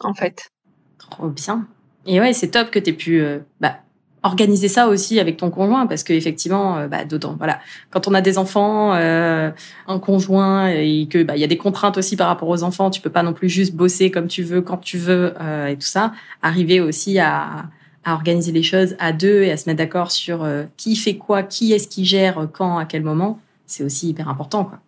en 0.00 0.14
fait. 0.14 0.50
Trop 0.98 1.28
bien. 1.28 1.68
Et 2.06 2.20
ouais, 2.20 2.32
c'est 2.32 2.50
top 2.50 2.70
que 2.70 2.78
tu 2.78 2.90
aies 2.90 2.94
pu 2.94 3.24
bah, 3.60 3.78
organiser 4.22 4.68
ça 4.68 4.88
aussi 4.88 5.18
avec 5.18 5.36
ton 5.36 5.50
conjoint 5.50 5.86
parce 5.86 6.04
que 6.04 6.12
effectivement 6.12 6.78
euh, 6.78 6.88
bah, 6.88 7.04
dedans 7.04 7.34
voilà. 7.36 7.60
Quand 7.90 8.06
on 8.06 8.14
a 8.14 8.20
des 8.20 8.38
enfants 8.38 8.94
euh, 8.94 9.50
un 9.88 9.98
conjoint 9.98 10.68
et 10.68 11.08
que 11.10 11.22
bah 11.22 11.36
il 11.36 11.40
y 11.40 11.44
a 11.44 11.48
des 11.48 11.56
contraintes 11.56 11.98
aussi 11.98 12.16
par 12.16 12.28
rapport 12.28 12.48
aux 12.48 12.62
enfants 12.62 12.90
tu 12.90 13.00
peux 13.00 13.10
pas 13.10 13.22
non 13.22 13.32
plus 13.32 13.48
juste 13.48 13.74
bosser 13.74 14.10
comme 14.10 14.28
tu 14.28 14.42
veux 14.42 14.62
quand 14.62 14.78
tu 14.78 14.96
veux 14.98 15.34
euh, 15.40 15.66
et 15.66 15.74
tout 15.76 15.86
ça. 15.86 16.12
Arriver 16.40 16.80
aussi 16.80 17.18
à, 17.18 17.66
à 18.04 18.14
organiser 18.14 18.52
les 18.52 18.62
choses 18.62 18.96
à 19.00 19.12
deux 19.12 19.42
et 19.42 19.50
à 19.50 19.56
se 19.56 19.68
mettre 19.68 19.78
d'accord 19.78 20.12
sur 20.12 20.44
euh, 20.44 20.64
qui 20.76 20.94
fait 20.94 21.16
quoi 21.16 21.42
qui 21.42 21.72
est-ce 21.72 21.88
qui 21.88 22.04
gère 22.04 22.48
quand 22.52 22.78
à 22.78 22.84
quel 22.84 23.02
moment 23.02 23.40
c'est 23.66 23.82
aussi 23.82 24.08
hyper 24.08 24.28
important 24.28 24.64
quoi. 24.64 24.78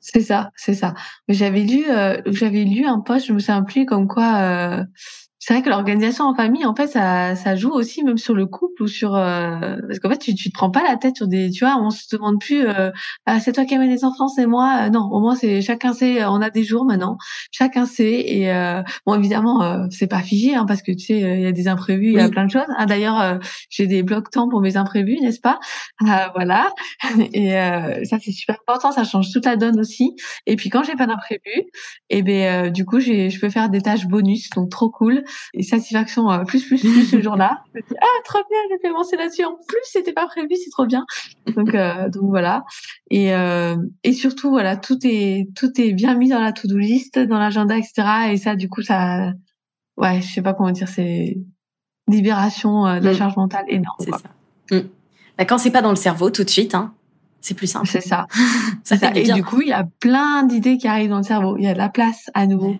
C'est 0.00 0.22
ça 0.22 0.50
c'est 0.56 0.72
ça. 0.72 0.94
J'avais 1.28 1.60
lu 1.60 1.84
j'avais 2.26 2.64
lu 2.64 2.86
un 2.86 3.00
post 3.00 3.26
je 3.26 3.34
me 3.34 3.38
souviens 3.38 3.62
plus 3.62 3.84
comme 3.84 4.08
quoi 4.08 4.86
c'est 5.42 5.54
vrai 5.54 5.62
que 5.62 5.70
l'organisation 5.70 6.26
en 6.26 6.34
famille, 6.34 6.66
en 6.66 6.74
fait, 6.74 6.86
ça, 6.86 7.34
ça 7.34 7.56
joue 7.56 7.70
aussi 7.70 8.04
même 8.04 8.18
sur 8.18 8.34
le 8.34 8.44
couple 8.44 8.82
ou 8.82 8.86
sur 8.88 9.16
euh, 9.16 9.76
parce 9.88 9.98
qu'en 9.98 10.10
fait, 10.10 10.18
tu, 10.18 10.34
tu 10.34 10.50
te 10.50 10.54
prends 10.54 10.70
pas 10.70 10.82
la 10.82 10.96
tête 10.96 11.16
sur 11.16 11.28
des, 11.28 11.50
tu 11.50 11.64
vois, 11.64 11.78
on 11.80 11.88
se 11.88 12.14
demande 12.14 12.38
plus, 12.38 12.68
euh, 12.68 12.90
ah, 13.24 13.40
c'est 13.40 13.52
toi 13.52 13.64
qui 13.64 13.74
amènes 13.74 13.88
les 13.88 14.04
enfants, 14.04 14.28
c'est 14.28 14.44
moi. 14.44 14.82
Euh, 14.82 14.90
non, 14.90 15.08
au 15.10 15.18
moins 15.18 15.34
c'est 15.34 15.62
chacun 15.62 15.94
sait. 15.94 16.22
On 16.26 16.42
a 16.42 16.50
des 16.50 16.62
jours 16.62 16.84
maintenant, 16.84 17.16
chacun 17.52 17.86
sait. 17.86 18.20
Et 18.20 18.52
bon, 19.06 19.14
évidemment, 19.14 19.88
c'est 19.90 20.08
pas 20.08 20.20
figé, 20.20 20.54
hein, 20.54 20.66
parce 20.66 20.82
que 20.82 20.92
tu 20.92 21.06
sais, 21.06 21.18
il 21.18 21.40
y 21.40 21.46
a 21.46 21.52
des 21.52 21.68
imprévus, 21.68 22.08
il 22.08 22.18
y 22.18 22.20
a 22.20 22.28
plein 22.28 22.44
de 22.44 22.50
choses. 22.50 22.68
Ah, 22.76 22.84
D'ailleurs, 22.84 23.40
j'ai 23.70 23.86
des 23.86 24.02
blocs 24.02 24.30
temps 24.30 24.48
pour 24.48 24.60
mes 24.60 24.76
imprévus, 24.76 25.20
n'est-ce 25.22 25.40
pas? 25.40 25.58
Voilà. 26.34 26.70
Et 27.32 27.52
ça, 28.04 28.18
c'est 28.22 28.32
super 28.32 28.56
important. 28.60 28.92
Ça 28.92 29.04
change 29.04 29.32
toute 29.32 29.46
la 29.46 29.56
donne 29.56 29.80
aussi. 29.80 30.16
Et 30.46 30.56
puis 30.56 30.68
quand 30.68 30.82
j'ai 30.82 30.96
pas 30.96 31.06
d'imprévu, 31.06 31.40
et 31.46 32.18
eh 32.18 32.22
ben 32.22 32.70
du 32.70 32.84
coup, 32.84 33.00
j'ai, 33.00 33.30
je 33.30 33.40
peux 33.40 33.48
faire 33.48 33.70
des 33.70 33.80
tâches 33.80 34.06
bonus, 34.06 34.50
donc 34.50 34.70
trop 34.70 34.90
cool 34.90 35.24
et 35.54 35.62
satisfaction 35.62 36.30
euh, 36.30 36.44
plus 36.44 36.64
plus 36.66 36.80
plus 36.80 37.04
ce 37.04 37.20
jour-là. 37.20 37.62
Je 37.74 37.80
me 37.80 37.86
dis 37.86 37.94
ah 38.00 38.22
trop 38.24 38.40
bien, 38.48 38.58
j'ai 38.70 38.78
fait 38.78 38.92
penser 38.92 39.16
là-dessus. 39.16 39.44
En 39.44 39.56
plus, 39.66 39.80
c'était 39.84 40.12
pas 40.12 40.26
prévu, 40.26 40.48
c'est 40.62 40.70
trop 40.70 40.86
bien. 40.86 41.04
Donc 41.56 41.74
euh, 41.74 42.08
donc 42.08 42.30
voilà. 42.30 42.64
Et 43.10 43.34
euh, 43.34 43.76
et 44.04 44.12
surtout 44.12 44.50
voilà, 44.50 44.76
tout 44.76 44.98
est 45.04 45.48
tout 45.56 45.80
est 45.80 45.92
bien 45.92 46.14
mis 46.14 46.28
dans 46.28 46.40
la 46.40 46.52
to-do 46.52 46.76
list, 46.76 47.18
dans 47.18 47.38
l'agenda, 47.38 47.76
etc. 47.76 48.32
Et 48.32 48.36
ça, 48.36 48.56
du 48.56 48.68
coup, 48.68 48.82
ça, 48.82 49.32
ouais, 49.96 50.20
je 50.20 50.32
sais 50.32 50.42
pas 50.42 50.54
comment 50.54 50.70
dire, 50.70 50.88
c'est 50.88 51.38
libération 52.08 52.84
de 52.84 53.04
la 53.04 53.12
mm. 53.12 53.16
charge 53.16 53.36
mentale 53.36 53.64
énorme. 53.68 53.96
C'est 54.00 54.10
ça. 54.10 54.76
Mm. 54.76 54.88
Bah, 55.38 55.44
quand 55.44 55.58
c'est 55.58 55.70
pas 55.70 55.82
dans 55.82 55.90
le 55.90 55.96
cerveau 55.96 56.30
tout 56.30 56.44
de 56.44 56.50
suite, 56.50 56.74
hein, 56.74 56.92
c'est 57.40 57.54
plus 57.54 57.66
simple. 57.66 57.88
C'est 57.88 58.00
ça. 58.00 58.26
ça 58.84 58.96
fait 58.96 59.16
Et 59.16 59.32
du 59.32 59.42
coup, 59.42 59.60
il 59.62 59.68
y 59.68 59.72
a 59.72 59.84
plein 60.00 60.42
d'idées 60.42 60.76
qui 60.76 60.88
arrivent 60.88 61.10
dans 61.10 61.18
le 61.18 61.22
cerveau. 61.22 61.56
Il 61.58 61.64
y 61.64 61.68
a 61.68 61.72
de 61.72 61.78
la 61.78 61.88
place 61.88 62.30
à 62.34 62.46
nouveau. 62.46 62.76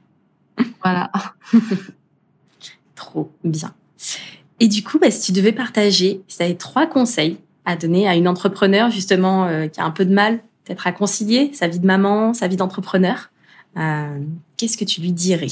voilà. 0.82 1.10
Trop 3.00 3.32
bien. 3.44 3.72
Et 4.60 4.68
du 4.68 4.84
coup, 4.84 4.98
bah, 4.98 5.10
si 5.10 5.22
tu 5.22 5.32
devais 5.32 5.52
partager, 5.52 6.20
si 6.28 6.36
tu 6.36 6.42
avais 6.42 6.54
trois 6.54 6.86
conseils 6.86 7.38
à 7.64 7.74
donner 7.74 8.06
à 8.06 8.14
une 8.14 8.28
entrepreneur 8.28 8.90
justement 8.90 9.46
euh, 9.46 9.68
qui 9.68 9.80
a 9.80 9.84
un 9.84 9.90
peu 9.90 10.04
de 10.04 10.12
mal 10.12 10.40
peut-être 10.64 10.86
à 10.86 10.92
concilier 10.92 11.50
sa 11.54 11.66
vie 11.66 11.80
de 11.80 11.86
maman, 11.86 12.34
sa 12.34 12.46
vie 12.46 12.56
d'entrepreneur, 12.56 13.30
euh, 13.78 14.18
qu'est-ce 14.58 14.76
que 14.76 14.84
tu 14.84 15.00
lui 15.00 15.12
dirais? 15.12 15.46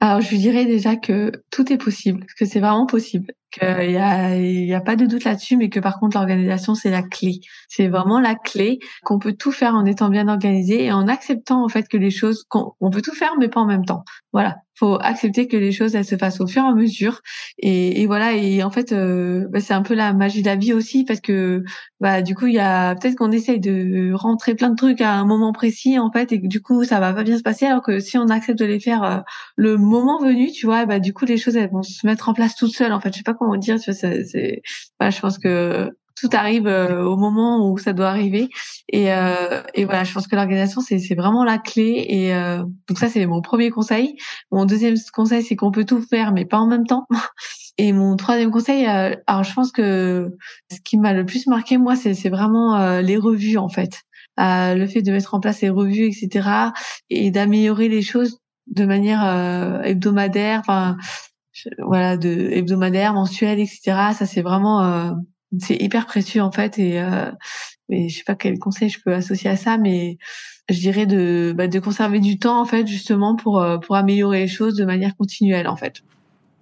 Alors, 0.00 0.22
je 0.22 0.30
lui 0.30 0.38
dirais 0.38 0.64
déjà 0.64 0.96
que 0.96 1.30
tout 1.50 1.70
est 1.70 1.76
possible, 1.76 2.24
que 2.38 2.46
c'est 2.46 2.60
vraiment 2.60 2.86
possible, 2.86 3.34
qu'il 3.50 3.90
y 3.90 3.96
a, 3.96 4.36
il 4.36 4.64
y 4.64 4.74
a 4.74 4.80
pas 4.80 4.96
de 4.96 5.06
doute 5.06 5.24
là-dessus, 5.24 5.56
mais 5.56 5.68
que 5.68 5.80
par 5.80 5.98
contre 5.98 6.16
l'organisation 6.16 6.74
c'est 6.74 6.90
la 6.90 7.02
clé. 7.02 7.40
C'est 7.68 7.88
vraiment 7.88 8.20
la 8.20 8.34
clé 8.34 8.78
qu'on 9.04 9.18
peut 9.18 9.32
tout 9.32 9.52
faire 9.52 9.74
en 9.74 9.84
étant 9.84 10.08
bien 10.08 10.28
organisé 10.28 10.84
et 10.84 10.92
en 10.92 11.08
acceptant 11.08 11.64
en 11.64 11.68
fait 11.68 11.88
que 11.88 11.96
les 11.96 12.10
choses, 12.10 12.44
qu'on 12.48 12.72
on 12.80 12.90
peut 12.90 13.02
tout 13.02 13.14
faire 13.14 13.32
mais 13.38 13.48
pas 13.48 13.60
en 13.60 13.66
même 13.66 13.84
temps. 13.84 14.04
Voilà, 14.32 14.56
faut 14.80 14.98
accepter 15.00 15.46
que 15.46 15.58
les 15.58 15.72
choses 15.72 15.94
elles 15.94 16.06
se 16.06 16.16
fassent 16.16 16.40
au 16.40 16.46
fur 16.46 16.62
et 16.62 16.66
à 16.66 16.74
mesure 16.74 17.20
et, 17.58 18.00
et 18.00 18.06
voilà 18.06 18.32
et 18.32 18.62
en 18.62 18.70
fait 18.70 18.92
euh, 18.92 19.46
bah, 19.50 19.60
c'est 19.60 19.74
un 19.74 19.82
peu 19.82 19.94
la 19.94 20.14
magie 20.14 20.40
de 20.40 20.46
la 20.46 20.56
vie 20.56 20.72
aussi 20.72 21.04
parce 21.04 21.20
que 21.20 21.62
bah 22.00 22.22
du 22.22 22.34
coup 22.34 22.46
il 22.46 22.54
y 22.54 22.58
a 22.60 22.94
peut-être 22.94 23.16
qu'on 23.16 23.30
essaye 23.30 23.60
de 23.60 24.12
rentrer 24.14 24.54
plein 24.54 24.70
de 24.70 24.76
trucs 24.76 25.02
à 25.02 25.12
un 25.12 25.26
moment 25.26 25.52
précis 25.52 25.98
en 25.98 26.10
fait 26.10 26.32
et 26.32 26.40
que 26.40 26.46
du 26.46 26.62
coup 26.62 26.82
ça 26.84 26.98
va 26.98 27.12
pas 27.12 27.24
bien 27.24 27.36
se 27.36 27.42
passer 27.42 27.66
alors 27.66 27.82
que 27.82 28.00
si 28.00 28.16
on 28.16 28.28
accepte 28.28 28.58
de 28.58 28.64
les 28.64 28.80
faire 28.80 29.02
euh, 29.04 29.18
le 29.56 29.76
moment 29.76 30.18
venu 30.18 30.50
tu 30.50 30.64
vois 30.64 30.86
bah 30.86 30.98
du 30.98 31.12
coup 31.12 31.26
les 31.26 31.36
choses 31.36 31.56
elles 31.56 31.70
vont 31.70 31.82
se 31.82 32.06
mettre 32.06 32.30
en 32.30 32.32
place 32.32 32.56
toutes 32.56 32.74
seules 32.74 32.92
en 32.92 33.00
fait 33.00 33.12
je 33.12 33.18
sais 33.18 33.22
pas 33.22 33.34
comment 33.40 33.56
dire 33.56 33.80
tu 33.80 33.90
vois 33.90 33.98
c'est 34.24 34.62
bah, 35.00 35.10
je 35.10 35.20
pense 35.20 35.38
que 35.38 35.90
tout 36.20 36.28
arrive 36.32 36.66
euh, 36.66 37.02
au 37.02 37.16
moment 37.16 37.70
où 37.70 37.78
ça 37.78 37.92
doit 37.92 38.08
arriver. 38.08 38.48
Et, 38.88 39.12
euh, 39.12 39.62
et 39.74 39.84
voilà, 39.84 40.04
je 40.04 40.12
pense 40.12 40.26
que 40.26 40.36
l'organisation, 40.36 40.80
c'est, 40.80 41.14
vraiment 41.14 41.44
la 41.44 41.58
clé. 41.58 42.06
Et 42.08 42.34
euh, 42.34 42.62
donc 42.88 42.98
ça, 42.98 43.08
c'est 43.08 43.24
mon 43.26 43.40
premier 43.40 43.70
conseil. 43.70 44.16
Mon 44.50 44.66
deuxième 44.66 44.96
conseil, 45.12 45.42
c'est 45.42 45.56
qu'on 45.56 45.70
peut 45.70 45.84
tout 45.84 46.02
faire, 46.02 46.32
mais 46.32 46.44
pas 46.44 46.58
en 46.58 46.66
même 46.66 46.86
temps. 46.86 47.06
Et 47.78 47.92
mon 47.92 48.16
troisième 48.16 48.50
conseil, 48.50 48.86
euh, 48.86 49.14
alors 49.26 49.42
je 49.42 49.54
pense 49.54 49.72
que 49.72 50.36
ce 50.70 50.78
qui 50.84 50.98
m'a 50.98 51.14
le 51.14 51.24
plus 51.24 51.46
marqué, 51.46 51.78
moi, 51.78 51.96
c'est, 51.96 52.28
vraiment 52.28 52.76
euh, 52.76 53.00
les 53.00 53.16
revues, 53.16 53.56
en 53.56 53.70
fait. 53.70 54.02
le 54.36 54.86
fait 54.86 55.02
de 55.02 55.12
mettre 55.12 55.34
en 55.34 55.40
place 55.40 55.62
les 55.62 55.70
revues, 55.70 56.04
etc. 56.04 56.48
Et 57.08 57.30
d'améliorer 57.30 57.88
les 57.88 58.02
choses 58.02 58.38
de 58.66 58.84
manière 58.84 59.24
hebdomadaire, 59.84 60.60
enfin 60.60 60.96
voilà, 61.78 62.16
de 62.16 62.50
hebdomadaire, 62.52 63.12
mensuel, 63.14 63.60
etc. 63.60 63.80
Ça, 64.16 64.26
c'est 64.26 64.42
vraiment 64.42 65.14
c'est 65.58 65.76
hyper 65.76 66.06
précieux 66.06 66.42
en 66.42 66.52
fait 66.52 66.78
et 66.78 67.00
euh, 67.00 67.30
je 67.88 68.08
sais 68.08 68.22
pas 68.24 68.36
quel 68.36 68.58
conseil 68.58 68.88
je 68.88 69.00
peux 69.04 69.12
associer 69.12 69.50
à 69.50 69.56
ça, 69.56 69.78
mais 69.78 70.16
je 70.68 70.78
dirais 70.78 71.06
de, 71.06 71.52
bah, 71.56 71.66
de 71.66 71.78
conserver 71.80 72.20
du 72.20 72.38
temps 72.38 72.60
en 72.60 72.64
fait 72.64 72.86
justement 72.86 73.34
pour 73.34 73.64
pour 73.84 73.96
améliorer 73.96 74.40
les 74.40 74.48
choses 74.48 74.76
de 74.76 74.84
manière 74.84 75.16
continuelle 75.16 75.66
en 75.66 75.76
fait. 75.76 76.02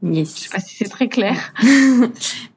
Yes. 0.02 0.36
Je 0.36 0.42
sais 0.42 0.48
pas 0.48 0.60
si 0.60 0.76
c'est 0.76 0.88
très 0.88 1.08
clair. 1.08 1.52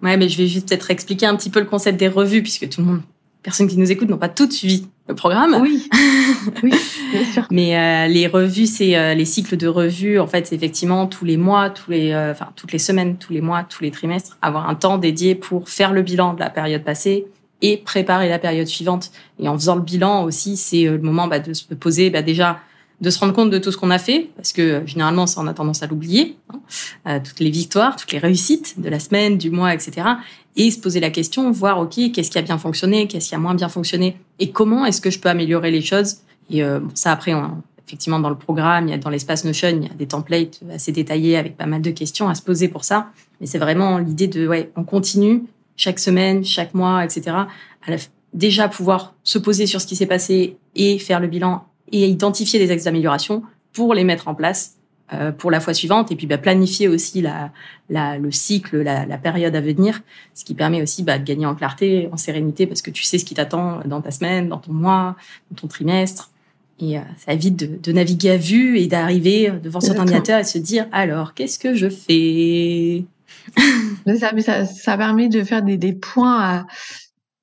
ouais, 0.04 0.18
mais 0.18 0.30
je 0.30 0.38
vais 0.38 0.48
juste 0.48 0.70
peut-être 0.70 0.92
expliquer 0.92 1.26
un 1.26 1.36
petit 1.36 1.50
peu 1.50 1.60
le 1.60 1.66
concept 1.66 2.00
des 2.00 2.08
revues 2.08 2.44
puisque 2.44 2.70
tout 2.70 2.82
le 2.82 2.88
monde, 2.88 3.02
personne 3.42 3.68
qui 3.68 3.78
nous 3.78 3.92
écoute, 3.92 4.10
n'ont 4.10 4.18
pas 4.18 4.30
toutes 4.30 4.52
suivi 4.52 4.88
le 5.12 5.16
programme. 5.16 5.58
Oui, 5.62 5.88
oui, 6.64 6.74
bien 7.12 7.26
sûr. 7.32 7.46
Mais 7.52 7.78
euh, 7.78 8.08
les 8.08 8.28
revues, 8.28 8.66
c'est 8.66 8.98
euh, 8.98 9.14
les 9.14 9.26
cycles 9.26 9.58
de 9.58 9.68
revues. 9.68 10.20
En 10.20 10.28
fait, 10.28 10.48
c'est 10.48 10.56
effectivement 10.56 11.06
tous 11.08 11.26
les 11.26 11.38
mois, 11.38 11.70
tous 11.70 11.92
les, 11.92 12.12
euh, 12.12 12.32
enfin 12.32 12.50
toutes 12.56 12.72
les 12.72 12.80
semaines, 12.80 13.18
tous 13.18 13.34
les 13.34 13.42
mois, 13.42 13.64
tous 13.64 13.84
les 13.84 13.92
trimestres, 13.92 14.38
avoir 14.42 14.70
un 14.70 14.76
temps 14.76 14.98
dédié 14.98 15.36
pour 15.36 15.70
faire 15.70 15.94
le 15.94 16.02
bilan 16.02 16.34
de 16.34 16.40
la 16.40 16.50
période 16.50 16.84
passée 16.84 17.28
et 17.62 17.78
préparer 17.78 18.28
la 18.30 18.40
période 18.40 18.68
suivante. 18.68 19.12
Et 19.40 19.48
en 19.48 19.54
faisant 19.54 19.76
le 19.76 19.82
bilan 19.82 20.24
aussi, 20.24 20.58
c'est 20.58 20.86
le 20.86 21.00
moment 21.00 21.28
bah, 21.28 21.40
de 21.40 21.54
se 21.54 21.66
poser 21.76 22.10
bah, 22.10 22.22
déjà 22.22 22.60
de 23.02 23.10
se 23.10 23.20
rendre 23.20 23.34
compte 23.34 23.50
de 23.50 23.58
tout 23.58 23.72
ce 23.72 23.78
qu'on 23.78 23.90
a 23.90 23.98
fait, 23.98 24.30
parce 24.36 24.54
que 24.54 24.84
généralement, 24.86 25.26
ça, 25.26 25.42
on 25.42 25.48
a 25.48 25.56
tendance 25.56 25.82
à 25.82 25.88
l'oublier, 25.88 26.38
hein, 27.04 27.20
toutes 27.20 27.40
les 27.40 27.50
victoires, 27.50 27.96
toutes 27.96 28.12
les 28.12 28.20
réussites 28.20 28.80
de 28.80 28.90
la 28.90 29.00
semaine, 29.00 29.40
du 29.40 29.50
mois, 29.50 29.74
etc. 29.74 30.08
Et 30.56 30.70
se 30.72 30.80
poser 30.80 31.00
la 31.00 31.10
question, 31.10 31.50
voir, 31.52 31.80
OK, 31.80 31.96
qu'est-ce 32.14 32.30
qui 32.30 32.38
a 32.38 32.42
bien 32.42 32.58
fonctionné, 32.58 33.08
qu'est-ce 33.08 33.30
qui 33.30 33.36
a 33.36 33.38
moins 33.38 33.56
bien 33.56 33.70
fonctionné, 33.70 34.18
et 34.40 34.52
comment 34.52 34.86
est-ce 34.86 35.00
que 35.00 35.10
je 35.10 35.20
peux 35.20 35.30
améliorer 35.30 35.72
les 35.72 35.82
choses. 35.82 36.18
Et 36.50 36.64
euh, 36.64 36.80
ça, 36.94 37.12
après, 37.12 37.34
effectivement, 37.88 38.20
dans 38.20 38.30
le 38.30 38.38
programme, 38.38 38.90
dans 38.98 39.10
l'espace 39.10 39.46
Notion, 39.46 39.70
il 39.70 39.84
y 39.84 39.86
a 39.86 39.94
des 39.94 40.08
templates 40.08 40.60
assez 40.74 40.92
détaillés 40.92 41.38
avec 41.38 41.58
pas 41.58 41.66
mal 41.66 41.82
de 41.82 41.92
questions 41.92 42.28
à 42.30 42.36
se 42.36 42.42
poser 42.42 42.68
pour 42.68 42.84
ça. 42.84 43.08
Mais 43.40 43.48
c'est 43.48 43.60
vraiment 43.60 43.98
l'idée 43.98 44.28
de, 44.28 44.48
ouais, 44.48 44.72
on 44.76 44.84
continue 44.84 45.44
chaque 45.76 46.00
semaine, 46.00 46.44
chaque 46.44 46.74
mois, 46.74 47.04
etc. 47.04 47.36
À 47.88 47.92
déjà 48.34 48.68
pouvoir 48.68 49.14
se 49.24 49.40
poser 49.40 49.66
sur 49.66 49.82
ce 49.82 49.88
qui 49.88 49.96
s'est 49.96 50.06
passé 50.06 50.58
et 50.76 51.00
faire 51.00 51.20
le 51.20 51.28
bilan 51.28 51.66
et 51.92 52.08
identifier 52.08 52.60
des 52.60 52.72
axes 52.72 52.86
d'amélioration 52.86 53.44
pour 53.74 53.94
les 53.94 54.04
mettre 54.04 54.28
en 54.28 54.36
place 54.36 54.78
pour 55.38 55.52
la 55.52 55.60
fois 55.60 55.74
suivante 55.74 56.12
et 56.12 56.16
puis 56.16 56.28
bah, 56.28 56.38
planifier 56.38 56.88
aussi 56.88 57.22
la, 57.22 57.52
la, 57.90 58.18
le 58.18 58.32
cycle, 58.32 58.82
la, 58.82 59.06
la, 59.06 59.18
période 59.18 59.56
à 59.56 59.62
venir, 59.62 60.02
ce 60.34 60.46
qui 60.46 60.54
permet 60.54 60.82
aussi 60.82 61.04
bah, 61.04 61.20
de 61.20 61.24
gagner 61.24 61.46
en 61.46 61.56
clarté, 61.56 62.10
en 62.12 62.18
sérénité 62.18 62.66
parce 62.66 62.82
que 62.82 62.92
tu 62.92 63.04
sais 63.04 63.18
ce 63.18 63.26
qui 63.26 63.34
t'attend 63.34 63.82
dans 63.86 64.02
ta 64.02 64.12
semaine, 64.12 64.48
dans 64.48 64.60
ton 64.60 64.74
mois, 64.74 65.16
dans 65.50 65.62
ton 65.62 65.68
trimestre. 65.68 66.32
Et 66.80 66.98
euh, 66.98 67.02
ça 67.18 67.34
évite 67.34 67.58
de, 67.58 67.78
de, 67.78 67.92
naviguer 67.92 68.32
à 68.32 68.38
vue 68.38 68.80
et 68.80 68.88
d'arriver 68.88 69.52
devant 69.62 69.82
son 69.82 69.96
ordinateur 69.98 70.40
et 70.40 70.44
se 70.44 70.58
dire 70.58 70.88
alors 70.92 71.34
qu'est-ce 71.34 71.60
que 71.60 71.76
je 71.76 71.90
fais 71.90 73.06
ça, 74.20 74.32
mais 74.34 74.42
ça, 74.42 74.66
ça 74.66 74.98
permet 74.98 75.30
de 75.30 75.44
faire 75.44 75.62
des, 75.62 75.78
des 75.78 75.94
points 75.94 76.40
à, 76.42 76.66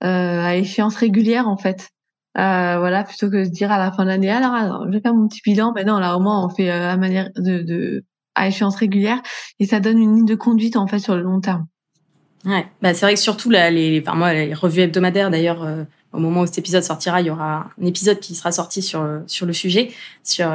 euh, 0.05 0.45
à 0.45 0.57
échéance 0.57 0.97
régulière 0.97 1.49
en 1.49 1.57
fait. 1.57 1.91
Euh, 2.39 2.79
voilà, 2.79 3.03
plutôt 3.03 3.29
que 3.31 3.45
de 3.45 3.49
dire 3.49 3.73
à 3.73 3.79
la 3.79 3.91
fin 3.91 4.05
de 4.05 4.09
l'année, 4.09 4.31
alors, 4.31 4.85
je 4.87 4.93
vais 4.93 5.01
faire 5.01 5.15
mon 5.15 5.27
petit 5.27 5.41
bilan. 5.45 5.73
Ben 5.73 5.85
non, 5.85 5.99
là 5.99 6.17
au 6.17 6.21
moins 6.21 6.45
on 6.45 6.49
fait 6.49 6.71
euh, 6.71 6.91
à 6.91 6.97
manière 6.97 7.31
de, 7.37 7.63
de, 7.63 8.05
à 8.37 8.47
échéance 8.47 8.77
régulière 8.77 9.21
et 9.59 9.67
ça 9.67 9.81
donne 9.81 9.99
une 9.99 10.15
ligne 10.15 10.25
de 10.25 10.37
conduite 10.37 10.77
en 10.77 10.87
fait 10.87 11.01
sur 11.01 11.17
le 11.17 11.23
long 11.23 11.41
terme. 11.41 11.67
Ouais, 12.45 12.67
bah 12.81 12.95
c'est 12.95 13.05
vrai 13.07 13.15
que 13.15 13.21
surtout 13.21 13.51
là, 13.51 13.71
les, 13.71 14.01
enfin 14.01 14.17
moi 14.17 14.33
les 14.33 14.55
revues 14.55 14.83
hebdomadaires 14.83 15.31
d'ailleurs. 15.31 15.65
Euh, 15.65 15.85
au 16.13 16.21
moment 16.21 16.41
où 16.41 16.47
cet 16.47 16.57
épisode 16.57 16.83
sortira, 16.83 17.21
il 17.21 17.27
y 17.27 17.31
aura 17.31 17.69
un 17.79 17.85
épisode 17.85 18.19
qui 18.19 18.35
sera 18.35 18.51
sorti 18.51 18.81
sur 18.81 19.07
sur 19.27 19.45
le 19.45 19.53
sujet, 19.53 19.91
sur 20.25 20.51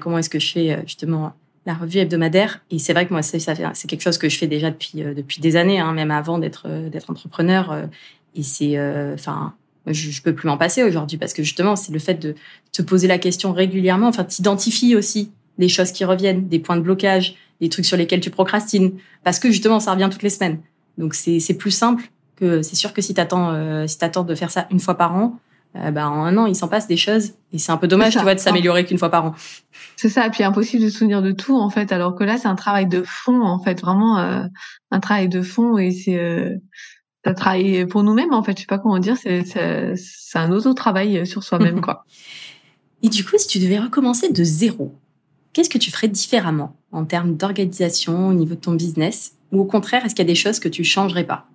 comment 0.00 0.18
est-ce 0.18 0.28
que 0.28 0.40
je 0.40 0.50
fais 0.50 0.82
justement 0.84 1.32
la 1.64 1.74
revue 1.74 1.98
hebdomadaire. 2.00 2.64
Et 2.72 2.80
c'est 2.80 2.92
vrai 2.92 3.06
que 3.06 3.12
moi, 3.12 3.22
c'est, 3.22 3.38
c'est 3.38 3.86
quelque 3.86 4.02
chose 4.02 4.18
que 4.18 4.28
je 4.28 4.36
fais 4.36 4.48
déjà 4.48 4.68
depuis 4.68 5.02
depuis 5.02 5.40
des 5.40 5.54
années, 5.54 5.78
hein, 5.78 5.92
même 5.92 6.10
avant 6.10 6.38
d'être 6.38 6.68
d'être 6.88 7.08
entrepreneur. 7.08 7.86
et 8.34 8.42
c'est, 8.42 8.76
enfin, 9.14 9.54
je, 9.86 10.10
je 10.10 10.22
peux 10.22 10.34
plus 10.34 10.48
m'en 10.48 10.56
passer 10.56 10.82
aujourd'hui 10.82 11.18
parce 11.18 11.32
que 11.32 11.42
justement, 11.42 11.76
c'est 11.76 11.92
le 11.92 11.98
fait 11.98 12.14
de 12.14 12.34
te 12.72 12.82
poser 12.82 13.08
la 13.08 13.18
question 13.18 13.52
régulièrement. 13.52 14.08
Enfin, 14.08 14.24
t'identifies 14.24 14.96
aussi 14.96 15.30
des 15.58 15.68
choses 15.68 15.92
qui 15.92 16.04
reviennent, 16.04 16.48
des 16.48 16.58
points 16.58 16.76
de 16.76 16.82
blocage, 16.82 17.36
des 17.60 17.68
trucs 17.68 17.86
sur 17.86 17.96
lesquels 17.96 18.20
tu 18.20 18.30
procrastines, 18.30 18.92
parce 19.24 19.38
que 19.38 19.50
justement, 19.50 19.80
ça 19.80 19.92
revient 19.92 20.08
toutes 20.10 20.22
les 20.22 20.30
semaines. 20.30 20.58
Donc 20.98 21.14
c'est 21.14 21.40
c'est 21.40 21.54
plus 21.54 21.70
simple 21.70 22.10
que 22.36 22.62
c'est 22.62 22.76
sûr 22.76 22.92
que 22.92 23.02
si 23.02 23.14
t'attends 23.14 23.52
euh, 23.52 23.86
si 23.86 23.98
t'attends 23.98 24.24
de 24.24 24.34
faire 24.34 24.50
ça 24.50 24.66
une 24.70 24.80
fois 24.80 24.96
par 24.96 25.14
an, 25.14 25.38
euh, 25.76 25.90
bah, 25.90 26.08
en 26.08 26.24
un 26.24 26.36
an 26.38 26.46
il 26.46 26.54
s'en 26.54 26.68
passe 26.68 26.86
des 26.86 26.96
choses 26.96 27.32
et 27.52 27.58
c'est 27.58 27.72
un 27.72 27.76
peu 27.76 27.88
dommage 27.88 28.14
tu 28.14 28.22
vois 28.22 28.34
de 28.34 28.40
s'améliorer 28.40 28.84
qu'une 28.84 28.98
fois 28.98 29.10
par 29.10 29.26
an. 29.26 29.34
C'est 29.96 30.08
ça, 30.08 30.26
et 30.26 30.30
puis 30.30 30.44
impossible 30.44 30.82
de 30.82 30.88
se 30.88 30.98
souvenir 30.98 31.22
de 31.22 31.32
tout 31.32 31.56
en 31.56 31.70
fait, 31.70 31.92
alors 31.92 32.14
que 32.14 32.24
là 32.24 32.36
c'est 32.38 32.48
un 32.48 32.54
travail 32.54 32.86
de 32.86 33.02
fond 33.02 33.42
en 33.42 33.58
fait, 33.58 33.80
vraiment 33.80 34.18
euh, 34.18 34.44
un 34.90 35.00
travail 35.00 35.28
de 35.28 35.42
fond 35.42 35.78
et 35.78 35.90
c'est 35.90 36.60
euh, 37.26 37.34
travailler 37.34 37.86
pour 37.86 38.02
nous-mêmes 38.02 38.32
en 38.32 38.42
fait 38.42 38.56
je 38.56 38.62
sais 38.62 38.66
pas 38.66 38.78
comment 38.78 38.98
dire 38.98 39.16
c'est 39.16 39.44
c'est 39.44 40.38
un 40.38 40.52
auto 40.52 40.74
travail 40.74 41.26
sur 41.26 41.42
soi-même 41.42 41.80
quoi 41.82 42.04
et 43.02 43.08
du 43.08 43.24
coup 43.24 43.36
si 43.38 43.48
tu 43.48 43.58
devais 43.58 43.78
recommencer 43.78 44.32
de 44.32 44.44
zéro 44.44 44.94
qu'est-ce 45.56 45.70
que 45.70 45.78
tu 45.78 45.90
ferais 45.90 46.08
différemment 46.08 46.76
en 46.92 47.06
termes 47.06 47.34
d'organisation 47.34 48.28
au 48.28 48.34
niveau 48.34 48.54
de 48.54 48.60
ton 48.60 48.74
business? 48.74 49.32
Ou 49.52 49.60
au 49.60 49.64
contraire 49.64 50.04
est-ce 50.04 50.14
qu'il 50.14 50.22
y 50.22 50.28
a 50.28 50.32
des 50.32 50.34
choses 50.34 50.60
que 50.60 50.68
tu 50.68 50.84
changerais 50.84 51.24
pas? 51.24 51.46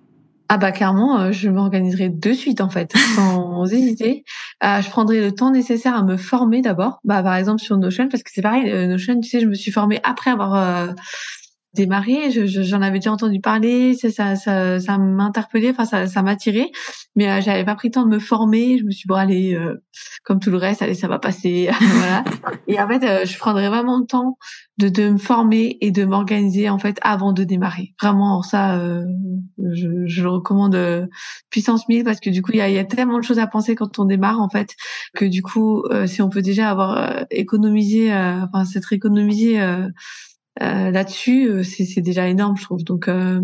Ah 0.48 0.58
bah 0.58 0.72
clairement, 0.72 1.20
euh, 1.20 1.32
je 1.32 1.48
m'organiserai 1.48 2.08
de 2.08 2.32
suite 2.32 2.60
en 2.60 2.68
fait, 2.68 2.92
sans 3.14 3.64
hésiter. 3.72 4.24
Euh, 4.64 4.82
je 4.82 4.90
prendrai 4.90 5.20
le 5.20 5.30
temps 5.32 5.52
nécessaire 5.52 5.94
à 5.94 6.02
me 6.02 6.16
former 6.16 6.62
d'abord. 6.62 6.98
Bah 7.04 7.22
par 7.22 7.36
exemple 7.36 7.62
sur 7.62 7.76
Notion, 7.76 8.08
parce 8.08 8.24
que 8.24 8.30
c'est 8.34 8.42
pareil, 8.42 8.68
euh, 8.70 8.88
Notion, 8.88 9.20
tu 9.20 9.28
sais, 9.28 9.38
je 9.38 9.46
me 9.46 9.54
suis 9.54 9.70
formée 9.70 10.00
après 10.02 10.32
avoir 10.32 10.94
démarrer. 11.74 12.30
J'en 12.30 12.46
je, 12.46 12.74
avais 12.74 12.98
déjà 12.98 13.12
entendu 13.12 13.40
parler, 13.40 13.94
ça, 13.94 14.10
ça, 14.10 14.36
ça, 14.36 14.78
ça 14.78 14.98
m'interpellait, 14.98 15.70
enfin 15.70 15.84
ça, 15.84 16.06
ça 16.06 16.22
m'attirait, 16.22 16.70
mais 17.16 17.30
euh, 17.30 17.40
j'avais 17.40 17.64
pas 17.64 17.74
pris 17.74 17.88
le 17.88 17.92
temps 17.92 18.04
de 18.04 18.10
me 18.10 18.18
former. 18.18 18.78
Je 18.78 18.84
me 18.84 18.90
suis 18.90 19.06
dit 19.08 19.14
allez, 19.14 19.54
euh, 19.54 19.82
comme 20.24 20.38
tout 20.38 20.50
le 20.50 20.58
reste, 20.58 20.82
allez 20.82 20.94
ça 20.94 21.08
va 21.08 21.18
passer, 21.18 21.70
voilà. 21.80 22.24
Et 22.66 22.80
en 22.80 22.88
fait, 22.88 23.04
euh, 23.04 23.24
je 23.24 23.38
prendrais 23.38 23.68
vraiment 23.68 23.98
le 23.98 24.06
temps 24.06 24.36
de, 24.78 24.88
de 24.88 25.10
me 25.10 25.18
former 25.18 25.78
et 25.80 25.90
de 25.90 26.04
m'organiser 26.04 26.68
en 26.68 26.78
fait 26.78 26.98
avant 27.02 27.32
de 27.32 27.44
démarrer. 27.44 27.94
Vraiment, 28.00 28.42
ça, 28.42 28.78
euh, 28.78 29.04
je, 29.58 30.06
je, 30.06 30.22
le 30.22 30.28
recommande 30.28 31.08
puissance 31.50 31.88
1000 31.88 32.04
parce 32.04 32.20
que 32.20 32.30
du 32.30 32.42
coup 32.42 32.52
il 32.52 32.58
y 32.58 32.60
a, 32.60 32.68
y 32.68 32.78
a, 32.78 32.84
tellement 32.84 33.18
de 33.18 33.24
choses 33.24 33.38
à 33.38 33.46
penser 33.46 33.74
quand 33.74 33.98
on 33.98 34.04
démarre 34.04 34.40
en 34.40 34.48
fait 34.48 34.74
que 35.14 35.24
du 35.24 35.42
coup 35.42 35.84
si 36.06 36.22
on 36.22 36.28
peut 36.28 36.42
déjà 36.42 36.70
avoir 36.70 37.24
économisé, 37.30 38.12
enfin 38.12 38.64
s'être 38.64 38.92
économisé 38.92 39.60
euh, 40.60 40.90
là-dessus, 40.90 41.48
euh, 41.48 41.62
c'est 41.62 42.00
déjà 42.02 42.28
énorme, 42.28 42.56
je 42.56 42.64
trouve. 42.64 42.84
Donc, 42.84 43.08
euh, 43.08 43.40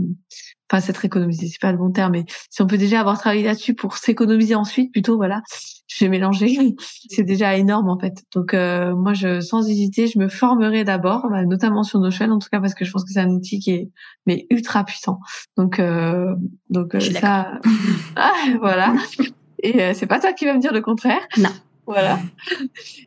enfin, 0.70 0.80
c'est 0.80 0.92
très 0.92 1.06
économisé, 1.06 1.46
c'est 1.46 1.60
pas 1.60 1.72
le 1.72 1.78
bon 1.78 1.90
terme, 1.90 2.12
mais 2.12 2.24
si 2.50 2.60
on 2.60 2.66
peut 2.66 2.76
déjà 2.76 3.00
avoir 3.00 3.18
travaillé 3.18 3.44
là-dessus 3.44 3.74
pour 3.74 3.96
s'économiser 3.96 4.54
ensuite, 4.54 4.92
plutôt, 4.92 5.16
voilà, 5.16 5.40
je 5.88 6.04
vais 6.04 6.10
mélanger, 6.10 6.76
c'est 7.08 7.22
déjà 7.22 7.56
énorme 7.56 7.88
en 7.88 7.98
fait. 7.98 8.24
Donc, 8.34 8.52
moi, 8.52 9.14
je, 9.14 9.40
sans 9.40 9.68
hésiter, 9.68 10.06
je 10.06 10.18
me 10.18 10.28
formerai 10.28 10.84
d'abord, 10.84 11.28
bah, 11.30 11.44
notamment 11.46 11.82
sur 11.82 11.98
Notion, 11.98 12.30
en 12.30 12.38
tout 12.38 12.48
cas 12.50 12.60
parce 12.60 12.74
que 12.74 12.84
je 12.84 12.92
pense 12.92 13.04
que 13.04 13.12
c'est 13.12 13.20
un 13.20 13.30
outil 13.30 13.58
qui 13.58 13.70
est 13.70 13.90
mais 14.26 14.46
ultra 14.50 14.84
puissant. 14.84 15.20
Donc, 15.56 15.80
donc 16.68 16.96
ça, 17.00 17.52
ah, 18.16 18.32
voilà. 18.60 18.94
Et 19.62 19.94
c'est 19.94 20.06
pas 20.06 20.20
toi 20.20 20.34
qui 20.34 20.44
vas 20.44 20.54
me 20.54 20.60
dire 20.60 20.74
le 20.74 20.82
contraire. 20.82 21.26
Non. 21.38 21.50
Voilà. 21.88 22.18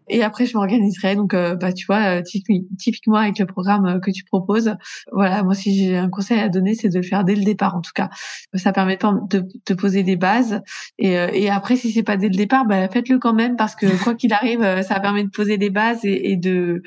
Et 0.09 0.23
après, 0.23 0.47
je 0.47 0.57
m'organiserai. 0.57 1.15
Donc, 1.15 1.35
euh, 1.35 1.53
bah, 1.55 1.71
tu 1.71 1.85
vois, 1.85 2.17
euh, 2.17 2.23
typiquement 2.23 3.17
avec 3.17 3.37
le 3.37 3.45
programme 3.45 3.85
euh, 3.85 3.99
que 3.99 4.09
tu 4.09 4.23
proposes, 4.23 4.73
voilà, 5.11 5.43
moi, 5.43 5.53
si 5.53 5.77
j'ai 5.77 5.95
un 5.95 6.09
conseil 6.09 6.39
à 6.39 6.49
donner, 6.49 6.73
c'est 6.73 6.89
de 6.89 6.97
le 6.97 7.03
faire 7.03 7.23
dès 7.23 7.35
le 7.35 7.43
départ, 7.43 7.75
en 7.75 7.81
tout 7.81 7.91
cas. 7.93 8.09
Ça 8.55 8.73
permet 8.73 8.97
de, 8.97 9.47
de 9.67 9.73
poser 9.75 10.01
des 10.01 10.15
bases. 10.15 10.61
Et, 10.97 11.47
après, 11.51 11.75
si 11.75 11.91
c'est 11.91 12.01
pas 12.01 12.17
dès 12.17 12.29
le 12.29 12.35
départ, 12.35 12.65
bah, 12.65 12.89
faites-le 12.89 13.19
quand 13.19 13.33
même 13.33 13.55
parce 13.55 13.75
que 13.75 13.85
quoi 14.03 14.15
qu'il 14.15 14.33
arrive, 14.33 14.61
ça 14.81 14.99
permet 14.99 15.25
de 15.25 15.29
poser 15.29 15.59
des 15.59 15.69
bases 15.69 16.03
et 16.03 16.35
de 16.35 16.81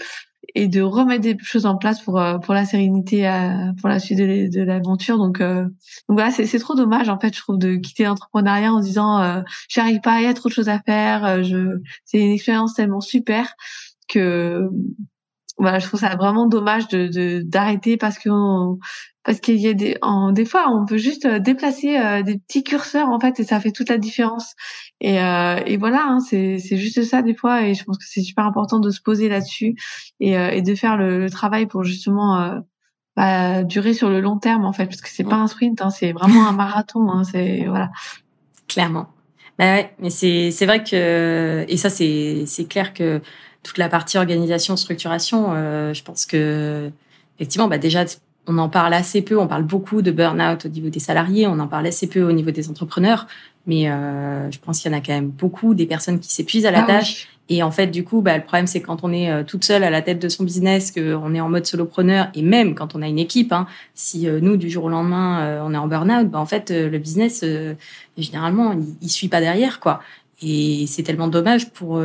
et 0.55 0.69
de 0.69 0.81
remettre 0.81 1.23
des 1.23 1.37
choses 1.41 1.67
en 1.67 1.77
place 1.77 2.01
pour 2.01 2.21
euh, 2.21 2.39
pour 2.39 2.55
la 2.55 2.65
sérénité 2.65 3.29
euh, 3.29 3.73
pour 3.81 3.89
la 3.89 3.99
suite 3.99 4.19
de, 4.19 4.63
l'aventure. 4.63 5.19
Donc 5.19 5.41
euh, 5.41 5.65
donc 5.65 6.19
voilà 6.19 6.31
c'est 6.31 6.59
trop 6.59 6.75
dommage 6.75 7.09
en 7.09 7.19
fait 7.19 7.35
je 7.35 7.41
trouve 7.41 7.59
de 7.59 7.77
quitter 7.77 8.05
l'entrepreneuriat 8.05 8.73
en 8.73 8.81
se 8.81 8.87
disant 8.87 9.21
euh, 9.21 9.43
j'arrive 9.69 10.01
pas 10.01 10.21
il 10.21 10.25
y 10.25 10.29
a 10.29 10.35
trop 10.35 10.49
de 10.49 10.55
choses 10.55 10.69
à 10.69 10.81
faire 10.81 11.43
je 11.43 11.81
c'est 12.05 12.19
une 12.19 12.33
expérience 12.33 12.75
tellement 12.75 13.01
super 13.01 13.55
que 14.09 14.69
voilà 15.57 15.79
je 15.79 15.87
trouve 15.87 16.01
ça 16.01 16.17
vraiment 16.17 16.47
dommage 16.47 16.89
de 16.89 17.43
d'arrêter 17.43 17.97
parce 17.97 18.19
que 18.19 18.29
parce 19.25 19.41
qu'il 19.41 19.57
y 19.57 19.69
a 19.69 19.75
des 19.75 19.97
en, 20.03 20.33
des 20.33 20.45
fois 20.45 20.69
on 20.69 20.85
peut 20.85 20.99
juste 20.99 21.27
déplacer 21.27 22.23
des 22.25 22.39
petits 22.39 22.65
curseurs 22.65 23.09
en 23.09 23.21
fait 23.21 23.41
et 23.41 23.45
ça 23.45 23.61
fait 23.61 23.73
toute 23.73 23.89
la 23.89 23.99
différence 23.99 24.55
et, 25.01 25.21
euh, 25.21 25.61
et 25.67 25.77
voilà, 25.77 26.03
hein, 26.07 26.21
c'est 26.21 26.59
juste 26.59 27.03
ça 27.05 27.21
des 27.21 27.35
fois, 27.35 27.67
et 27.67 27.75
je 27.75 27.85
pense 27.85 27.99
que 27.99 28.05
c'est 28.07 28.23
super 28.23 28.47
important 28.47 28.79
de 28.81 28.91
se 28.91 29.03
poser 29.03 29.29
là-dessus 29.29 29.75
et, 30.21 30.39
euh, 30.39 30.51
et, 30.51 30.63
de 30.63 30.75
faire 30.75 30.97
le, 30.97 31.19
le, 31.21 31.31
travail 31.31 31.67
pour 31.67 31.85
justement 31.85 32.41
euh, 32.41 32.61
bah, 33.17 33.65
durer 33.65 33.93
sur 33.93 34.09
le 34.09 34.21
long 34.21 34.39
terme 34.39 34.65
en 34.65 34.73
fait, 34.73 34.87
parce 34.87 35.03
que 35.03 35.11
c'est 35.11 35.25
pas 35.25 35.37
un 35.37 35.47
sprint, 35.47 35.83
hein, 35.83 35.91
c'est 35.91 36.13
vraiment 36.13 36.49
un 36.49 36.53
marathon. 36.53 37.11
Hein, 37.11 37.25
c'est 37.25 37.67
voilà. 37.67 37.91
Clairement. 38.67 39.14
Bah 39.59 39.77
ouais, 39.77 39.93
mais 40.01 40.11
c'est 40.11 40.51
c'est 40.51 40.67
vrai 40.67 40.83
que 40.83 41.65
et 41.69 41.77
ça 41.77 41.89
c'est 41.89 42.45
c'est 42.47 42.65
clair 42.65 42.93
que 42.93 43.21
toute 43.63 43.79
la 43.79 43.89
partie 43.89 44.19
organisation 44.19 44.77
structuration, 44.77 45.53
euh, 45.55 45.95
je 45.95 46.03
pense 46.03 46.27
que 46.27 46.91
effectivement, 47.37 47.69
bah 47.69 47.79
déjà 47.79 48.05
on 48.47 48.59
en 48.59 48.69
parle 48.69 48.95
assez 48.95 49.23
peu. 49.23 49.39
On 49.39 49.47
parle 49.47 49.63
beaucoup 49.63 50.03
de 50.03 50.11
burn-out 50.11 50.67
au 50.67 50.69
niveau 50.69 50.89
des 50.91 51.01
salariés, 51.01 51.47
on 51.47 51.59
en 51.59 51.69
parle 51.69 51.87
assez 51.87 52.07
peu 52.09 52.23
au 52.23 52.33
niveau 52.33 52.51
des 52.51 52.69
entrepreneurs. 52.69 53.27
mais 53.67 53.91
euh, 53.91 54.51
je 54.51 54.59
pense 54.59 54.81
qu'il 54.81 54.93
y 54.93 54.95
en 54.95 54.99
a 54.99 55.01
quand 55.01 55.15
même 55.15 55.29
beaucoup 55.29 55.75
des 55.75 55.87
personnes 55.87 56.21
qui 56.21 56.33
s'épuisent 56.33 56.67
à 56.67 56.71
la 56.71 56.83
ah 56.83 56.87
tâche. 56.87 57.29
Et 57.49 57.63
en 57.63 57.71
fait, 57.71 57.89
du 57.89 58.05
coup, 58.05 58.23
bah, 58.23 58.37
le 58.37 58.43
problème, 58.43 58.67
c'est 58.67 58.81
quand 58.81 59.05
on 59.05 59.13
est 59.13 59.31
euh, 59.31 59.45
toute 59.45 59.65
seule 59.65 59.85
à 59.85 59.91
la 59.91 60.01
tête 60.01 60.19
de 60.19 60.29
son 60.29 60.45
business, 60.45 60.91
qu'on 60.91 61.35
est 61.35 61.41
en 61.41 61.49
mode 61.51 61.67
solopreneur, 61.67 62.29
et 62.35 62.43
même 62.43 62.75
quand 62.75 62.95
on 62.95 63.03
a 63.03 63.09
une 63.09 63.19
équipe, 63.19 63.53
hein, 63.53 63.67
si 63.95 64.27
euh, 64.27 64.41
nous, 64.41 64.57
du 64.57 64.71
jour 64.71 64.85
au 64.85 64.89
lendemain, 64.89 65.43
euh, 65.43 65.61
on 65.63 65.75
est 65.75 65.77
en 65.77 65.87
burn-out, 65.87 66.31
bah, 66.31 66.39
en 66.39 66.47
fait, 66.47 66.71
le 66.71 66.99
business, 66.99 67.45
généralement, 68.17 68.73
il, 68.73 68.97
il 69.03 69.09
suit 69.11 69.29
pas 69.29 69.41
derrière, 69.41 69.81
quoi. 69.81 70.01
Et 70.43 70.87
c'est 70.87 71.03
tellement 71.03 71.29
dommage 71.29 71.71
pour 71.71 72.01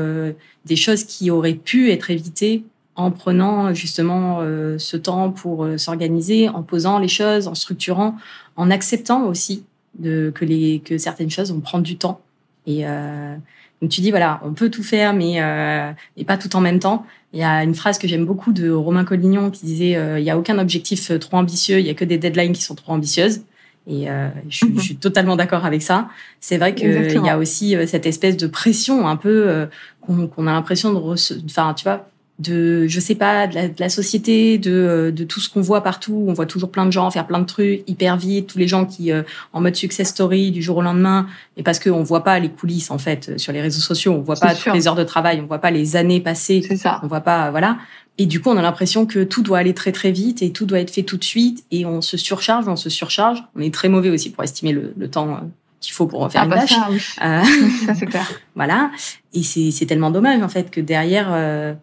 des 0.65 0.75
choses 0.75 1.03
qui 1.03 1.31
auraient 1.31 1.55
pu 1.55 1.91
être 1.91 2.11
évitées 2.11 2.63
en 2.95 3.11
prenant 3.11 3.73
justement 3.73 4.39
ce 4.77 4.97
temps 4.97 5.31
pour 5.31 5.67
s'organiser, 5.77 6.47
en 6.47 6.61
posant 6.61 6.99
les 6.99 7.07
choses, 7.07 7.47
en 7.47 7.55
structurant, 7.55 8.15
en 8.55 8.69
acceptant 8.69 9.25
aussi 9.25 9.63
de, 9.97 10.31
que, 10.33 10.45
les, 10.45 10.79
que 10.79 10.97
certaines 10.97 11.31
choses 11.31 11.51
vont 11.51 11.59
prendre 11.59 11.83
du 11.83 11.97
temps. 11.97 12.21
Et 12.65 12.87
euh, 12.87 13.35
donc 13.82 13.91
tu 13.91 14.01
dis, 14.01 14.09
voilà, 14.09 14.41
on 14.43 14.53
peut 14.53 14.69
tout 14.69 14.84
faire, 14.84 15.13
mais 15.13 15.41
euh, 15.41 15.91
et 16.17 16.25
pas 16.25 16.38
tout 16.38 16.55
en 16.55 16.61
même 16.61 16.80
temps. 16.80 17.05
Il 17.32 17.39
y 17.39 17.43
a 17.43 17.63
une 17.63 17.75
phrase 17.75 17.97
que 17.99 18.07
j'aime 18.07 18.25
beaucoup 18.25 18.51
de 18.51 18.69
Romain 18.71 19.05
Collignon 19.05 19.51
qui 19.51 19.65
disait, 19.65 19.95
euh, 19.95 20.19
il 20.19 20.23
n'y 20.23 20.32
a 20.32 20.38
aucun 20.38 20.57
objectif 20.59 21.11
trop 21.19 21.38
ambitieux, 21.38 21.80
il 21.80 21.86
y 21.86 21.89
a 21.89 21.93
que 21.93 22.05
des 22.05 22.17
deadlines 22.17 22.53
qui 22.53 22.63
sont 22.63 22.75
trop 22.75 22.93
ambitieuses. 22.93 23.41
Et 23.89 24.09
euh, 24.09 24.30
je, 24.49 24.65
je, 24.75 24.80
suis 24.80 24.95
totalement 24.97 25.36
d'accord 25.36 25.65
avec 25.65 25.82
ça. 25.82 26.09
C'est 26.39 26.57
vrai 26.57 26.75
qu'il 26.75 27.11
y 27.23 27.30
a 27.30 27.38
aussi 27.38 27.75
euh, 27.75 27.88
cette 27.88 28.05
espèce 28.05 28.38
de 28.38 28.45
pression 28.45 29.07
un 29.07 29.15
peu 29.15 29.47
euh, 29.47 29.65
qu'on 30.01 30.47
a 30.47 30.51
l'impression 30.51 30.93
de... 30.93 30.99
Enfin, 31.45 31.73
tu 31.73 31.84
vois, 31.84 32.07
de 32.39 32.87
je 32.87 32.99
sais 32.99 33.15
pas 33.15 33.47
de 33.47 33.55
la, 33.55 33.67
de 33.67 33.79
la 33.79 33.89
société 33.89 34.57
de, 34.57 34.71
euh, 34.71 35.11
de 35.11 35.23
tout 35.23 35.39
ce 35.39 35.49
qu'on 35.49 35.61
voit 35.61 35.81
partout 35.83 36.25
on 36.27 36.33
voit 36.33 36.45
toujours 36.45 36.71
plein 36.71 36.85
de 36.85 36.91
gens 36.91 37.11
faire 37.11 37.27
plein 37.27 37.39
de 37.39 37.45
trucs 37.45 37.83
hyper 37.87 38.17
vite 38.17 38.47
tous 38.47 38.57
les 38.57 38.67
gens 38.67 38.85
qui 38.85 39.11
euh, 39.11 39.23
en 39.53 39.61
mode 39.61 39.75
success 39.75 40.09
story 40.09 40.51
du 40.51 40.61
jour 40.61 40.77
au 40.77 40.81
lendemain 40.81 41.27
et 41.57 41.63
parce 41.63 41.79
qu'on 41.79 42.01
voit 42.01 42.23
pas 42.23 42.39
les 42.39 42.49
coulisses 42.49 42.91
en 42.91 42.97
fait 42.97 43.37
sur 43.37 43.51
les 43.51 43.61
réseaux 43.61 43.81
sociaux 43.81 44.13
on 44.13 44.21
voit 44.21 44.37
pas 44.37 44.55
toutes 44.55 44.73
les 44.73 44.87
heures 44.87 44.95
de 44.95 45.03
travail 45.03 45.41
on 45.43 45.47
voit 45.47 45.59
pas 45.59 45.71
les 45.71 45.95
années 45.95 46.21
passées 46.21 46.61
ça. 46.77 47.01
on 47.03 47.07
voit 47.07 47.21
pas 47.21 47.51
voilà 47.51 47.77
et 48.17 48.25
du 48.25 48.41
coup 48.41 48.49
on 48.49 48.57
a 48.57 48.61
l'impression 48.61 49.05
que 49.05 49.23
tout 49.23 49.43
doit 49.43 49.57
aller 49.57 49.73
très 49.73 49.91
très 49.91 50.11
vite 50.11 50.41
et 50.41 50.51
tout 50.51 50.65
doit 50.65 50.79
être 50.79 50.91
fait 50.91 51.03
tout 51.03 51.17
de 51.17 51.23
suite 51.23 51.65
et 51.71 51.85
on 51.85 52.01
se 52.01 52.15
surcharge 52.15 52.67
on 52.69 52.77
se 52.77 52.89
surcharge 52.89 53.43
on 53.55 53.61
est 53.61 53.73
très 53.73 53.89
mauvais 53.89 54.09
aussi 54.09 54.31
pour 54.31 54.43
estimer 54.43 54.71
le, 54.71 54.93
le 54.97 55.09
temps 55.09 55.29
euh, 55.29 55.39
qu'il 55.81 55.93
faut 55.93 56.07
pour 56.07 56.29
faire 56.31 56.41
ah 56.41 56.45
une 56.45 56.51
bah 56.51 56.59
tâche. 56.59 56.75
Ça, 56.75 56.87
oui. 56.89 57.01
euh, 57.23 57.43
ça 57.85 57.95
c'est 57.95 58.05
clair. 58.05 58.29
voilà. 58.55 58.91
Et 59.33 59.43
c'est 59.43 59.85
tellement 59.85 60.11
dommage 60.11 60.41
en 60.41 60.49
fait 60.49 60.69
que 60.71 60.81
derrière, 60.81 61.29
euh, 61.31 61.73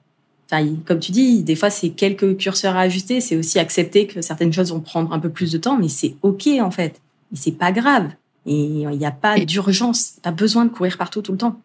comme 0.85 1.01
tu 1.01 1.13
dis, 1.13 1.43
des 1.43 1.57
fois, 1.57 1.71
c'est 1.71 1.91
quelques 1.91 2.37
curseurs 2.37 2.77
à 2.77 2.81
ajuster. 2.81 3.21
C'est 3.21 3.37
aussi 3.37 3.59
accepter 3.59 4.07
que 4.07 4.21
certaines 4.23 4.53
choses 4.53 4.73
vont 4.73 4.81
prendre 4.81 5.13
un 5.13 5.19
peu 5.19 5.31
plus 5.31 5.53
de 5.53 5.59
temps, 5.59 5.77
mais 5.77 5.89
c'est 5.89 6.17
OK, 6.23 6.49
en 6.61 6.71
fait. 6.71 7.01
Et 7.33 7.37
c'est 7.37 7.53
pas 7.53 7.73
grave. 7.73 8.11
Et 8.47 8.55
il 8.55 8.89
n'y 8.89 9.07
a 9.07 9.11
pas 9.11 9.39
d'urgence. 9.41 10.19
Pas 10.23 10.31
besoin 10.31 10.65
de 10.65 10.71
courir 10.71 10.97
partout 10.99 11.23
tout 11.23 11.33
le 11.33 11.39
temps. 11.39 11.61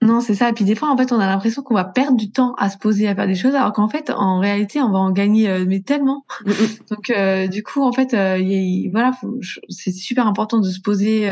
Non, 0.00 0.20
c'est 0.20 0.34
ça. 0.34 0.48
Et 0.48 0.52
puis 0.52 0.64
des 0.64 0.76
fois, 0.76 0.90
en 0.90 0.96
fait, 0.96 1.10
on 1.10 1.18
a 1.18 1.26
l'impression 1.26 1.62
qu'on 1.62 1.74
va 1.74 1.84
perdre 1.84 2.16
du 2.16 2.30
temps 2.30 2.54
à 2.54 2.70
se 2.70 2.78
poser, 2.78 3.08
à 3.08 3.16
faire 3.16 3.26
des 3.26 3.34
choses, 3.34 3.54
alors 3.54 3.72
qu'en 3.72 3.88
fait, 3.88 4.10
en 4.10 4.38
réalité, 4.38 4.80
on 4.80 4.92
va 4.92 4.98
en 4.98 5.10
gagner 5.10 5.48
euh, 5.48 5.64
mais 5.66 5.80
tellement. 5.80 6.24
Mm, 6.46 6.50
mm. 6.50 6.54
Donc, 6.90 7.10
euh, 7.10 7.48
du 7.48 7.64
coup, 7.64 7.82
en 7.82 7.92
fait, 7.92 8.14
euh, 8.14 8.38
voilà, 8.92 9.10
c'est 9.68 9.90
super 9.90 10.28
important 10.28 10.60
de 10.60 10.70
se 10.70 10.80
poser, 10.80 11.28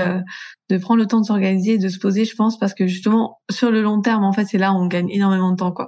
de 0.68 0.78
prendre 0.78 1.00
le 1.00 1.06
temps 1.06 1.20
de 1.20 1.26
s'organiser, 1.26 1.78
de 1.78 1.88
se 1.88 1.98
poser, 1.98 2.24
je 2.24 2.34
pense, 2.34 2.58
parce 2.58 2.74
que 2.74 2.88
justement, 2.88 3.38
sur 3.50 3.70
le 3.70 3.82
long 3.82 4.00
terme, 4.00 4.24
en 4.24 4.32
fait, 4.32 4.46
c'est 4.46 4.58
là 4.58 4.72
où 4.72 4.76
on 4.76 4.86
gagne 4.86 5.10
énormément 5.10 5.52
de 5.52 5.56
temps, 5.56 5.72
quoi. 5.72 5.86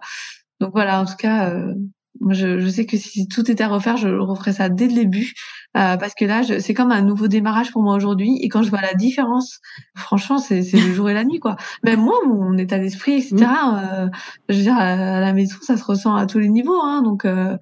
Donc 0.61 0.73
voilà, 0.73 1.01
en 1.01 1.05
tout 1.05 1.17
cas, 1.17 1.51
euh, 1.51 1.75
moi 2.21 2.33
je, 2.33 2.59
je, 2.59 2.69
sais 2.69 2.87
que 2.87 2.97
si 2.97 3.29
tout 3.29 3.51
était 3.51 3.65
à 3.65 3.69
refaire, 3.69 3.97
je 3.97 4.09
referais 4.09 4.53
ça 4.53 4.69
dès 4.69 4.89
le 4.89 4.95
début, 4.95 5.35
euh, 5.77 5.97
parce 5.97 6.15
que 6.15 6.25
là, 6.25 6.43
c'est 6.61 6.75
comme 6.75 6.91
un 6.91 7.03
nouveau 7.03 7.29
démarrage 7.29 7.71
pour 7.71 7.83
moi 7.83 7.95
aujourd'hui. 7.95 8.39
Et 8.43 8.49
quand 8.49 8.63
je 8.63 8.71
vois 8.71 8.81
la 8.81 8.95
différence, 8.95 9.61
franchement, 9.95 10.39
c'est 10.39 10.63
le 10.73 10.93
jour 10.93 11.11
et 11.11 11.15
la 11.15 11.25
nuit, 11.25 11.39
quoi. 11.39 11.57
Même 11.85 12.01
moi, 12.01 12.17
mon 12.27 12.57
état 12.57 12.79
d'esprit, 12.79 13.15
etc. 13.15 13.37
Mmh. 13.37 13.47
Euh, 13.77 14.09
je 14.49 14.57
veux 14.57 14.63
dire, 14.63 14.77
à 14.77 15.21
la 15.21 15.33
maison, 15.33 15.57
ça 15.61 15.77
se 15.77 15.85
ressent 15.85 16.15
à 16.17 16.27
tous 16.27 16.39
les 16.39 16.49
niveaux. 16.49 16.81
Hein, 16.83 17.03
donc, 17.03 17.25
euh, 17.25 17.57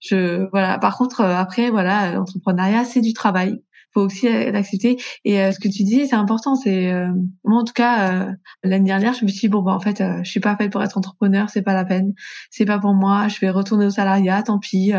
je 0.00 0.48
voilà. 0.50 0.78
Par 0.78 0.96
contre, 0.96 1.20
après, 1.20 1.70
voilà, 1.70 2.12
l'entrepreneuriat, 2.12 2.84
c'est 2.84 3.02
du 3.02 3.12
travail 3.12 3.60
faut 3.92 4.02
aussi 4.02 4.28
l'accepter. 4.28 4.98
Et 5.24 5.40
euh, 5.40 5.52
ce 5.52 5.58
que 5.58 5.68
tu 5.68 5.82
dis, 5.82 6.06
c'est 6.06 6.16
important. 6.16 6.54
C'est 6.54 6.92
euh, 6.92 7.08
moi 7.44 7.60
en 7.60 7.64
tout 7.64 7.72
cas 7.72 8.12
euh, 8.12 8.32
l'année 8.62 8.86
dernière, 8.86 9.14
je 9.14 9.24
me 9.24 9.30
suis 9.30 9.40
dit 9.40 9.48
bon 9.48 9.62
bah 9.62 9.72
en 9.72 9.80
fait, 9.80 10.02
je 10.22 10.28
suis 10.28 10.40
pas 10.40 10.56
faite 10.56 10.72
pour 10.72 10.82
être 10.82 10.96
entrepreneur, 10.96 11.50
c'est 11.50 11.62
pas 11.62 11.74
la 11.74 11.84
peine, 11.84 12.14
c'est 12.50 12.64
pas 12.64 12.78
pour 12.78 12.94
moi. 12.94 13.28
Je 13.28 13.38
vais 13.40 13.50
retourner 13.50 13.86
au 13.86 13.90
salariat, 13.90 14.42
tant 14.42 14.58
pis. 14.58 14.92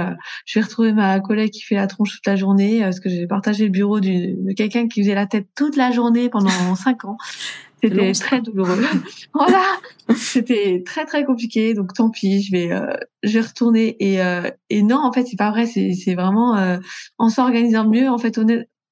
je 0.45 0.59
vais 0.59 0.63
retrouver 0.63 0.93
ma 0.93 1.19
collègue 1.19 1.51
qui 1.51 1.61
fait 1.61 1.75
la 1.75 1.87
tronche 1.87 2.11
toute 2.15 2.27
la 2.27 2.35
journée, 2.35 2.81
parce 2.81 2.99
que 2.99 3.09
j'ai 3.09 3.27
partagé 3.27 3.65
le 3.65 3.71
bureau 3.71 3.99
de 3.99 4.53
quelqu'un 4.53 4.87
qui 4.87 5.01
faisait 5.01 5.15
la 5.15 5.25
tête 5.25 5.47
toute 5.55 5.75
la 5.75 5.91
journée 5.91 6.29
pendant 6.29 6.49
cinq 6.75 7.05
ans. 7.05 7.17
C'était 7.83 8.11
très 8.11 8.41
douloureux. 8.41 8.79
voilà, 9.33 9.63
c'était 10.15 10.83
très 10.85 11.05
très 11.05 11.23
compliqué. 11.23 11.73
Donc 11.73 11.93
tant 11.93 12.11
pis, 12.11 12.43
je 12.43 12.51
vais 12.51 12.69
je 13.23 13.39
vais 13.39 13.45
retourner 13.45 13.95
et 13.99 14.19
et 14.69 14.83
non 14.83 14.99
en 15.03 15.11
fait 15.11 15.25
c'est 15.25 15.37
pas 15.37 15.49
vrai. 15.49 15.65
C'est 15.65 15.93
c'est 15.93 16.13
vraiment 16.13 16.77
en 17.17 17.29
s'organisant 17.29 17.87
mieux. 17.87 18.07
En 18.07 18.19
fait 18.19 18.37
on 18.37 18.45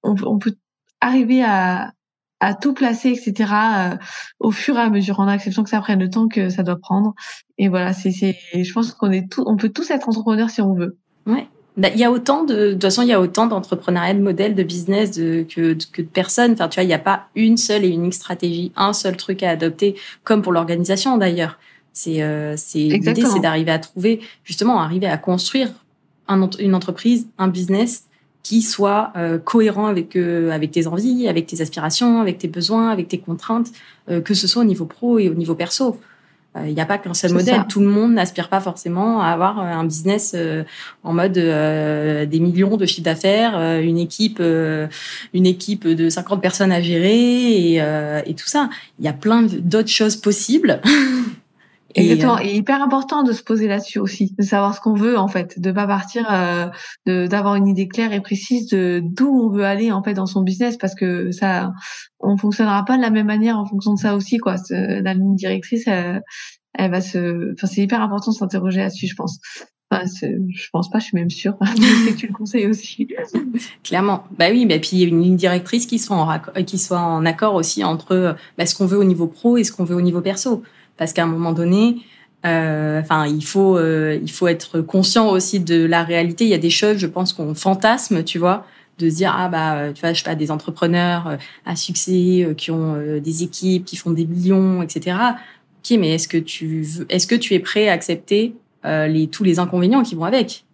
on, 0.03 0.39
peut 0.39 0.55
arriver 1.01 1.43
à, 1.43 1.93
à 2.39 2.53
tout 2.53 2.73
placer, 2.73 3.09
etc. 3.09 3.51
Euh, 3.53 3.97
au 4.39 4.51
fur 4.51 4.77
et 4.77 4.81
à 4.81 4.89
mesure, 4.89 5.19
en 5.19 5.27
acceptant 5.27 5.63
que 5.63 5.69
ça 5.69 5.81
prenne 5.81 5.99
le 5.99 6.09
temps 6.09 6.27
que 6.27 6.49
ça 6.49 6.63
doit 6.63 6.77
prendre. 6.77 7.13
Et 7.57 7.67
voilà, 7.67 7.93
c'est, 7.93 8.11
c'est, 8.11 8.37
je 8.53 8.73
pense 8.73 8.91
qu'on 8.93 9.11
est 9.11 9.29
tout, 9.29 9.43
on 9.45 9.57
peut 9.57 9.69
tous 9.69 9.89
être 9.91 10.07
entrepreneurs 10.09 10.49
si 10.49 10.61
on 10.61 10.73
veut. 10.73 10.97
Ouais. 11.25 11.47
Bah, 11.77 11.89
il 11.93 11.99
y 11.99 12.03
a 12.03 12.11
autant 12.11 12.43
de, 12.43 12.53
de 12.53 12.71
toute 12.73 12.83
façon, 12.83 13.03
il 13.03 13.07
y 13.07 13.13
a 13.13 13.21
autant 13.21 13.45
d'entrepreneuriat, 13.45 14.13
de 14.13 14.19
modèles, 14.19 14.55
de 14.55 14.63
business 14.63 15.11
de, 15.11 15.45
que, 15.47 15.77
que 15.91 16.01
de 16.01 16.07
personnes. 16.07 16.53
Enfin, 16.53 16.67
tu 16.67 16.75
vois, 16.75 16.83
il 16.83 16.87
n'y 16.87 16.93
a 16.93 16.99
pas 16.99 17.27
une 17.35 17.57
seule 17.57 17.85
et 17.85 17.89
unique 17.89 18.13
stratégie, 18.13 18.71
un 18.75 18.91
seul 18.93 19.15
truc 19.15 19.43
à 19.43 19.51
adopter, 19.51 19.95
comme 20.23 20.41
pour 20.41 20.51
l'organisation 20.51 21.17
d'ailleurs. 21.17 21.57
C'est, 21.93 22.21
euh, 22.21 22.55
c'est 22.57 22.79
l'idée, 22.79 23.23
c'est 23.25 23.39
d'arriver 23.39 23.71
à 23.71 23.79
trouver, 23.79 24.19
justement, 24.43 24.79
arriver 24.79 25.07
à 25.07 25.17
construire 25.17 25.71
un, 26.27 26.49
une 26.59 26.75
entreprise, 26.75 27.27
un 27.37 27.47
business 27.47 28.08
qui 28.49 28.63
soit 28.63 29.13
euh, 29.15 29.37
cohérent 29.37 29.85
avec 29.85 30.15
euh, 30.15 30.49
avec 30.49 30.71
tes 30.71 30.87
envies, 30.87 31.27
avec 31.27 31.45
tes 31.45 31.61
aspirations, 31.61 32.19
avec 32.19 32.39
tes 32.39 32.47
besoins, 32.47 32.89
avec 32.89 33.07
tes 33.07 33.19
contraintes, 33.19 33.67
euh, 34.09 34.21
que 34.21 34.33
ce 34.33 34.47
soit 34.47 34.63
au 34.63 34.65
niveau 34.65 34.85
pro 34.85 35.19
et 35.19 35.29
au 35.29 35.35
niveau 35.35 35.53
perso. 35.53 35.99
Il 36.65 36.73
n'y 36.73 36.81
a 36.81 36.85
pas 36.87 36.97
qu'un 36.97 37.13
seul 37.13 37.31
modèle. 37.31 37.65
Tout 37.69 37.79
le 37.79 37.85
monde 37.85 38.13
n'aspire 38.13 38.49
pas 38.49 38.59
forcément 38.59 39.21
à 39.21 39.27
avoir 39.27 39.59
un 39.59 39.83
business 39.83 40.35
en 41.03 41.13
mode 41.13 41.33
des 41.33 42.39
millions 42.39 42.75
de 42.75 42.87
chiffres 42.87 43.05
d'affaires, 43.05 43.79
une 43.79 43.99
équipe, 43.99 44.41
une 44.41 45.45
équipe 45.45 45.87
de 45.87 46.09
50 46.09 46.41
personnes 46.41 46.71
à 46.71 46.81
gérer 46.81 47.75
et, 47.75 47.75
et 48.25 48.33
tout 48.33 48.47
ça. 48.47 48.67
Il 48.97 49.05
y 49.05 49.07
a 49.07 49.13
plein 49.13 49.43
d'autres 49.43 49.89
choses 49.89 50.15
possibles 50.15 50.81
Exactement. 51.95 52.39
Et, 52.39 52.55
hyper 52.55 52.81
important 52.81 53.23
de 53.23 53.31
se 53.31 53.43
poser 53.43 53.67
là-dessus 53.67 53.99
aussi, 53.99 54.35
de 54.37 54.43
savoir 54.43 54.75
ce 54.75 54.81
qu'on 54.81 54.93
veut 54.93 55.17
en 55.17 55.27
fait, 55.27 55.59
de 55.59 55.71
pas 55.71 55.87
partir, 55.87 56.27
euh, 56.31 56.67
de 57.05 57.27
d'avoir 57.27 57.55
une 57.55 57.67
idée 57.67 57.87
claire 57.87 58.13
et 58.13 58.21
précise 58.21 58.67
de 58.67 59.01
d'où 59.03 59.27
on 59.27 59.49
veut 59.49 59.65
aller 59.65 59.91
en 59.91 60.03
fait 60.03 60.13
dans 60.13 60.25
son 60.25 60.41
business, 60.41 60.77
parce 60.77 60.95
que 60.95 61.31
ça, 61.31 61.71
on 62.19 62.37
fonctionnera 62.37 62.85
pas 62.85 62.97
de 62.97 63.01
la 63.01 63.09
même 63.09 63.27
manière 63.27 63.57
en 63.57 63.65
fonction 63.65 63.93
de 63.93 63.99
ça 63.99 64.15
aussi 64.15 64.37
quoi. 64.37 64.55
La 64.69 65.13
ligne 65.13 65.35
directrice, 65.35 65.87
elle, 65.87 66.21
elle 66.73 66.91
va 66.91 67.01
se, 67.01 67.53
enfin 67.53 67.67
c'est 67.67 67.81
hyper 67.81 68.01
important 68.01 68.31
de 68.31 68.37
s'interroger 68.37 68.79
là-dessus, 68.79 69.07
je 69.07 69.15
pense. 69.15 69.39
Enfin, 69.91 70.05
je 70.19 70.67
pense 70.71 70.87
pas, 70.91 70.99
je 70.99 71.05
suis 71.05 71.17
même 71.17 71.31
sûre. 71.31 71.57
que 71.59 72.15
tu 72.15 72.27
le 72.27 72.33
conseilles 72.33 72.67
aussi. 72.67 73.07
Clairement. 73.83 74.23
Bah 74.37 74.49
oui, 74.51 74.67
bah 74.67 74.77
puis 74.77 74.91
il 74.93 74.99
y 74.99 75.03
a 75.03 75.07
une 75.07 75.21
ligne 75.21 75.35
directrice 75.35 75.87
qui 75.87 75.97
soit 75.97 76.15
en, 76.15 76.63
qui 76.63 76.77
soit 76.77 76.99
en 76.99 77.25
accord 77.25 77.55
aussi 77.55 77.83
entre 77.83 78.35
bah, 78.57 78.67
ce 78.67 78.75
qu'on 78.75 78.85
veut 78.85 78.99
au 78.99 79.03
niveau 79.03 79.25
pro 79.25 79.57
et 79.57 79.63
ce 79.63 79.71
qu'on 79.71 79.85
veut 79.85 79.95
au 79.95 80.01
niveau 80.01 80.21
perso 80.21 80.61
parce 80.99 81.13
qu'à 81.13 81.23
un 81.23 81.27
moment 81.27 81.53
donné, 81.53 81.95
euh, 82.45 82.99
enfin, 82.99 83.25
il 83.25 83.43
faut, 83.43 83.77
euh, 83.77 84.19
il 84.21 84.29
faut 84.29 84.47
être 84.47 84.81
conscient 84.81 85.29
aussi 85.29 85.61
de 85.61 85.85
la 85.85 86.03
réalité. 86.03 86.43
Il 86.43 86.49
y 86.49 86.53
a 86.53 86.59
des 86.59 86.69
choses, 86.69 86.97
je 86.97 87.07
pense, 87.07 87.33
qu'on 87.33 87.55
fantasme, 87.55 88.23
tu 88.23 88.37
vois, 88.37 88.65
de 88.99 89.09
se 89.09 89.15
dire 89.15 89.33
ah 89.35 89.47
bah, 89.47 89.93
tu 89.95 90.01
vois, 90.01 90.13
je 90.13 90.19
sais 90.19 90.29
pas, 90.29 90.35
des 90.35 90.51
entrepreneurs 90.51 91.27
euh, 91.27 91.37
à 91.65 91.75
succès 91.75 92.53
qui 92.57 92.69
ont 92.69 92.97
des 93.19 93.43
équipes, 93.43 93.85
qui 93.85 93.95
font 93.95 94.11
des 94.11 94.25
millions, 94.25 94.83
etc. 94.83 95.17
Ok, 95.79 95.97
mais 95.97 96.15
est-ce 96.15 96.27
que 96.27 96.37
tu 96.37 96.81
veux, 96.81 97.05
est-ce 97.09 97.25
que 97.25 97.35
tu 97.35 97.53
es 97.53 97.59
prêt 97.59 97.87
à 97.87 97.93
accepter 97.93 98.53
les 98.83 99.27
tous 99.27 99.43
les 99.43 99.59
inconvénients 99.59 100.03
qui 100.03 100.15
vont 100.15 100.25
avec, 100.25 100.65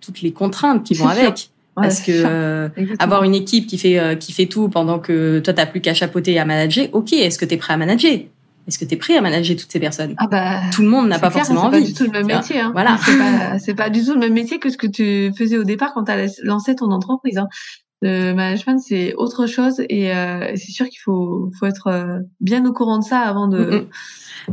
toutes 0.00 0.22
les 0.22 0.32
contraintes 0.32 0.84
qui 0.84 0.94
vont 0.94 1.08
avec? 1.08 1.50
Parce 1.74 2.00
que 2.00 2.70
avoir 2.98 3.24
une 3.24 3.34
équipe 3.34 3.66
qui 3.66 3.76
fait 3.76 4.18
qui 4.18 4.32
fait 4.32 4.46
tout 4.46 4.70
pendant 4.70 4.98
que 4.98 5.40
toi 5.40 5.52
t'as 5.52 5.66
plus 5.66 5.82
qu'à 5.82 5.92
chapeauter 5.92 6.32
et 6.32 6.38
à 6.38 6.46
manager, 6.46 6.88
ok. 6.92 7.12
Est-ce 7.12 7.38
que 7.38 7.44
tu 7.44 7.54
es 7.54 7.56
prêt 7.58 7.74
à 7.74 7.76
manager? 7.76 8.20
Est-ce 8.66 8.78
que 8.78 8.84
tu 8.84 8.94
es 8.94 8.96
prêt 8.96 9.16
à 9.16 9.20
manager 9.20 9.56
toutes 9.56 9.70
ces 9.70 9.78
personnes? 9.78 10.14
Ah 10.18 10.26
bah, 10.26 10.60
Tout 10.72 10.82
le 10.82 10.88
monde 10.88 11.08
n'a 11.08 11.18
pas 11.18 11.30
forcément 11.30 11.62
envie. 11.62 11.78
C'est 11.78 11.82
pas 11.82 11.86
du 11.86 11.94
tout 11.94 12.04
le 12.04 12.10
même 12.10 12.26
métier. 12.26 12.60
Hein. 12.60 12.72
Voilà. 12.72 12.98
C'est 13.58 13.74
pas, 13.74 13.84
pas, 13.84 13.90
du 13.90 14.04
tout 14.04 14.14
le 14.14 14.18
même 14.18 14.32
métier 14.32 14.58
que 14.58 14.70
ce 14.70 14.76
que 14.76 14.86
tu 14.86 15.32
faisais 15.36 15.56
au 15.56 15.64
départ 15.64 15.94
quand 15.94 16.04
tu 16.04 16.12
as 16.12 16.26
lancé 16.42 16.74
ton 16.74 16.90
entreprise. 16.90 17.38
Hein. 17.38 17.48
Le 18.02 18.34
management, 18.34 18.78
c'est 18.78 19.14
autre 19.14 19.46
chose 19.46 19.80
et 19.88 20.14
euh, 20.14 20.52
c'est 20.56 20.72
sûr 20.72 20.86
qu'il 20.86 21.00
faut, 21.00 21.50
faut 21.58 21.66
être 21.66 21.86
euh, 21.86 22.18
bien 22.40 22.64
au 22.66 22.72
courant 22.72 22.98
de 22.98 23.04
ça 23.04 23.20
avant 23.20 23.48
de. 23.48 23.86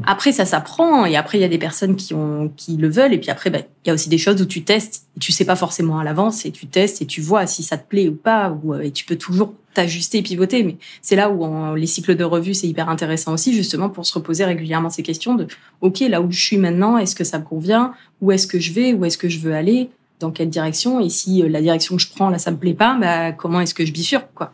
Après, 0.05 0.31
ça 0.31 0.45
s'apprend 0.45 1.05
et 1.05 1.15
après, 1.15 1.37
il 1.37 1.41
y 1.41 1.45
a 1.45 1.49
des 1.49 1.57
personnes 1.57 1.95
qui, 1.95 2.13
ont, 2.13 2.51
qui 2.55 2.77
le 2.77 2.89
veulent 2.89 3.13
et 3.13 3.19
puis 3.19 3.29
après, 3.29 3.49
bah, 3.49 3.59
il 3.59 3.87
y 3.87 3.91
a 3.91 3.93
aussi 3.93 4.09
des 4.09 4.17
choses 4.17 4.41
où 4.41 4.45
tu 4.45 4.63
testes 4.63 5.07
et 5.15 5.19
tu 5.19 5.31
sais 5.31 5.45
pas 5.45 5.55
forcément 5.55 5.99
à 5.99 6.03
l'avance 6.03 6.45
et 6.45 6.51
tu 6.51 6.67
testes 6.67 7.01
et 7.01 7.05
tu 7.05 7.21
vois 7.21 7.45
si 7.47 7.63
ça 7.63 7.77
te 7.77 7.87
plaît 7.87 8.07
ou 8.07 8.15
pas 8.15 8.57
ou, 8.63 8.73
euh, 8.73 8.81
et 8.81 8.91
tu 8.91 9.05
peux 9.05 9.15
toujours 9.15 9.53
t'ajuster 9.73 10.19
et 10.19 10.21
pivoter. 10.21 10.63
Mais 10.63 10.77
c'est 11.01 11.15
là 11.15 11.29
où 11.29 11.75
les 11.75 11.87
cycles 11.87 12.15
de 12.15 12.23
revue, 12.23 12.53
c'est 12.53 12.67
hyper 12.67 12.89
intéressant 12.89 13.33
aussi 13.33 13.53
justement 13.53 13.89
pour 13.89 14.05
se 14.05 14.13
reposer 14.13 14.45
régulièrement 14.45 14.89
ces 14.89 15.03
questions 15.03 15.35
de 15.35 15.47
OK, 15.81 15.99
là 16.01 16.21
où 16.21 16.31
je 16.31 16.39
suis 16.39 16.57
maintenant, 16.57 16.97
est-ce 16.97 17.15
que 17.15 17.23
ça 17.23 17.39
me 17.39 17.43
convient 17.43 17.93
Où 18.21 18.31
est-ce 18.31 18.47
que 18.47 18.59
je 18.59 18.71
vais 18.73 18.93
Où 18.93 19.05
est-ce 19.05 19.17
que 19.17 19.29
je 19.29 19.39
veux 19.39 19.53
aller 19.53 19.89
dans 20.23 20.31
quelle 20.31 20.49
direction 20.49 20.99
et 20.99 21.09
si 21.09 21.43
euh, 21.43 21.49
la 21.49 21.61
direction 21.61 21.95
que 21.97 22.01
je 22.01 22.09
prends 22.09 22.29
là 22.29 22.39
ça 22.39 22.51
me 22.51 22.57
plaît 22.57 22.73
pas 22.73 22.97
bah 22.99 23.33
comment 23.33 23.59
est-ce 23.59 23.73
que 23.73 23.85
je 23.85 23.91
bifurque 23.91 24.29
quoi 24.33 24.53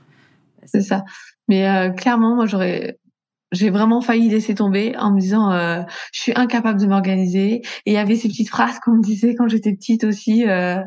c'est 0.65 0.81
ça 0.81 1.03
mais 1.47 1.67
euh, 1.69 1.89
clairement 1.89 2.35
moi 2.35 2.45
j'aurais 2.45 2.97
j'ai 3.51 3.69
vraiment 3.69 4.01
failli 4.01 4.29
laisser 4.29 4.55
tomber 4.55 4.95
en 4.97 5.11
me 5.11 5.19
disant 5.19 5.51
euh, 5.51 5.81
je 6.13 6.21
suis 6.21 6.33
incapable 6.35 6.79
de 6.79 6.85
m'organiser. 6.85 7.61
Et 7.85 7.91
il 7.91 7.93
y 7.93 7.97
avait 7.97 8.15
ces 8.15 8.27
petites 8.27 8.49
phrases 8.49 8.79
qu'on 8.79 8.93
me 8.93 9.01
disait 9.01 9.35
quand 9.35 9.47
j'étais 9.47 9.73
petite 9.73 10.03
aussi 10.03 10.47
euh, 10.47 10.81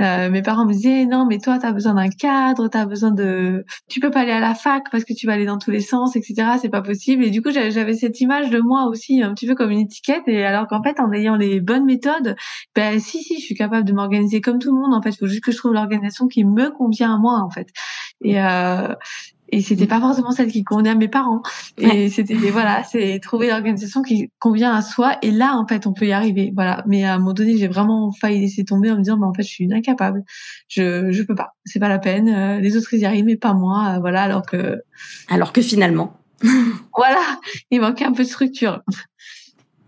euh, 0.00 0.30
mes 0.30 0.42
parents 0.42 0.64
me 0.64 0.72
disaient 0.72 1.06
non 1.06 1.26
mais 1.26 1.38
toi 1.38 1.58
tu 1.58 1.66
as 1.66 1.72
besoin 1.72 1.94
d'un 1.94 2.08
cadre, 2.08 2.68
tu 2.68 2.78
as 2.78 2.86
besoin 2.86 3.10
de 3.10 3.64
tu 3.88 3.98
peux 3.98 4.12
pas 4.12 4.20
aller 4.20 4.30
à 4.30 4.38
la 4.38 4.54
fac 4.54 4.84
parce 4.92 5.04
que 5.04 5.12
tu 5.12 5.26
vas 5.26 5.32
aller 5.32 5.44
dans 5.44 5.58
tous 5.58 5.72
les 5.72 5.80
sens 5.80 6.14
etc. 6.14 6.50
c'est 6.60 6.68
pas 6.68 6.82
possible 6.82 7.24
et 7.24 7.30
du 7.30 7.42
coup 7.42 7.50
j'avais 7.50 7.94
cette 7.94 8.20
image 8.20 8.48
de 8.50 8.60
moi 8.60 8.86
aussi 8.86 9.22
un 9.22 9.34
petit 9.34 9.46
peu 9.46 9.56
comme 9.56 9.72
une 9.72 9.80
étiquette. 9.80 10.22
Et 10.28 10.44
alors 10.44 10.68
qu'en 10.68 10.82
fait 10.84 11.00
en 11.00 11.12
ayant 11.12 11.34
les 11.34 11.60
bonnes 11.60 11.84
méthodes 11.84 12.36
ben 12.76 13.00
si 13.00 13.22
si 13.24 13.40
je 13.40 13.44
suis 13.44 13.56
capable 13.56 13.86
de 13.86 13.92
m'organiser 13.92 14.40
comme 14.40 14.60
tout 14.60 14.72
le 14.72 14.80
monde 14.80 14.94
en 14.94 15.02
fait. 15.02 15.16
Faut 15.18 15.26
juste 15.26 15.42
que 15.42 15.50
je 15.50 15.56
trouve 15.56 15.72
l'organisation 15.72 16.28
qui 16.28 16.44
me 16.44 16.70
convient 16.70 17.14
à 17.14 17.18
moi 17.18 17.40
en 17.40 17.50
fait. 17.50 17.68
Et 18.22 18.40
euh, 18.40 18.94
et 19.50 19.62
c'était 19.62 19.86
pas 19.86 20.00
forcément 20.00 20.30
celle 20.30 20.50
qui 20.50 20.64
convenait 20.64 20.90
à 20.90 20.94
mes 20.94 21.08
parents. 21.08 21.42
Et 21.78 22.08
c'était 22.10 22.34
voilà 22.34 22.84
c'est 22.84 23.18
trouver 23.20 23.48
l'organisation 23.48 24.02
qui 24.02 24.30
convient 24.38 24.74
à 24.74 24.82
soi. 24.82 25.16
Et 25.22 25.30
là 25.30 25.56
en 25.56 25.66
fait 25.66 25.86
on 25.86 25.92
peut 25.92 26.06
y 26.06 26.12
arriver. 26.12 26.52
Voilà. 26.54 26.82
Mais 26.86 27.04
à 27.04 27.14
un 27.14 27.18
moment 27.18 27.32
donné 27.32 27.56
j'ai 27.56 27.68
vraiment 27.68 28.12
failli 28.12 28.40
laisser 28.40 28.64
tomber 28.64 28.90
en 28.90 28.96
me 28.96 29.02
disant 29.02 29.18
mais 29.18 29.26
en 29.26 29.32
fait 29.32 29.42
je 29.42 29.48
suis 29.48 29.72
incapable. 29.72 30.22
Je 30.68 31.10
je 31.10 31.22
peux 31.22 31.34
pas. 31.34 31.54
C'est 31.64 31.80
pas 31.80 31.88
la 31.88 31.98
peine. 31.98 32.28
Euh, 32.28 32.60
les 32.60 32.76
autres 32.76 32.92
ils 32.92 33.00
y 33.00 33.06
arrivent 33.06 33.24
mais 33.24 33.36
pas 33.36 33.54
moi. 33.54 33.94
Euh, 33.96 34.00
voilà. 34.00 34.22
Alors 34.22 34.44
que 34.44 34.82
alors 35.28 35.52
que 35.52 35.62
finalement. 35.62 36.14
Voilà. 36.96 37.38
Il 37.70 37.80
manquait 37.80 38.04
un 38.04 38.12
peu 38.12 38.24
de 38.24 38.28
structure. 38.28 38.82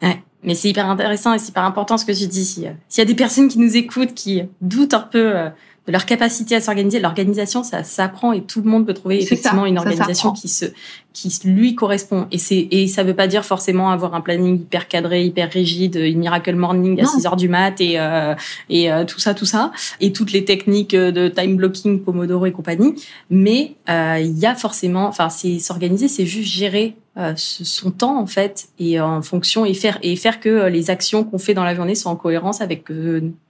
Ouais. 0.00 0.22
Mais 0.42 0.54
c'est 0.54 0.70
hyper 0.70 0.88
intéressant 0.88 1.34
et 1.34 1.38
c'est 1.38 1.50
hyper 1.50 1.64
important 1.64 1.98
ce 1.98 2.04
que 2.04 2.12
tu 2.12 2.26
dis. 2.26 2.44
S'il 2.44 2.72
y 2.98 3.00
a 3.00 3.04
des 3.04 3.14
personnes 3.14 3.48
qui 3.48 3.58
nous 3.58 3.76
écoutent, 3.76 4.14
qui 4.14 4.42
doutent 4.60 4.94
un 4.94 5.00
peu 5.00 5.36
euh, 5.36 5.50
de 5.90 5.92
leur 5.92 6.06
capacité 6.06 6.54
à 6.54 6.60
s'organiser. 6.60 7.00
L'organisation, 7.00 7.64
ça 7.64 7.82
s'apprend 7.82 8.32
et 8.32 8.42
tout 8.42 8.62
le 8.62 8.70
monde 8.70 8.86
peut 8.86 8.94
trouver 8.94 9.20
effectivement 9.20 9.66
une 9.66 9.76
organisation 9.76 10.30
qui 10.30 10.48
se, 10.48 10.66
qui 11.12 11.36
lui 11.44 11.74
correspond. 11.74 12.28
Et 12.30 12.38
c'est, 12.38 12.68
et 12.70 12.86
ça 12.86 13.02
veut 13.02 13.14
pas 13.14 13.26
dire 13.26 13.44
forcément 13.44 13.90
avoir 13.90 14.14
un 14.14 14.20
planning 14.20 14.60
hyper 14.60 14.86
cadré, 14.86 15.24
hyper 15.24 15.50
rigide, 15.50 15.96
une 15.96 16.20
miracle 16.20 16.54
morning 16.54 17.00
à 17.00 17.06
6 17.06 17.26
heures 17.26 17.36
du 17.36 17.48
mat 17.48 17.80
et, 17.80 17.98
euh, 17.98 18.34
et 18.68 18.92
euh, 18.92 19.04
tout 19.04 19.18
ça, 19.18 19.34
tout 19.34 19.46
ça. 19.46 19.72
Et 20.00 20.12
toutes 20.12 20.30
les 20.30 20.44
techniques 20.44 20.94
de 20.94 21.28
time 21.28 21.56
blocking, 21.56 22.00
Pomodoro 22.02 22.46
et 22.46 22.52
compagnie. 22.52 22.94
Mais, 23.28 23.74
euh, 23.88 24.18
il 24.20 24.38
y 24.38 24.46
a 24.46 24.54
forcément, 24.54 25.08
enfin, 25.08 25.28
c'est 25.28 25.58
s'organiser, 25.58 26.06
c'est 26.06 26.26
juste 26.26 26.50
gérer 26.50 26.94
son 27.36 27.90
temps 27.90 28.18
en 28.18 28.26
fait 28.26 28.68
et 28.78 28.98
en 28.98 29.20
fonction 29.20 29.66
et 29.66 29.74
faire 29.74 29.98
et 30.00 30.16
faire 30.16 30.40
que 30.40 30.68
les 30.68 30.88
actions 30.88 31.22
qu'on 31.22 31.36
fait 31.36 31.52
dans 31.52 31.64
la 31.64 31.74
journée 31.74 31.94
soient 31.94 32.12
en 32.12 32.16
cohérence 32.16 32.62
avec 32.62 32.84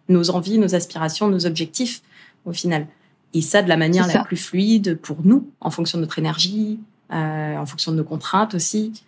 nos 0.09 0.30
envies, 0.30 0.59
nos 0.59 0.74
aspirations, 0.74 1.28
nos 1.28 1.47
objectifs 1.47 2.03
au 2.45 2.53
final. 2.53 2.86
Et 3.32 3.43
ça 3.43 3.62
de 3.62 3.68
la 3.68 3.76
manière 3.76 4.07
la 4.07 4.24
plus 4.24 4.36
fluide 4.36 4.99
pour 5.01 5.18
nous, 5.24 5.51
en 5.61 5.70
fonction 5.70 5.99
de 5.99 6.03
notre 6.03 6.18
énergie, 6.18 6.80
euh, 7.12 7.57
en 7.57 7.66
fonction 7.66 7.93
de 7.93 7.97
nos 7.97 8.05
contraintes 8.05 8.55
aussi. 8.55 9.05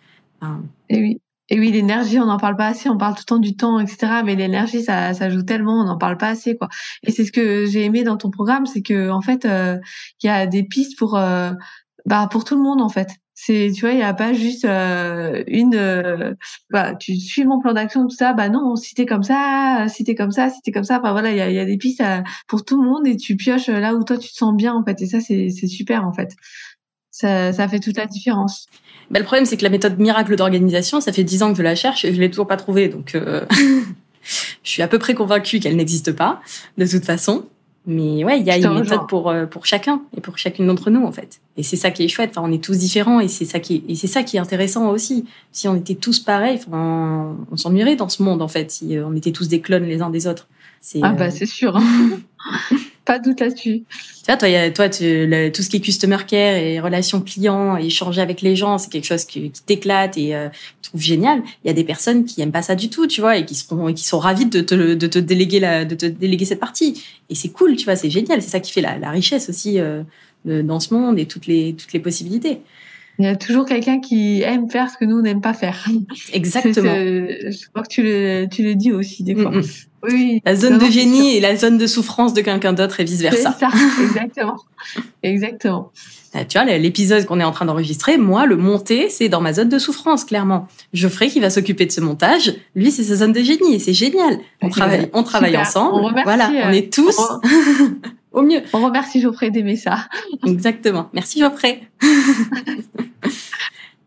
Et 0.89 1.01
oui. 1.01 1.21
Et 1.49 1.59
oui, 1.59 1.71
l'énergie, 1.71 2.19
on 2.19 2.25
n'en 2.25 2.37
parle 2.37 2.55
pas 2.55 2.67
assez. 2.67 2.89
On 2.89 2.97
parle 2.97 3.15
tout 3.15 3.21
le 3.21 3.25
temps 3.25 3.39
du 3.39 3.55
temps, 3.55 3.79
etc. 3.79 4.21
Mais 4.23 4.35
l'énergie, 4.35 4.81
ça, 4.81 5.13
ça 5.13 5.29
joue 5.29 5.43
tellement, 5.43 5.81
on 5.81 5.83
n'en 5.83 5.97
parle 5.97 6.17
pas 6.17 6.29
assez, 6.29 6.57
quoi. 6.57 6.69
Et 7.03 7.11
c'est 7.11 7.25
ce 7.25 7.31
que 7.31 7.65
j'ai 7.65 7.83
aimé 7.83 8.03
dans 8.03 8.17
ton 8.17 8.31
programme, 8.31 8.65
c'est 8.65 8.81
que 8.81 9.09
en 9.09 9.21
fait, 9.21 9.45
euh, 9.45 9.77
il 10.21 10.27
y 10.27 10.29
a 10.29 10.47
des 10.47 10.63
pistes 10.63 10.97
pour, 10.97 11.17
euh, 11.17 11.51
bah, 12.05 12.27
pour 12.31 12.45
tout 12.45 12.55
le 12.55 12.63
monde, 12.63 12.81
en 12.81 12.89
fait. 12.89 13.09
C'est, 13.35 13.71
tu 13.73 13.81
vois, 13.81 13.91
il 13.91 13.99
y 13.99 14.03
a 14.03 14.13
pas 14.13 14.33
juste 14.33 14.63
euh, 14.63 15.43
une, 15.47 15.73
euh, 15.73 16.35
bah, 16.69 16.93
tu 16.93 17.15
suis 17.19 17.45
mon 17.45 17.59
plan 17.59 17.73
d'action, 17.73 18.03
tout 18.07 18.15
ça. 18.15 18.33
Bah 18.33 18.49
non, 18.49 18.75
si 18.75 18.93
t'es 18.93 19.07
comme 19.07 19.23
ça, 19.23 19.87
si 19.89 20.03
t'es 20.03 20.13
comme 20.13 20.31
ça, 20.31 20.49
si 20.49 20.61
t'es 20.61 20.71
comme 20.71 20.83
ça. 20.83 20.99
Enfin 20.99 21.11
voilà, 21.13 21.31
il 21.31 21.37
y 21.37 21.59
a, 21.59 21.65
des 21.65 21.77
pistes 21.77 22.01
euh, 22.01 22.21
pour 22.47 22.63
tout 22.63 22.81
le 22.81 22.87
monde 22.87 23.07
et 23.07 23.17
tu 23.17 23.35
pioches 23.35 23.67
là 23.67 23.95
où 23.95 24.03
toi 24.03 24.17
tu 24.17 24.29
te 24.29 24.35
sens 24.35 24.55
bien 24.55 24.73
en 24.75 24.83
fait. 24.83 25.01
Et 25.01 25.07
ça, 25.07 25.19
c'est, 25.19 25.49
super 25.49 26.05
en 26.05 26.13
fait. 26.13 26.35
Ça, 27.09 27.53
ça 27.53 27.67
fait 27.67 27.79
toute 27.79 27.97
la 27.97 28.05
différence. 28.05 28.67
Bah, 29.09 29.19
le 29.19 29.25
problème, 29.25 29.45
c'est 29.45 29.57
que 29.57 29.63
la 29.63 29.69
méthode 29.69 29.97
miracle 29.97 30.35
d'organisation, 30.35 31.01
ça 31.01 31.11
fait 31.11 31.23
dix 31.23 31.41
ans 31.41 31.51
que 31.51 31.57
je 31.57 31.63
la 31.63 31.75
cherche 31.75 32.05
et 32.05 32.13
je 32.13 32.19
l'ai 32.19 32.29
toujours 32.29 32.47
pas 32.47 32.57
trouvée. 32.57 32.87
Donc, 32.87 33.17
je 34.63 34.69
suis 34.69 34.83
à 34.83 34.87
peu 34.87 34.99
près 34.99 35.15
convaincue 35.15 35.59
qu'elle 35.59 35.75
n'existe 35.75 36.11
pas, 36.11 36.39
de 36.77 36.85
toute 36.85 37.05
façon. 37.05 37.47
Mais 37.85 38.23
ouais, 38.23 38.39
il 38.39 38.45
y 38.45 38.51
a 38.51 38.57
une 38.57 38.79
méthode 38.79 39.07
pour 39.07 39.29
euh, 39.29 39.45
pour 39.45 39.65
chacun 39.65 40.01
et 40.15 40.21
pour 40.21 40.37
chacune 40.37 40.67
d'entre 40.67 40.89
nous 40.89 41.03
en 41.03 41.11
fait. 41.11 41.41
Et 41.57 41.63
c'est 41.63 41.75
ça 41.75 41.91
qui 41.91 42.03
est 42.03 42.07
chouette. 42.07 42.31
Enfin, 42.31 42.47
on 42.47 42.51
est 42.51 42.63
tous 42.63 42.77
différents 42.77 43.19
et 43.19 43.27
c'est 43.27 43.43
ça 43.43 43.59
qui 43.59 43.75
est, 43.75 43.91
et 43.91 43.95
c'est 43.95 44.07
ça 44.07 44.23
qui 44.23 44.37
est 44.37 44.39
intéressant 44.39 44.89
aussi. 44.89 45.25
Si 45.51 45.67
on 45.67 45.75
était 45.75 45.95
tous 45.95 46.19
pareils, 46.19 46.59
enfin, 46.65 47.35
on 47.51 47.57
s'ennuierait 47.57 47.97
dans 47.97 48.07
ce 48.07 48.23
monde 48.23 48.41
en 48.41 48.47
fait. 48.47 48.71
Si 48.71 48.97
euh, 48.97 49.05
on 49.05 49.15
était 49.15 49.31
tous 49.31 49.49
des 49.49 49.59
clones 49.59 49.83
les 49.83 50.01
uns 50.01 50.09
des 50.09 50.27
autres. 50.27 50.47
Ah 51.01 51.11
bah 51.11 51.25
euh, 51.25 51.29
c'est 51.29 51.45
sûr. 51.45 51.77
Pas 53.05 53.19
doute 53.19 53.41
là-dessus. 53.41 53.83
Tu 54.23 54.25
vois, 54.27 54.37
toi, 54.37 54.71
toi 54.71 54.89
tu, 54.89 55.51
tout 55.53 55.61
ce 55.61 55.69
qui 55.69 55.77
est 55.77 55.79
customer 55.81 56.19
care 56.25 56.55
et 56.55 56.79
relations 56.79 57.19
clients 57.19 57.77
et 57.77 57.87
échanger 57.87 58.21
avec 58.21 58.41
les 58.41 58.55
gens, 58.55 58.77
c'est 58.77 58.89
quelque 58.89 59.05
chose 59.05 59.25
qui, 59.25 59.51
qui 59.51 59.61
t'éclate 59.61 60.17
et 60.17 60.33
euh, 60.33 60.47
tu 60.81 60.89
trouves 60.89 61.01
génial. 61.01 61.41
Il 61.63 61.67
y 61.67 61.69
a 61.69 61.73
des 61.73 61.83
personnes 61.83 62.23
qui 62.23 62.41
aiment 62.41 62.53
pas 62.53 62.61
ça 62.61 62.75
du 62.75 62.89
tout, 62.89 63.05
tu 63.05 63.19
vois, 63.19 63.35
et 63.37 63.45
qui 63.45 63.55
sont, 63.55 63.89
et 63.89 63.93
qui 63.93 64.05
sont 64.05 64.19
ravies 64.19 64.45
de 64.45 64.61
te, 64.61 64.93
de 64.93 65.07
te 65.07 65.19
déléguer 65.19 65.59
la, 65.59 65.83
de 65.83 65.95
te 65.95 66.05
déléguer 66.05 66.45
cette 66.45 66.61
partie. 66.61 67.03
Et 67.29 67.35
c'est 67.35 67.49
cool, 67.49 67.75
tu 67.75 67.83
vois, 67.83 67.97
c'est 67.97 68.09
génial. 68.09 68.41
C'est 68.41 68.49
ça 68.49 68.61
qui 68.61 68.71
fait 68.71 68.81
la, 68.81 68.97
la 68.97 69.09
richesse 69.09 69.49
aussi 69.49 69.79
euh, 69.79 70.03
dans 70.45 70.79
ce 70.79 70.93
monde 70.93 71.19
et 71.19 71.25
toutes 71.25 71.47
les, 71.47 71.73
toutes 71.73 71.91
les 71.91 71.99
possibilités. 71.99 72.61
Il 73.19 73.25
y 73.25 73.27
a 73.27 73.35
toujours 73.35 73.65
quelqu'un 73.65 73.99
qui 73.99 74.41
aime 74.41 74.69
faire 74.69 74.89
ce 74.89 74.97
que 74.97 75.05
nous 75.05 75.21
n'aimons 75.21 75.41
pas 75.41 75.53
faire. 75.53 75.87
Exactement. 76.33 76.93
je 76.93 77.69
crois 77.69 77.83
que 77.83 77.87
tu 77.87 78.01
le, 78.01 78.47
tu 78.51 78.63
le 78.63 78.75
dis 78.75 78.91
aussi 78.91 79.23
des 79.23 79.35
fois. 79.35 79.51
Mm. 79.51 79.63
Oui. 80.03 80.41
La 80.45 80.55
zone 80.55 80.79
de 80.79 80.85
génie 80.85 81.37
et 81.37 81.39
la 81.39 81.55
zone 81.55 81.77
de 81.77 81.87
souffrance 81.87 82.33
de 82.33 82.41
quelqu'un 82.41 82.73
d'autre 82.73 82.99
et 82.99 83.03
vice 83.03 83.21
versa. 83.21 83.55
C'est 83.57 83.65
ça, 83.65 83.71
exactement. 84.03 84.57
exactement. 85.21 85.91
Ah, 86.33 86.45
tu 86.45 86.57
vois, 86.57 86.65
l'épisode 86.77 87.25
qu'on 87.25 87.39
est 87.39 87.43
en 87.43 87.51
train 87.51 87.65
d'enregistrer, 87.65 88.17
moi, 88.17 88.47
le 88.47 88.57
monter, 88.57 89.09
c'est 89.09 89.29
dans 89.29 89.39
ma 89.39 89.53
zone 89.53 89.69
de 89.69 89.77
souffrance, 89.77 90.25
clairement. 90.25 90.67
Geoffrey 90.91 91.27
qui 91.27 91.39
va 91.39 91.51
s'occuper 91.51 91.85
de 91.85 91.91
ce 91.91 92.01
montage, 92.01 92.55
lui, 92.75 92.91
c'est 92.91 93.03
sa 93.03 93.17
zone 93.17 93.33
de 93.33 93.41
génie 93.41 93.75
et 93.75 93.79
c'est 93.79 93.93
génial. 93.93 94.39
On 94.61 94.69
travaille, 94.69 95.09
on 95.13 95.21
travaille 95.21 95.55
ensemble. 95.55 95.93
On 95.93 96.07
remercie, 96.07 96.23
voilà, 96.23 96.51
on 96.67 96.71
est 96.71 96.91
tous 96.91 97.17
au 98.33 98.41
mieux. 98.41 98.61
On 98.73 98.83
remercie 98.83 99.21
Geoffrey 99.21 99.51
d'aimer 99.51 99.75
ça. 99.75 100.09
Exactement. 100.45 101.09
Merci 101.13 101.39
Geoffrey. 101.39 101.83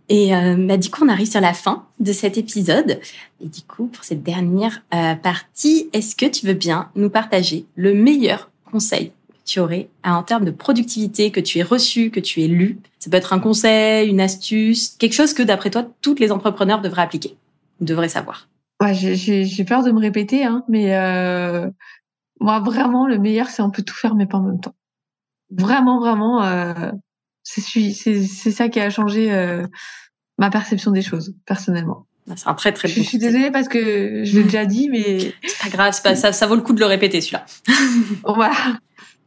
Et 0.09 0.35
euh, 0.35 0.55
bah, 0.57 0.77
du 0.77 0.91
coup, 0.91 1.05
on 1.05 1.09
arrive 1.09 1.29
sur 1.29 1.41
la 1.41 1.53
fin 1.53 1.87
de 1.99 2.13
cet 2.13 2.39
épisode. 2.39 3.01
Et 3.41 3.47
du 3.47 3.63
coup, 3.63 3.87
pour 3.87 4.05
cette 4.05 4.23
dernière 4.23 4.83
euh, 4.95 5.15
partie, 5.15 5.89
est-ce 5.93 6.15
que 6.15 6.27
tu 6.27 6.47
veux 6.47 6.55
bien 6.55 6.91
nous 6.95 7.11
partager 7.11 7.67
le 7.75 7.93
meilleur 7.93 8.51
conseil 8.71 9.09
que 9.29 9.35
tu 9.45 9.59
aurais 9.59 9.89
en 10.05 10.23
termes 10.23 10.45
de 10.45 10.53
productivité, 10.53 11.31
que 11.31 11.41
tu 11.41 11.59
aies 11.59 11.65
reçu, 11.65 12.11
que 12.11 12.21
tu 12.21 12.43
aies 12.43 12.49
lu? 12.49 12.79
Ça 13.01 13.11
peut 13.11 13.17
être 13.17 13.33
un 13.33 13.41
conseil, 13.41 14.09
une 14.09 14.21
astuce, 14.21 14.91
quelque 14.99 15.15
chose 15.15 15.35
que 15.35 15.43
d'après 15.43 15.71
toi, 15.71 15.89
tous 16.03 16.17
les 16.17 16.31
entrepreneurs 16.31 16.81
devraient 16.81 17.03
appliquer, 17.03 17.37
devraient 17.81 18.09
savoir. 18.09 18.49
Ouais, 18.81 18.95
j'ai 18.95 19.65
peur 19.65 19.83
de 19.83 19.91
me 19.91 19.99
répéter, 19.99 20.45
hein, 20.45 20.63
mais 20.69 20.95
euh, 20.95 21.69
moi, 22.41 22.61
vraiment, 22.61 23.07
le 23.07 23.19
meilleur, 23.19 23.49
c'est 23.49 23.63
on 23.63 23.71
peut 23.71 23.83
tout 23.83 23.95
faire, 23.95 24.15
mais 24.15 24.27
pas 24.27 24.39
en 24.39 24.43
même 24.43 24.61
temps. 24.61 24.75
Vraiment, 25.51 26.01
vraiment, 26.01 26.43
euh, 26.43 26.91
c'est 27.43 28.51
ça 28.51 28.69
qui 28.69 28.81
a 28.81 28.91
changé 28.91 29.33
euh, 29.33 29.67
ma 30.39 30.51
perception 30.51 30.91
des 30.91 31.03
choses 31.03 31.35
personnellement. 31.47 32.07
C'est 32.35 32.49
un 32.49 32.55
très 32.55 32.73
très. 32.73 32.89
Je, 32.89 33.01
suis 33.03 33.19
désolée 33.19 33.53
parce 33.53 33.69
que 33.69 34.25
je 34.25 34.37
l'ai 34.37 34.43
déjà 34.43 34.67
dit, 34.67 34.89
mais 34.91 35.33
c'est 35.47 35.71
pas 35.71 35.77
grave, 35.77 36.03
pas, 36.03 36.17
ça, 36.17 36.33
ça 36.33 36.47
vaut 36.47 36.57
le 36.57 36.63
coup 36.63 36.73
de 36.73 36.81
le 36.81 36.87
répéter 36.87 37.21
celui-là. 37.21 37.47
voilà. 38.25 38.79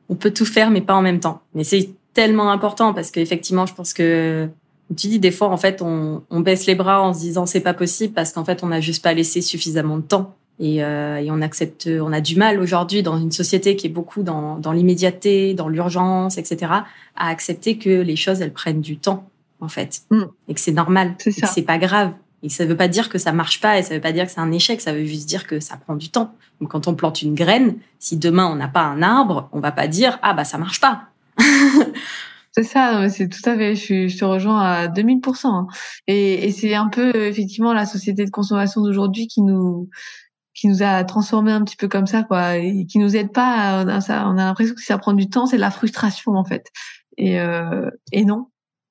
On 0.09 0.15
peut 0.15 0.31
tout 0.31 0.45
faire, 0.45 0.69
mais 0.69 0.81
pas 0.81 0.95
en 0.95 1.01
même 1.01 1.19
temps. 1.19 1.41
Mais 1.53 1.63
c'est 1.63 1.91
tellement 2.13 2.51
important 2.51 2.93
parce 2.93 3.11
qu'effectivement, 3.11 3.65
je 3.65 3.73
pense 3.73 3.93
que 3.93 4.49
tu 4.97 5.07
dis 5.07 5.19
des 5.19 5.31
fois 5.31 5.49
en 5.49 5.57
fait 5.57 5.83
on, 5.83 6.23
on 6.31 6.39
baisse 6.39 6.65
les 6.65 6.73
bras 6.73 7.03
en 7.03 7.13
se 7.13 7.19
disant 7.19 7.45
c'est 7.45 7.59
pas 7.59 7.75
possible 7.75 8.11
parce 8.11 8.33
qu'en 8.33 8.43
fait 8.43 8.63
on 8.63 8.67
n'a 8.67 8.81
juste 8.81 9.03
pas 9.03 9.13
laissé 9.13 9.39
suffisamment 9.39 9.97
de 9.97 10.01
temps 10.01 10.35
et, 10.59 10.83
euh, 10.83 11.17
et, 11.17 11.31
on 11.31 11.41
accepte, 11.41 11.89
on 12.01 12.11
a 12.11 12.21
du 12.21 12.35
mal 12.35 12.59
aujourd'hui 12.59 13.01
dans 13.01 13.17
une 13.17 13.31
société 13.31 13.75
qui 13.75 13.87
est 13.87 13.91
beaucoup 13.91 14.23
dans, 14.23 14.57
dans 14.57 14.71
l'immédiateté, 14.71 15.53
dans 15.53 15.69
l'urgence, 15.69 16.37
etc., 16.37 16.71
à 17.15 17.27
accepter 17.29 17.77
que 17.77 17.89
les 17.89 18.15
choses 18.15 18.41
elles 18.41 18.53
prennent 18.53 18.81
du 18.81 18.97
temps 18.97 19.29
en 19.61 19.67
fait, 19.67 20.01
mm. 20.09 20.23
et 20.47 20.53
que 20.53 20.59
c'est 20.59 20.71
normal, 20.71 21.15
c'est 21.17 21.37
et 21.37 21.41
que 21.41 21.47
c'est 21.47 21.63
pas 21.63 21.77
grave. 21.77 22.11
Et 22.41 22.49
ça 22.49 22.65
veut 22.65 22.77
pas 22.77 22.87
dire 22.87 23.09
que 23.09 23.17
ça 23.17 23.33
marche 23.33 23.59
pas, 23.59 23.77
et 23.79 23.83
ça 23.83 23.93
veut 23.93 24.01
pas 24.01 24.13
dire 24.13 24.25
que 24.25 24.31
c'est 24.31 24.39
un 24.39 24.51
échec, 24.51 24.79
ça 24.79 24.93
veut 24.93 25.05
juste 25.05 25.27
dire 25.27 25.45
que 25.45 25.59
ça 25.59 25.77
prend 25.77 25.95
du 25.95 26.09
temps. 26.09 26.33
Donc 26.61 26.71
quand 26.71 26.87
on 26.87 26.95
plante 26.95 27.21
une 27.21 27.35
graine, 27.35 27.75
si 27.99 28.17
demain 28.17 28.47
on 28.47 28.55
n'a 28.55 28.69
pas 28.69 28.83
un 28.83 29.01
arbre, 29.01 29.49
on 29.51 29.59
va 29.59 29.71
pas 29.71 29.87
dire 29.87 30.19
ah 30.21 30.33
bah 30.33 30.45
ça 30.45 30.57
marche 30.57 30.79
pas. 30.79 31.03
C'est 32.51 32.63
ça, 32.63 33.07
c'est 33.09 33.29
tout 33.29 33.47
à 33.47 33.55
fait. 33.55 33.75
Je, 33.75 34.07
je, 34.07 34.17
te 34.17 34.25
rejoins 34.25 34.59
à 34.59 34.87
2000%. 34.87 35.45
Hein. 35.45 35.67
Et, 36.07 36.47
et 36.47 36.51
c'est 36.51 36.73
un 36.73 36.87
peu 36.87 37.15
effectivement 37.15 37.73
la 37.73 37.85
société 37.85 38.25
de 38.25 38.31
consommation 38.31 38.81
d'aujourd'hui 38.81 39.27
qui 39.27 39.43
nous 39.43 39.87
qui 40.59 40.67
nous 40.67 40.83
a 40.83 41.05
transformé 41.05 41.53
un 41.53 41.63
petit 41.63 41.77
peu 41.77 41.87
comme 41.87 42.05
ça, 42.05 42.23
quoi, 42.23 42.57
et 42.57 42.85
qui 42.85 42.99
nous 42.99 43.15
aide 43.15 43.31
pas. 43.31 43.85
On 43.85 43.87
a, 43.87 44.33
l'impression 44.35 44.75
que 44.75 44.83
ça 44.83 44.97
prend 44.97 45.13
du 45.13 45.29
temps, 45.29 45.45
c'est 45.45 45.55
de 45.55 45.61
la 45.61 45.71
frustration 45.71 46.33
en 46.35 46.43
fait. 46.43 46.67
Et, 47.17 47.39
euh, 47.39 47.89
non, 48.13 48.47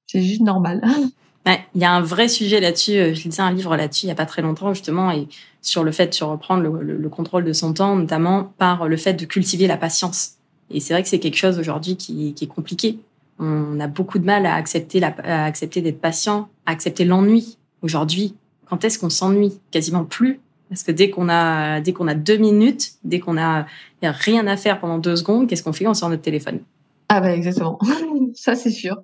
c'est 0.07 0.23
juste 0.23 0.41
normal. 0.41 0.83
il 1.47 1.81
y 1.81 1.85
a 1.85 1.93
un 1.93 2.01
vrai 2.01 2.29
sujet 2.29 2.61
là-dessus. 2.61 2.93
Euh, 2.93 3.15
je 3.15 3.25
lisais 3.25 3.43
un 3.43 3.53
livre 3.53 3.77
là-dessus 3.77 4.07
il 4.07 4.09
y 4.09 4.13
a 4.13 4.15
pas 4.15 4.25
très 4.25 4.41
longtemps 4.41 4.73
justement, 4.73 5.11
et 5.11 5.29
sur 5.61 5.85
le 5.85 5.93
fait 5.93 6.19
de 6.19 6.25
reprendre 6.25 6.63
le, 6.63 6.97
le, 6.97 7.09
contrôle 7.11 7.45
de 7.45 7.53
son 7.53 7.75
temps, 7.75 7.97
notamment 7.97 8.45
par 8.57 8.89
le 8.89 8.97
fait 8.97 9.13
de 9.13 9.27
cultiver 9.27 9.67
la 9.67 9.77
patience. 9.77 10.37
Et 10.71 10.81
c'est 10.81 10.95
vrai 10.95 11.03
que 11.03 11.09
c'est 11.11 11.19
quelque 11.19 11.37
chose 11.37 11.59
aujourd'hui 11.59 11.97
qui, 11.97 12.35
est 12.41 12.47
compliqué. 12.47 12.99
On 13.39 13.79
a 13.79 13.89
beaucoup 13.89 14.19
de 14.19 14.25
mal 14.25 14.47
à 14.47 14.55
accepter 14.55 15.01
d'être 15.01 16.01
patient, 16.01 16.49
à 16.65 16.73
accepter 16.73 17.05
l'ennui. 17.05 17.59
Aujourd'hui, 17.83 18.35
quand 18.67 18.85
est-ce 18.85 18.99
qu'on 18.99 19.11
s'ennuie? 19.11 19.61
Quasiment 19.71 20.05
plus. 20.05 20.41
Parce 20.69 20.83
que 20.83 20.93
dès 20.93 21.11
qu'on 21.11 21.29
a, 21.29 21.81
dès 21.81 21.93
qu'on 21.93 22.09
a 22.09 22.15
deux 22.15 22.37
minutes, 22.37 22.93
dès 23.05 23.21
qu'on 23.21 23.39
a, 23.39 23.67
y 24.03 24.07
a 24.07 24.13
rien 24.13 24.47
à 24.47 24.57
faire 24.57 24.81
pendant 24.81 24.99
deux 24.99 25.17
secondes, 25.17 25.49
qu'est-ce 25.49 25.63
qu'on 25.63 25.73
fait? 25.73 25.87
On 25.87 25.95
sort 25.95 26.11
notre 26.11 26.23
téléphone. 26.23 26.61
Ah 27.09 27.21
bah 27.21 27.35
exactement. 27.35 27.79
ça 28.35 28.55
c'est 28.55 28.71
sûr. 28.71 29.01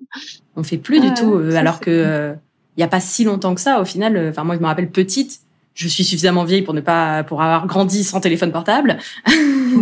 On 0.56 0.62
fait 0.62 0.76
plus 0.76 1.00
du 1.00 1.12
tout. 1.14 1.34
Euh, 1.34 1.54
alors 1.54 1.80
que 1.80 1.90
euh, 1.90 2.34
il 2.76 2.80
y 2.80 2.84
a 2.84 2.88
pas 2.88 3.00
si 3.00 3.24
longtemps 3.24 3.54
que 3.54 3.60
ça. 3.60 3.80
Au 3.80 3.84
final, 3.84 4.16
euh, 4.16 4.30
enfin 4.30 4.44
moi 4.44 4.56
je 4.56 4.60
me 4.60 4.66
rappelle 4.66 4.90
petite, 4.90 5.40
je 5.74 5.88
suis 5.88 6.04
suffisamment 6.04 6.44
vieille 6.44 6.62
pour 6.62 6.74
ne 6.74 6.82
pas 6.82 7.24
pour 7.24 7.42
avoir 7.42 7.66
grandi 7.66 8.04
sans 8.04 8.20
téléphone 8.20 8.52
portable. 8.52 8.98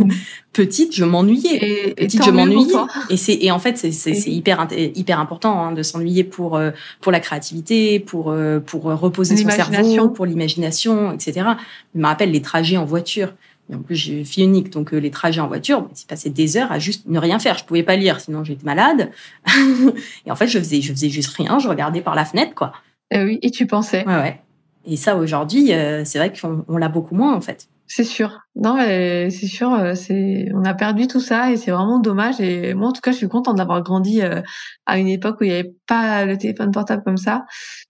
Petite, 0.53 0.95
je 0.95 1.05
m'ennuyais. 1.05 1.95
Petite, 1.97 2.25
je 2.25 2.31
m'ennuyais. 2.31 2.75
Et 3.09 3.17
c'est 3.17 3.39
et 3.41 3.51
en 3.51 3.59
fait 3.59 3.79
c'est 3.79 3.93
c'est 3.93 4.31
hyper 4.31 4.69
hyper 4.73 5.19
important 5.19 5.63
hein, 5.63 5.73
de 5.73 5.83
s'ennuyer 5.83 6.25
pour 6.25 6.57
euh, 6.57 6.71
pour 7.01 7.11
la 7.11 7.21
créativité, 7.21 7.99
pour 7.99 8.31
euh, 8.31 8.61
pour 8.61 8.85
reposer 8.85 9.37
son 9.37 9.49
cerveau, 9.49 10.11
pour 10.11 10.27
l'imagination, 10.27 11.13
etc. 11.13 11.47
Je 11.95 12.01
me 12.01 12.07
rappelle 12.07 12.31
les 12.31 12.43
trajets 12.43 12.77
en 12.77 12.85
voiture. 12.85 13.33
Et 13.71 13.75
en 13.75 13.79
plus, 13.79 13.95
j'ai 13.95 14.25
fille 14.25 14.45
unique, 14.45 14.71
donc 14.71 14.93
euh, 14.93 14.99
les 14.99 15.11
trajets 15.11 15.41
en 15.41 15.47
voiture, 15.47 15.89
c'est 15.95 16.07
passé 16.07 16.31
des 16.31 16.57
heures 16.57 16.73
à 16.73 16.79
juste 16.79 17.07
ne 17.07 17.19
rien 17.19 17.39
faire. 17.39 17.57
Je 17.57 17.65
pouvais 17.65 17.83
pas 17.83 17.97
lire, 17.97 18.21
sinon 18.21 18.45
j'étais 18.45 18.65
malade. 18.65 19.11
et 20.27 20.31
en 20.31 20.37
fait, 20.37 20.49
je 20.49 20.59
faisais, 20.59 20.81
je 20.81 20.93
faisais 20.93 21.09
juste 21.09 21.35
rien. 21.37 21.59
Je 21.59 21.69
regardais 21.69 22.01
par 22.01 22.15
la 22.15 22.25
fenêtre, 22.25 22.55
quoi. 22.55 22.73
Et 23.11 23.23
oui, 23.23 23.39
et 23.43 23.51
tu 23.51 23.67
pensais. 23.67 24.05
Ouais, 24.07 24.17
ouais. 24.17 24.41
Et 24.85 24.97
ça, 24.97 25.17
aujourd'hui, 25.17 25.73
euh, 25.73 26.05
c'est 26.05 26.19
vrai 26.19 26.33
qu'on 26.33 26.77
l'a 26.77 26.89
beaucoup 26.89 27.15
moins, 27.15 27.35
en 27.35 27.41
fait. 27.41 27.69
C'est 27.87 28.05
sûr. 28.05 28.42
Non, 28.55 28.75
mais 28.77 29.31
c'est 29.31 29.47
sûr, 29.47 29.73
euh, 29.73 29.95
c'est 29.95 30.51
on 30.55 30.63
a 30.65 30.75
perdu 30.75 31.07
tout 31.07 31.21
ça 31.21 31.51
et 31.51 31.57
c'est 31.57 31.71
vraiment 31.71 31.99
dommage. 31.99 32.39
Et 32.39 32.75
moi, 32.75 32.89
en 32.89 32.93
tout 32.93 33.01
cas, 33.01 33.11
je 33.11 33.17
suis 33.17 33.29
contente 33.29 33.57
d'avoir 33.57 33.83
grandi 33.83 34.21
euh, 34.21 34.43
à 34.85 34.99
une 34.99 35.09
époque 35.09 35.41
où 35.41 35.45
il 35.45 35.51
n'y 35.51 35.55
avait 35.55 35.75
pas 35.87 36.27
le 36.27 36.37
téléphone 36.37 36.71
portable 36.71 37.03
comme 37.03 37.17
ça. 37.17 37.47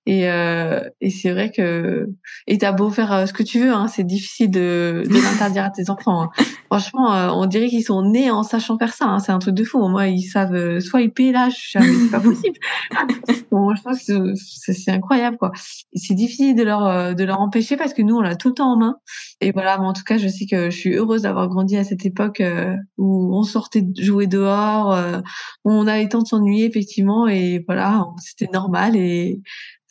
Et, 0.06 0.30
euh, 0.30 0.80
et 1.00 1.10
c'est 1.10 1.32
vrai 1.32 1.50
que 1.50 2.08
et 2.46 2.58
t'as 2.58 2.70
beau 2.70 2.90
faire 2.90 3.26
ce 3.26 3.32
que 3.32 3.42
tu 3.42 3.58
veux, 3.58 3.72
hein, 3.72 3.88
c'est 3.88 4.04
difficile 4.04 4.52
de, 4.52 5.02
de 5.04 5.14
l'interdire 5.24 5.64
à 5.64 5.70
tes 5.70 5.90
enfants. 5.90 6.22
Hein. 6.22 6.44
Franchement, 6.66 7.08
on 7.36 7.46
dirait 7.46 7.68
qu'ils 7.68 7.84
sont 7.84 8.02
nés 8.02 8.30
en 8.30 8.44
sachant 8.44 8.78
faire 8.78 8.94
ça. 8.94 9.06
Hein. 9.06 9.18
C'est 9.18 9.32
un 9.32 9.40
truc 9.40 9.56
de 9.56 9.64
fou. 9.64 9.86
Moi, 9.88 10.06
ils 10.08 10.22
savent 10.22 10.78
soit 10.78 11.02
ils 11.02 11.12
paient 11.12 11.32
là, 11.32 11.48
je 11.48 11.80
c'est 11.80 12.10
pas 12.10 12.20
possible. 12.20 12.58
bon, 13.50 13.74
je 13.74 13.82
pense 13.82 14.04
que 14.04 14.34
c'est 14.36 14.92
incroyable 14.92 15.38
quoi. 15.38 15.50
C'est 15.92 16.14
difficile 16.14 16.54
de 16.54 16.62
leur 16.62 17.16
de 17.16 17.24
leur 17.24 17.40
empêcher 17.40 17.76
parce 17.76 17.94
que 17.94 18.02
nous, 18.02 18.16
on 18.16 18.20
l'a 18.20 18.36
tout 18.36 18.48
le 18.48 18.54
temps 18.54 18.72
en 18.72 18.76
main. 18.76 18.96
Et 19.40 19.50
voilà, 19.50 19.80
en 19.80 19.92
tout 19.92 20.04
cas, 20.04 20.18
je 20.18 20.28
sais 20.28 20.46
que 20.46 20.51
je 20.52 20.76
suis 20.76 20.94
heureuse 20.94 21.22
d'avoir 21.22 21.48
grandi 21.48 21.76
à 21.76 21.84
cette 21.84 22.04
époque 22.04 22.40
euh, 22.40 22.76
où 22.98 23.36
on 23.36 23.42
sortait 23.42 23.84
jouer 23.98 24.26
dehors, 24.26 24.92
euh, 24.92 25.18
où 25.64 25.72
on 25.72 25.86
avait 25.86 26.04
le 26.04 26.08
temps 26.08 26.22
de 26.22 26.26
s'ennuyer 26.26 26.66
effectivement, 26.66 27.28
et 27.28 27.64
voilà, 27.66 28.06
c'était 28.18 28.50
normal 28.52 28.96
et 28.96 29.40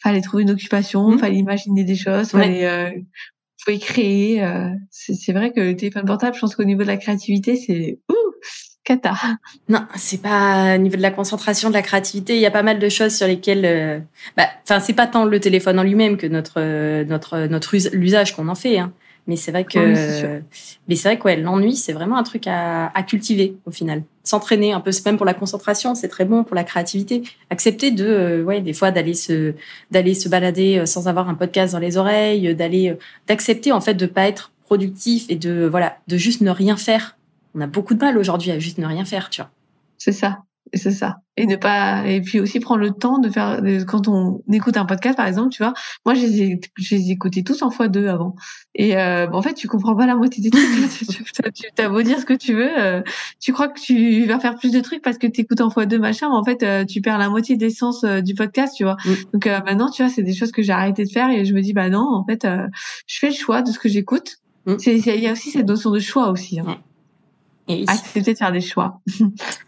fallait 0.02 0.22
trouver 0.22 0.44
une 0.44 0.52
occupation, 0.52 1.10
mmh. 1.10 1.20
fallait 1.20 1.38
imaginer 1.38 1.84
des 1.84 1.96
choses, 1.96 2.30
fallait 2.30 2.68
euh, 2.68 2.90
fallait 3.64 3.80
créer. 3.80 4.44
c'est 4.90 5.34
vrai 5.34 5.52
que 5.52 5.60
le 5.60 5.76
téléphone 5.76 6.06
portable, 6.06 6.36
je 6.36 6.42
pense 6.42 6.56
qu'au 6.56 6.64
niveau 6.64 6.82
de 6.82 6.88
la 6.88 6.98
créativité, 6.98 7.56
c'est 7.56 8.00
ouh 8.10 8.16
cata. 8.84 9.14
Non, 9.70 9.86
c'est 9.96 10.24
pas 10.24 10.76
au 10.76 10.78
niveau 10.80 10.98
de 10.98 11.04
la 11.04 11.12
concentration, 11.12 11.70
de 11.70 11.76
la 11.76 11.84
créativité. 11.84 12.36
Il 12.36 12.42
y 12.42 12.48
a 12.48 12.52
pas 12.52 12.64
mal 12.64 12.80
de 12.80 12.90
choses 12.90 13.16
sur 13.16 13.28
lesquelles, 13.28 14.04
bah, 14.36 14.48
enfin, 14.64 14.80
c'est 14.80 14.94
pas 14.94 15.06
tant 15.06 15.26
le 15.26 15.40
téléphone 15.40 15.78
en 15.78 15.84
lui-même 15.84 16.18
que 16.18 16.26
notre 16.26 17.04
notre 17.04 17.46
notre 17.46 17.96
l'usage 17.96 18.36
qu'on 18.36 18.48
en 18.48 18.56
fait. 18.56 18.80
Hein. 18.80 18.92
Mais 19.28 19.36
c'est 19.36 19.52
vrai 19.52 19.66
que, 19.66 20.42
mais 20.88 20.96
c'est 20.96 21.08
vrai 21.08 21.20
que 21.20 21.24
ouais, 21.24 21.38
l'ennui, 21.38 21.76
c'est 21.76 21.94
vraiment 21.94 22.18
un 22.18 22.24
truc 22.24 22.48
à, 22.48 22.88
à 22.88 23.04
cultiver 23.04 23.56
au 23.66 23.72
final. 23.72 24.04
S'entraîner 24.24 24.74
un 24.74 24.80
peu, 24.80 24.92
c'est 24.92 25.06
même 25.06 25.18
pour 25.18 25.26
la 25.26 25.34
concentration, 25.34 25.94
c'est 25.96 26.08
très 26.08 26.26
bon 26.26 26.44
pour 26.44 26.56
la 26.56 26.64
créativité. 26.64 27.24
Accepter 27.50 27.92
de, 27.92 28.06
euh, 28.06 28.44
ouais, 28.44 28.62
des 28.62 28.74
fois 28.74 28.92
d'aller 28.92 29.14
se, 29.14 29.54
d'aller 29.92 30.16
se 30.16 30.28
balader 30.28 30.80
euh, 30.80 30.86
sans 30.86 31.08
avoir 31.08 31.30
un 31.30 31.36
podcast 31.36 31.74
dans 31.74 31.80
les 31.80 31.98
oreilles, 31.98 32.48
euh, 32.48 32.54
d'aller, 32.56 32.98
d'accepter 33.28 33.72
en 33.72 33.82
fait 33.82 33.94
de 33.94 34.06
pas 34.08 34.28
être 34.28 34.52
productif 34.66 35.26
et 35.30 35.36
de, 35.36 35.68
voilà, 35.70 35.98
de 36.08 36.18
juste 36.18 36.42
ne 36.42 36.50
rien 36.50 36.78
faire. 36.78 37.18
On 37.54 37.62
a 37.62 37.68
beaucoup 37.68 37.94
de 37.94 38.04
mal 38.04 38.18
aujourd'hui 38.18 38.52
à 38.52 38.60
juste 38.60 38.80
ne 38.80 38.86
rien 38.86 39.06
faire, 39.06 39.30
tu 39.30 39.42
vois. 39.42 39.52
C'est 39.98 40.14
ça. 40.14 40.40
Et 40.74 40.78
c'est 40.78 40.92
ça. 40.92 41.18
Et 41.36 41.46
ne 41.48 41.56
pas, 41.56 42.08
et 42.08 42.22
puis 42.22 42.40
aussi 42.40 42.60
prendre 42.60 42.82
le 42.82 42.92
temps 42.92 43.18
de 43.18 43.30
faire, 43.30 43.62
quand 43.88 44.08
on 44.08 44.42
écoute 44.52 44.78
un 44.78 44.86
podcast, 44.86 45.18
par 45.18 45.28
exemple, 45.28 45.50
tu 45.50 45.64
vois, 45.64 45.74
moi, 46.06 46.14
je 46.14 46.22
les 46.22 46.42
ai, 46.42 46.60
je 46.78 46.96
les 46.96 47.10
ai 47.10 47.12
écoutés 47.12 47.44
tous 47.44 47.62
en 47.62 47.72
fois 47.72 47.90
deux 47.90 48.08
avant. 48.08 48.36
Et, 48.74 48.96
euh, 48.96 49.28
en 49.32 49.42
fait, 49.42 49.54
tu 49.54 49.68
comprends 49.68 49.96
pas 49.96 50.06
la 50.06 50.16
moitié 50.16 50.42
des 50.42 50.50
trucs. 50.50 50.64
tu 51.54 51.82
as 51.82 51.90
beau 51.90 52.02
dire 52.02 52.20
ce 52.20 52.26
que 52.26 52.34
tu 52.34 52.54
veux, 52.54 52.80
euh, 52.80 53.02
tu 53.40 53.52
crois 53.52 53.68
que 53.68 53.80
tu 53.80 54.26
vas 54.26 54.40
faire 54.40 54.56
plus 54.56 54.72
de 54.72 54.80
trucs 54.80 55.02
parce 55.02 55.18
que 55.18 55.28
tu 55.28 55.42
écoutes 55.42 55.62
en 55.62 55.70
fois 55.70 55.86
deux, 55.86 56.00
machin, 56.00 56.30
mais 56.30 56.36
en 56.36 56.44
fait, 56.44 56.64
euh, 56.64 56.86
tu 56.86 57.02
perds 57.02 57.18
la 57.18 57.30
moitié 57.30 57.58
des 57.58 57.70
sens 57.70 58.04
euh, 58.04 58.22
du 58.22 58.34
podcast, 58.34 58.76
tu 58.78 58.84
vois. 58.84 58.98
Mm. 59.04 59.14
Donc, 59.34 59.46
maintenant, 59.46 59.90
tu 59.90 60.04
vois, 60.04 60.12
c'est 60.12 60.24
des 60.24 60.34
choses 60.34 60.52
que 60.52 60.62
j'ai 60.62 60.74
arrêté 60.74 61.04
de 61.04 61.12
faire 61.12 61.30
et 61.30 61.44
je 61.44 61.54
me 61.54 61.62
dis, 61.62 61.74
bah 61.74 61.90
non, 61.90 62.08
en 62.14 62.26
fait, 62.26 62.48
je 63.08 63.20
fais 63.20 63.30
le 63.30 63.36
choix 63.36 63.62
de 63.62 63.72
ce 63.72 63.80
que 63.80 63.90
j'écoute. 63.90 64.38
Mm. 64.66 64.76
C'est, 64.78 64.98
il 64.98 65.22
y 65.22 65.28
a 65.28 65.34
aussi 65.34 65.52
cette 65.52 65.68
notion 65.68 65.92
de 65.92 66.00
choix 66.00 66.30
aussi. 66.30 66.60
Hein. 66.60 66.78
Et 67.72 67.86
Accepter 67.88 68.34
de 68.34 68.38
faire 68.38 68.52
des 68.52 68.62
choix. 68.62 69.02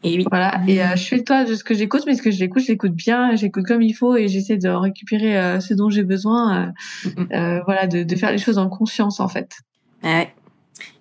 Et 0.03 0.17
oui. 0.17 0.25
voilà. 0.29 0.61
Et 0.67 0.83
euh, 0.83 0.95
je 0.95 1.03
fais 1.03 1.17
le 1.17 1.23
toit 1.23 1.45
de 1.45 1.55
ce 1.55 1.63
que 1.63 1.73
j'écoute, 1.73 2.03
mais 2.05 2.15
ce 2.15 2.21
que 2.21 2.31
j'écoute, 2.31 2.63
j'écoute 2.63 2.91
bien, 2.93 3.35
j'écoute 3.35 3.65
comme 3.65 3.81
il 3.81 3.93
faut 3.93 4.15
et 4.15 4.27
j'essaie 4.27 4.57
de 4.57 4.69
récupérer 4.69 5.37
euh, 5.37 5.59
ce 5.59 5.73
dont 5.73 5.89
j'ai 5.89 6.03
besoin. 6.03 6.73
Euh, 7.31 7.59
voilà, 7.65 7.87
de, 7.87 8.03
de, 8.03 8.15
faire 8.15 8.31
les 8.31 8.37
choses 8.37 8.57
en 8.57 8.69
conscience 8.69 9.19
en 9.19 9.27
fait. 9.27 9.51
Ouais. 10.03 10.33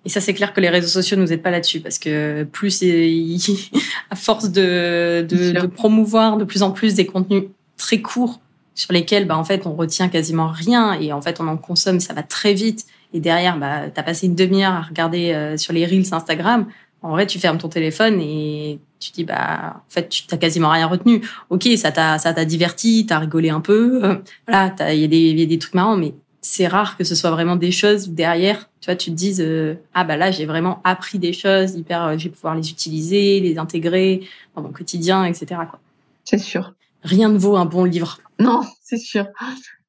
Et 0.05 0.09
ça, 0.09 0.21
c'est 0.21 0.33
clair 0.33 0.53
que 0.53 0.61
les 0.61 0.69
réseaux 0.69 0.87
sociaux 0.87 1.17
nous 1.17 1.31
aident 1.33 1.41
pas 1.41 1.51
là-dessus 1.51 1.81
parce 1.81 1.99
que 1.99 2.43
plus, 2.43 2.83
à 4.09 4.15
force 4.15 4.49
de, 4.49 5.25
de, 5.27 5.59
de, 5.59 5.67
promouvoir 5.67 6.37
de 6.37 6.45
plus 6.45 6.63
en 6.63 6.71
plus 6.71 6.93
des 6.93 7.05
contenus 7.05 7.43
très 7.77 8.01
courts 8.01 8.39
sur 8.75 8.93
lesquels, 8.93 9.27
bah, 9.27 9.37
en 9.37 9.43
fait, 9.43 9.67
on 9.67 9.73
retient 9.73 10.09
quasiment 10.09 10.47
rien 10.47 10.93
et 10.93 11.13
en 11.13 11.21
fait, 11.21 11.39
on 11.39 11.47
en 11.47 11.57
consomme, 11.57 11.99
ça 11.99 12.13
va 12.13 12.23
très 12.23 12.53
vite. 12.53 12.85
Et 13.13 13.19
derrière, 13.19 13.57
bah, 13.57 13.89
t'as 13.93 14.03
passé 14.03 14.25
une 14.25 14.35
demi-heure 14.35 14.73
à 14.73 14.81
regarder 14.81 15.55
sur 15.57 15.73
les 15.73 15.85
reels 15.85 16.13
Instagram 16.13 16.65
en 17.03 17.11
vrai, 17.11 17.27
tu 17.27 17.37
fermes 17.37 17.57
ton 17.57 17.67
téléphone 17.67 18.19
et 18.21 18.79
tu 18.99 19.11
dis 19.11 19.25
bah 19.25 19.75
en 19.75 19.89
fait 19.89 20.07
tu 20.07 20.25
t'as 20.25 20.37
quasiment 20.37 20.69
rien 20.69 20.87
retenu. 20.87 21.21
Ok, 21.49 21.67
ça 21.75 21.91
t'a 21.91 22.17
ça 22.17 22.33
t'a 22.33 22.45
diverti, 22.45 23.05
t'as 23.05 23.19
rigolé 23.19 23.49
un 23.49 23.59
peu, 23.59 24.03
euh, 24.03 24.15
voilà, 24.47 24.73
il 24.93 24.99
y 24.99 25.03
a 25.03 25.07
des 25.07 25.31
y 25.31 25.43
a 25.43 25.45
des 25.45 25.59
trucs 25.59 25.73
marrants, 25.73 25.97
mais 25.97 26.13
c'est 26.41 26.67
rare 26.67 26.97
que 26.97 27.03
ce 27.03 27.13
soit 27.13 27.31
vraiment 27.31 27.57
des 27.57 27.71
choses 27.71 28.09
derrière, 28.09 28.69
tu 28.79 28.85
vois, 28.85 28.95
tu 28.95 29.11
te 29.11 29.15
dises 29.15 29.41
euh, 29.41 29.75
ah 29.93 30.05
bah 30.05 30.15
là 30.15 30.31
j'ai 30.31 30.45
vraiment 30.45 30.79
appris 30.85 31.19
des 31.19 31.33
choses 31.33 31.75
hyper, 31.75 32.03
euh, 32.03 32.17
je 32.17 32.25
vais 32.25 32.29
pouvoir 32.29 32.55
les 32.55 32.69
utiliser, 32.69 33.41
les 33.41 33.57
intégrer 33.57 34.21
dans 34.55 34.61
mon 34.61 34.71
quotidien, 34.71 35.25
etc. 35.25 35.45
Quoi. 35.69 35.79
C'est 36.23 36.37
sûr. 36.37 36.73
Rien 37.03 37.27
ne 37.27 37.37
vaut 37.37 37.57
un 37.57 37.65
bon 37.65 37.83
livre. 37.83 38.19
Non, 38.39 38.61
c'est 38.81 38.97
sûr, 38.97 39.25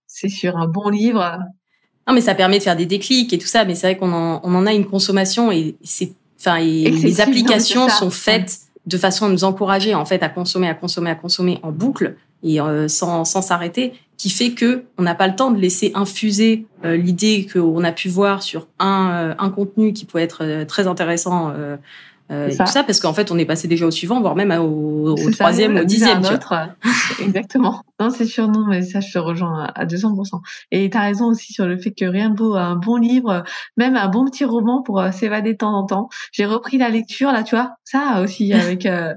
c'est 0.08 0.28
sûr, 0.28 0.56
un 0.56 0.66
bon 0.66 0.88
livre. 0.88 1.38
Non, 2.08 2.12
mais 2.12 2.20
ça 2.20 2.34
permet 2.34 2.58
de 2.58 2.64
faire 2.64 2.76
des 2.76 2.86
déclics 2.86 3.32
et 3.32 3.38
tout 3.38 3.46
ça, 3.46 3.64
mais 3.64 3.76
c'est 3.76 3.86
vrai 3.86 3.96
qu'on 3.96 4.12
en, 4.12 4.40
on 4.42 4.54
en 4.56 4.66
a 4.66 4.74
une 4.74 4.84
consommation 4.84 5.52
et 5.52 5.76
c'est 5.84 6.12
Enfin, 6.44 6.58
les 6.60 7.20
applications 7.20 7.88
sont 7.88 8.10
faites 8.10 8.58
de 8.86 8.98
façon 8.98 9.26
à 9.26 9.28
nous 9.30 9.44
encourager 9.44 9.94
en 9.94 10.04
fait 10.04 10.22
à 10.22 10.28
consommer, 10.28 10.68
à 10.68 10.74
consommer, 10.74 11.10
à 11.10 11.14
consommer 11.14 11.58
en 11.62 11.72
boucle 11.72 12.16
et 12.42 12.60
euh, 12.60 12.88
sans 12.88 13.24
sans 13.24 13.40
s'arrêter, 13.40 13.94
qui 14.18 14.28
fait 14.28 14.50
que 14.50 14.84
on 14.98 15.02
n'a 15.02 15.14
pas 15.14 15.26
le 15.26 15.34
temps 15.34 15.50
de 15.50 15.58
laisser 15.58 15.92
infuser 15.94 16.66
euh, 16.84 16.96
l'idée 16.96 17.48
qu'on 17.50 17.82
a 17.82 17.92
pu 17.92 18.08
voir 18.08 18.42
sur 18.42 18.68
un 18.78 19.10
euh, 19.12 19.34
un 19.38 19.48
contenu 19.48 19.94
qui 19.94 20.04
peut 20.04 20.18
être 20.18 20.64
très 20.64 20.86
intéressant 20.86 21.52
euh, 22.30 22.48
tout 22.48 22.66
ça. 22.66 22.82
parce 22.82 23.00
qu'en 23.00 23.12
fait 23.12 23.30
on 23.30 23.36
est 23.36 23.44
passé 23.44 23.68
déjà 23.68 23.86
au 23.86 23.90
suivant 23.90 24.18
voire 24.18 24.34
même 24.34 24.50
au, 24.50 25.10
au 25.12 25.30
troisième 25.30 25.76
au 25.76 25.84
dixième 25.84 26.24
autre. 26.24 26.54
Exactement. 27.20 27.82
Non 28.00 28.08
c'est 28.08 28.24
sûr 28.24 28.48
non 28.48 28.64
mais 28.66 28.80
ça 28.80 29.00
je 29.00 29.12
te 29.12 29.18
rejoins 29.18 29.70
à 29.74 29.84
200% 29.84 30.40
et 30.70 30.88
tu 30.88 30.96
as 30.96 31.02
raison 31.02 31.26
aussi 31.26 31.52
sur 31.52 31.66
le 31.66 31.76
fait 31.76 31.90
que 31.90 32.06
rien 32.06 32.30
de 32.30 32.34
beau 32.34 32.54
un 32.54 32.76
bon 32.76 32.96
livre 32.96 33.44
même 33.76 33.96
un 33.96 34.08
bon 34.08 34.24
petit 34.24 34.46
roman 34.46 34.80
pour 34.82 35.00
euh, 35.00 35.10
s'évader 35.10 35.52
de 35.52 35.58
temps 35.58 35.74
en 35.74 35.84
temps. 35.84 36.08
J'ai 36.32 36.46
repris 36.46 36.78
la 36.78 36.88
lecture 36.88 37.30
là 37.30 37.42
tu 37.42 37.56
vois. 37.56 37.72
Ça 37.84 38.22
aussi 38.22 38.52
avec 38.54 38.86
euh, 38.86 39.12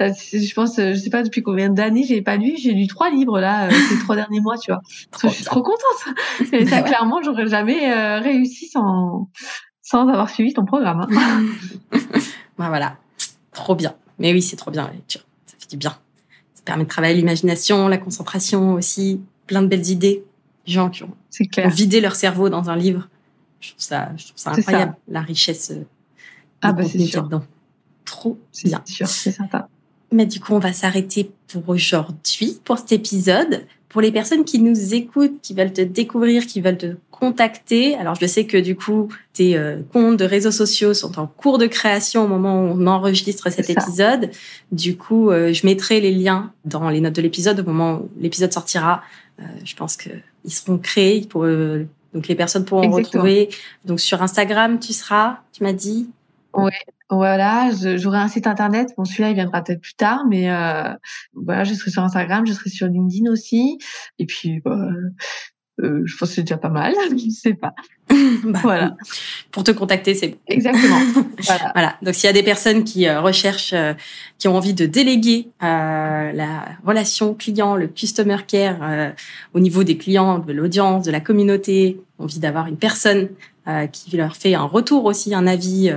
je 0.00 0.54
pense 0.54 0.76
je 0.76 0.94
sais 0.94 1.10
pas 1.10 1.24
depuis 1.24 1.42
combien 1.42 1.68
d'années 1.68 2.04
j'ai 2.04 2.22
pas 2.22 2.36
lu 2.36 2.54
j'ai 2.56 2.74
lu 2.74 2.86
trois 2.86 3.10
livres 3.10 3.40
là 3.40 3.70
ces 3.70 3.98
trois 3.98 4.14
derniers 4.14 4.40
mois 4.40 4.56
tu 4.56 4.70
vois. 4.70 4.82
Je 5.20 5.28
suis 5.28 5.44
trop 5.44 5.62
contente. 5.62 6.52
et 6.52 6.64
ça 6.66 6.82
clairement 6.82 7.20
j'aurais 7.24 7.48
jamais 7.48 8.18
réussi 8.20 8.68
sans 8.68 9.28
sans 9.82 10.08
avoir 10.08 10.30
suivi 10.30 10.54
ton 10.54 10.64
programme 10.64 11.08
hein. 11.10 11.98
voilà, 12.56 12.96
trop 13.52 13.74
bien. 13.74 13.94
Mais 14.18 14.32
oui, 14.32 14.42
c'est 14.42 14.56
trop 14.56 14.70
bien 14.70 14.86
la 14.86 14.92
lecture. 14.92 15.24
Ça 15.46 15.56
du 15.68 15.76
bien. 15.76 15.96
Ça 16.54 16.62
permet 16.64 16.84
de 16.84 16.88
travailler 16.88 17.14
l'imagination, 17.14 17.88
la 17.88 17.98
concentration 17.98 18.74
aussi, 18.74 19.20
plein 19.46 19.62
de 19.62 19.66
belles 19.68 19.88
idées. 19.88 20.24
Les 20.66 20.72
gens 20.72 20.90
qui 20.90 21.02
ont, 21.02 21.14
vidé 21.66 22.00
leur 22.00 22.14
cerveau 22.14 22.48
dans 22.48 22.70
un 22.70 22.76
livre. 22.76 23.08
Je 23.60 23.70
trouve 23.70 23.82
ça, 23.82 24.10
je 24.16 24.26
trouve 24.26 24.38
ça 24.38 24.50
incroyable, 24.52 24.96
la 25.08 25.20
richesse 25.20 25.70
euh, 25.70 25.84
ah 26.62 26.72
bah 26.72 26.84
c'est 26.84 26.98
dedans. 26.98 27.42
Trop 28.04 28.38
bien. 28.64 28.82
C'est 28.84 28.92
sûr, 28.92 29.08
c'est 29.08 29.32
sympa. 29.32 29.68
Mais 30.12 30.26
du 30.26 30.40
coup, 30.40 30.52
on 30.52 30.58
va 30.58 30.72
s'arrêter 30.72 31.32
pour 31.48 31.68
aujourd'hui, 31.68 32.60
pour 32.64 32.78
cet 32.78 32.92
épisode. 32.92 33.66
Pour 33.92 34.00
les 34.00 34.10
personnes 34.10 34.44
qui 34.44 34.58
nous 34.58 34.94
écoutent, 34.94 35.40
qui 35.42 35.52
veulent 35.52 35.72
te 35.72 35.82
découvrir, 35.82 36.46
qui 36.46 36.62
veulent 36.62 36.78
te 36.78 36.94
contacter, 37.10 37.94
alors 37.94 38.14
je 38.14 38.26
sais 38.26 38.46
que 38.46 38.56
du 38.56 38.74
coup, 38.74 39.08
tes 39.34 39.56
euh, 39.56 39.76
comptes 39.92 40.16
de 40.16 40.24
réseaux 40.24 40.50
sociaux 40.50 40.94
sont 40.94 41.18
en 41.18 41.26
cours 41.26 41.58
de 41.58 41.66
création 41.66 42.24
au 42.24 42.26
moment 42.26 42.64
où 42.64 42.74
on 42.76 42.86
enregistre 42.86 43.50
cet 43.50 43.68
épisode. 43.68 44.30
Du 44.72 44.96
coup, 44.96 45.30
euh, 45.30 45.52
je 45.52 45.66
mettrai 45.66 46.00
les 46.00 46.10
liens 46.10 46.52
dans 46.64 46.88
les 46.88 47.00
notes 47.00 47.14
de 47.14 47.22
l'épisode 47.22 47.60
au 47.60 47.64
moment 47.64 47.98
où 47.98 48.10
l'épisode 48.18 48.52
sortira. 48.52 49.02
Euh, 49.38 49.44
je 49.62 49.76
pense 49.76 49.96
qu'ils 49.96 50.22
seront 50.46 50.78
créés 50.78 51.20
pour 51.28 51.46
donc 52.14 52.28
les 52.28 52.34
personnes 52.34 52.64
pourront 52.64 52.90
retrouver. 52.90 53.50
Donc 53.84 54.00
sur 54.00 54.22
Instagram, 54.22 54.78
tu 54.78 54.92
seras, 54.92 55.40
tu 55.52 55.62
m'as 55.62 55.72
dit? 55.72 56.08
Oui, 56.54 56.72
voilà, 57.10 57.70
j'aurai 57.96 58.18
un 58.18 58.28
site 58.28 58.46
internet. 58.46 58.92
Bon, 58.96 59.04
celui-là, 59.04 59.30
il 59.30 59.34
viendra 59.34 59.62
peut-être 59.62 59.80
plus 59.80 59.94
tard, 59.94 60.24
mais 60.28 60.50
euh, 60.50 60.92
voilà, 61.34 61.64
je 61.64 61.74
serai 61.74 61.90
sur 61.90 62.02
Instagram, 62.02 62.46
je 62.46 62.52
serai 62.52 62.70
sur 62.70 62.86
LinkedIn 62.86 63.30
aussi. 63.30 63.78
Et 64.18 64.26
puis, 64.26 64.60
bah, 64.64 64.88
euh, 65.80 66.02
je 66.04 66.16
pense 66.16 66.28
que 66.30 66.34
c'est 66.36 66.42
déjà 66.42 66.58
pas 66.58 66.68
mal. 66.68 66.94
je 67.10 67.30
sais 67.30 67.54
pas. 67.54 67.74
bah, 68.44 68.60
voilà. 68.62 68.96
Pour 69.50 69.64
te 69.64 69.70
contacter, 69.70 70.14
c'est 70.14 70.36
exactement. 70.46 70.98
voilà. 71.38 71.72
voilà. 71.74 71.96
Donc, 72.02 72.14
s'il 72.14 72.26
y 72.26 72.30
a 72.30 72.32
des 72.32 72.42
personnes 72.42 72.84
qui 72.84 73.06
euh, 73.06 73.20
recherchent, 73.20 73.72
euh, 73.72 73.94
qui 74.38 74.48
ont 74.48 74.56
envie 74.56 74.74
de 74.74 74.86
déléguer 74.86 75.48
euh, 75.62 76.32
la 76.32 76.68
relation 76.84 77.34
client, 77.34 77.76
le 77.76 77.88
customer 77.88 78.38
care 78.46 79.12
au 79.54 79.60
niveau 79.60 79.84
des 79.84 79.96
clients, 79.96 80.38
de 80.38 80.52
l'audience, 80.52 81.04
de 81.04 81.10
la 81.10 81.20
communauté, 81.20 82.00
envie 82.18 82.38
d'avoir 82.38 82.66
une 82.66 82.76
personne 82.76 83.28
qui 83.92 84.16
leur 84.16 84.34
fait 84.34 84.54
un 84.54 84.64
retour 84.64 85.04
aussi, 85.04 85.34
un 85.34 85.46
avis 85.46 85.92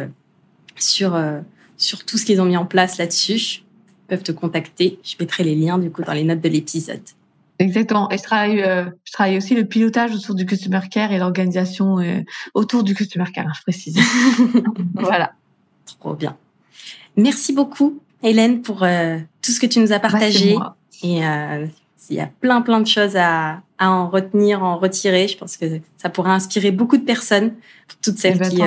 sur, 0.75 1.15
euh, 1.15 1.39
sur 1.77 2.05
tout 2.05 2.17
ce 2.17 2.25
qu'ils 2.25 2.41
ont 2.41 2.45
mis 2.45 2.57
en 2.57 2.65
place 2.65 2.97
là-dessus, 2.97 3.63
peuvent 4.07 4.23
te 4.23 4.31
contacter. 4.31 4.99
Je 5.03 5.15
mettrai 5.19 5.43
les 5.43 5.55
liens 5.55 5.77
du 5.77 5.91
coup 5.91 6.03
dans 6.03 6.13
les 6.13 6.23
notes 6.23 6.41
de 6.41 6.49
l'épisode. 6.49 7.01
Exactement. 7.57 8.11
Et 8.11 8.17
je 8.17 8.23
travaille, 8.23 8.61
euh, 8.61 8.85
je 9.05 9.13
travaille 9.13 9.37
aussi 9.37 9.55
le 9.55 9.65
pilotage 9.65 10.13
autour 10.13 10.35
du 10.35 10.45
customer 10.45 10.81
care 10.91 11.11
et 11.13 11.17
l'organisation 11.17 11.99
euh, 11.99 12.21
autour 12.53 12.83
du 12.83 12.93
customer 12.93 13.31
care, 13.33 13.53
je 13.55 13.61
précise. 13.61 13.97
voilà. 14.93 15.33
Trop 15.99 16.13
bien. 16.15 16.35
Merci 17.15 17.53
beaucoup, 17.53 17.99
Hélène, 18.23 18.61
pour 18.61 18.79
tout 19.41 19.51
ce 19.51 19.59
que 19.59 19.65
tu 19.67 19.79
nous 19.79 19.93
as 19.93 19.99
bah, 19.99 20.09
partagé. 20.09 20.57
et 21.03 21.21
il 22.09 22.15
y 22.15 22.19
a 22.19 22.27
plein, 22.27 22.61
plein 22.61 22.81
de 22.81 22.87
choses 22.87 23.15
à, 23.15 23.61
à 23.77 23.89
en 23.89 24.09
retenir, 24.09 24.63
en 24.63 24.77
retirer. 24.77 25.27
Je 25.27 25.37
pense 25.37 25.57
que 25.57 25.79
ça 25.97 26.09
pourrait 26.09 26.31
inspirer 26.31 26.71
beaucoup 26.71 26.97
de 26.97 27.03
personnes, 27.03 27.53
toutes 28.01 28.17
celles 28.17 28.37
ben, 28.37 28.49
qui, 28.49 28.61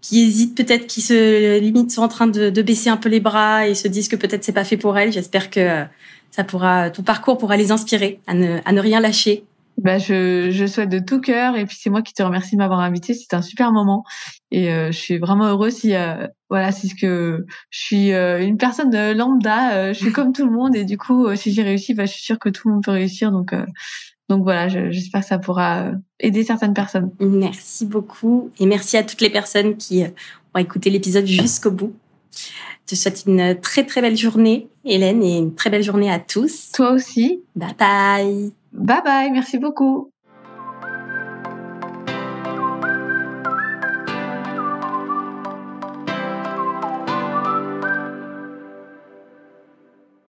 qui 0.00 0.22
hésitent 0.22 0.56
peut-être, 0.56 0.86
qui 0.86 1.00
se 1.00 1.58
limite 1.58 1.90
sont 1.90 2.02
en 2.02 2.08
train 2.08 2.26
de, 2.26 2.50
de, 2.50 2.62
baisser 2.62 2.90
un 2.90 2.96
peu 2.96 3.08
les 3.08 3.20
bras 3.20 3.68
et 3.68 3.74
se 3.74 3.88
disent 3.88 4.08
que 4.08 4.16
peut-être 4.16 4.44
c'est 4.44 4.52
pas 4.52 4.64
fait 4.64 4.76
pour 4.76 4.96
elles. 4.98 5.12
J'espère 5.12 5.50
que 5.50 5.84
ça 6.30 6.44
pourra, 6.44 6.90
ton 6.90 7.02
parcours 7.02 7.38
pourra 7.38 7.56
les 7.56 7.72
inspirer 7.72 8.20
à 8.26 8.34
ne, 8.34 8.58
à 8.64 8.72
ne 8.72 8.80
rien 8.80 9.00
lâcher. 9.00 9.44
Bah, 9.78 9.96
je, 9.96 10.50
je 10.50 10.66
souhaite 10.66 10.90
de 10.90 10.98
tout 10.98 11.20
cœur 11.22 11.56
et 11.56 11.64
puis 11.64 11.76
c'est 11.80 11.88
moi 11.88 12.02
qui 12.02 12.12
te 12.12 12.22
remercie 12.22 12.54
de 12.54 12.58
m'avoir 12.58 12.80
invité. 12.80 13.14
C'était 13.14 13.36
un 13.36 13.42
super 13.42 13.72
moment 13.72 14.04
et 14.50 14.70
euh, 14.70 14.92
je 14.92 14.98
suis 14.98 15.18
vraiment 15.18 15.46
heureuse 15.46 15.74
si 15.74 15.94
euh, 15.94 16.26
voilà 16.50 16.70
si 16.70 16.88
ce 16.88 16.94
que 16.94 17.46
je 17.70 17.78
suis 17.78 18.12
euh, 18.12 18.44
une 18.44 18.58
personne 18.58 18.90
lambda, 19.12 19.92
je 19.94 19.98
suis 19.98 20.12
comme 20.12 20.32
tout 20.32 20.44
le 20.44 20.52
monde 20.52 20.76
et 20.76 20.84
du 20.84 20.98
coup 20.98 21.34
si 21.34 21.52
j'ai 21.52 21.62
réussi, 21.62 21.94
bah, 21.94 22.04
je 22.04 22.12
suis 22.12 22.22
sûre 22.22 22.38
que 22.38 22.50
tout 22.50 22.68
le 22.68 22.74
monde 22.74 22.84
peut 22.84 22.90
réussir 22.90 23.32
donc 23.32 23.54
donc 24.30 24.44
voilà, 24.44 24.68
j'espère 24.68 25.22
que 25.22 25.26
ça 25.26 25.38
pourra 25.38 25.82
euh, 25.82 25.92
aider 26.20 26.44
certaines 26.44 26.72
personnes. 26.72 27.10
Merci 27.18 27.84
beaucoup 27.84 28.50
et 28.60 28.66
merci 28.66 28.96
à 28.96 29.02
toutes 29.02 29.20
les 29.20 29.28
personnes 29.28 29.76
qui 29.76 30.04
euh, 30.04 30.08
ont 30.54 30.60
écouté 30.60 30.88
l'épisode 30.88 31.26
jusqu'au 31.26 31.72
bout. 31.72 31.92
Je 32.32 32.94
te 32.94 32.94
souhaite 32.94 33.24
une 33.26 33.58
très 33.60 33.84
très 33.84 34.00
belle 34.00 34.16
journée, 34.16 34.68
Hélène, 34.84 35.24
et 35.24 35.38
une 35.38 35.56
très 35.56 35.68
belle 35.68 35.82
journée 35.82 36.12
à 36.12 36.20
tous. 36.20 36.70
Toi 36.72 36.92
aussi. 36.92 37.42
Bye 37.56 37.74
bye. 37.76 38.52
Bye 38.72 39.02
bye, 39.04 39.30
merci 39.32 39.58
beaucoup. 39.58 40.12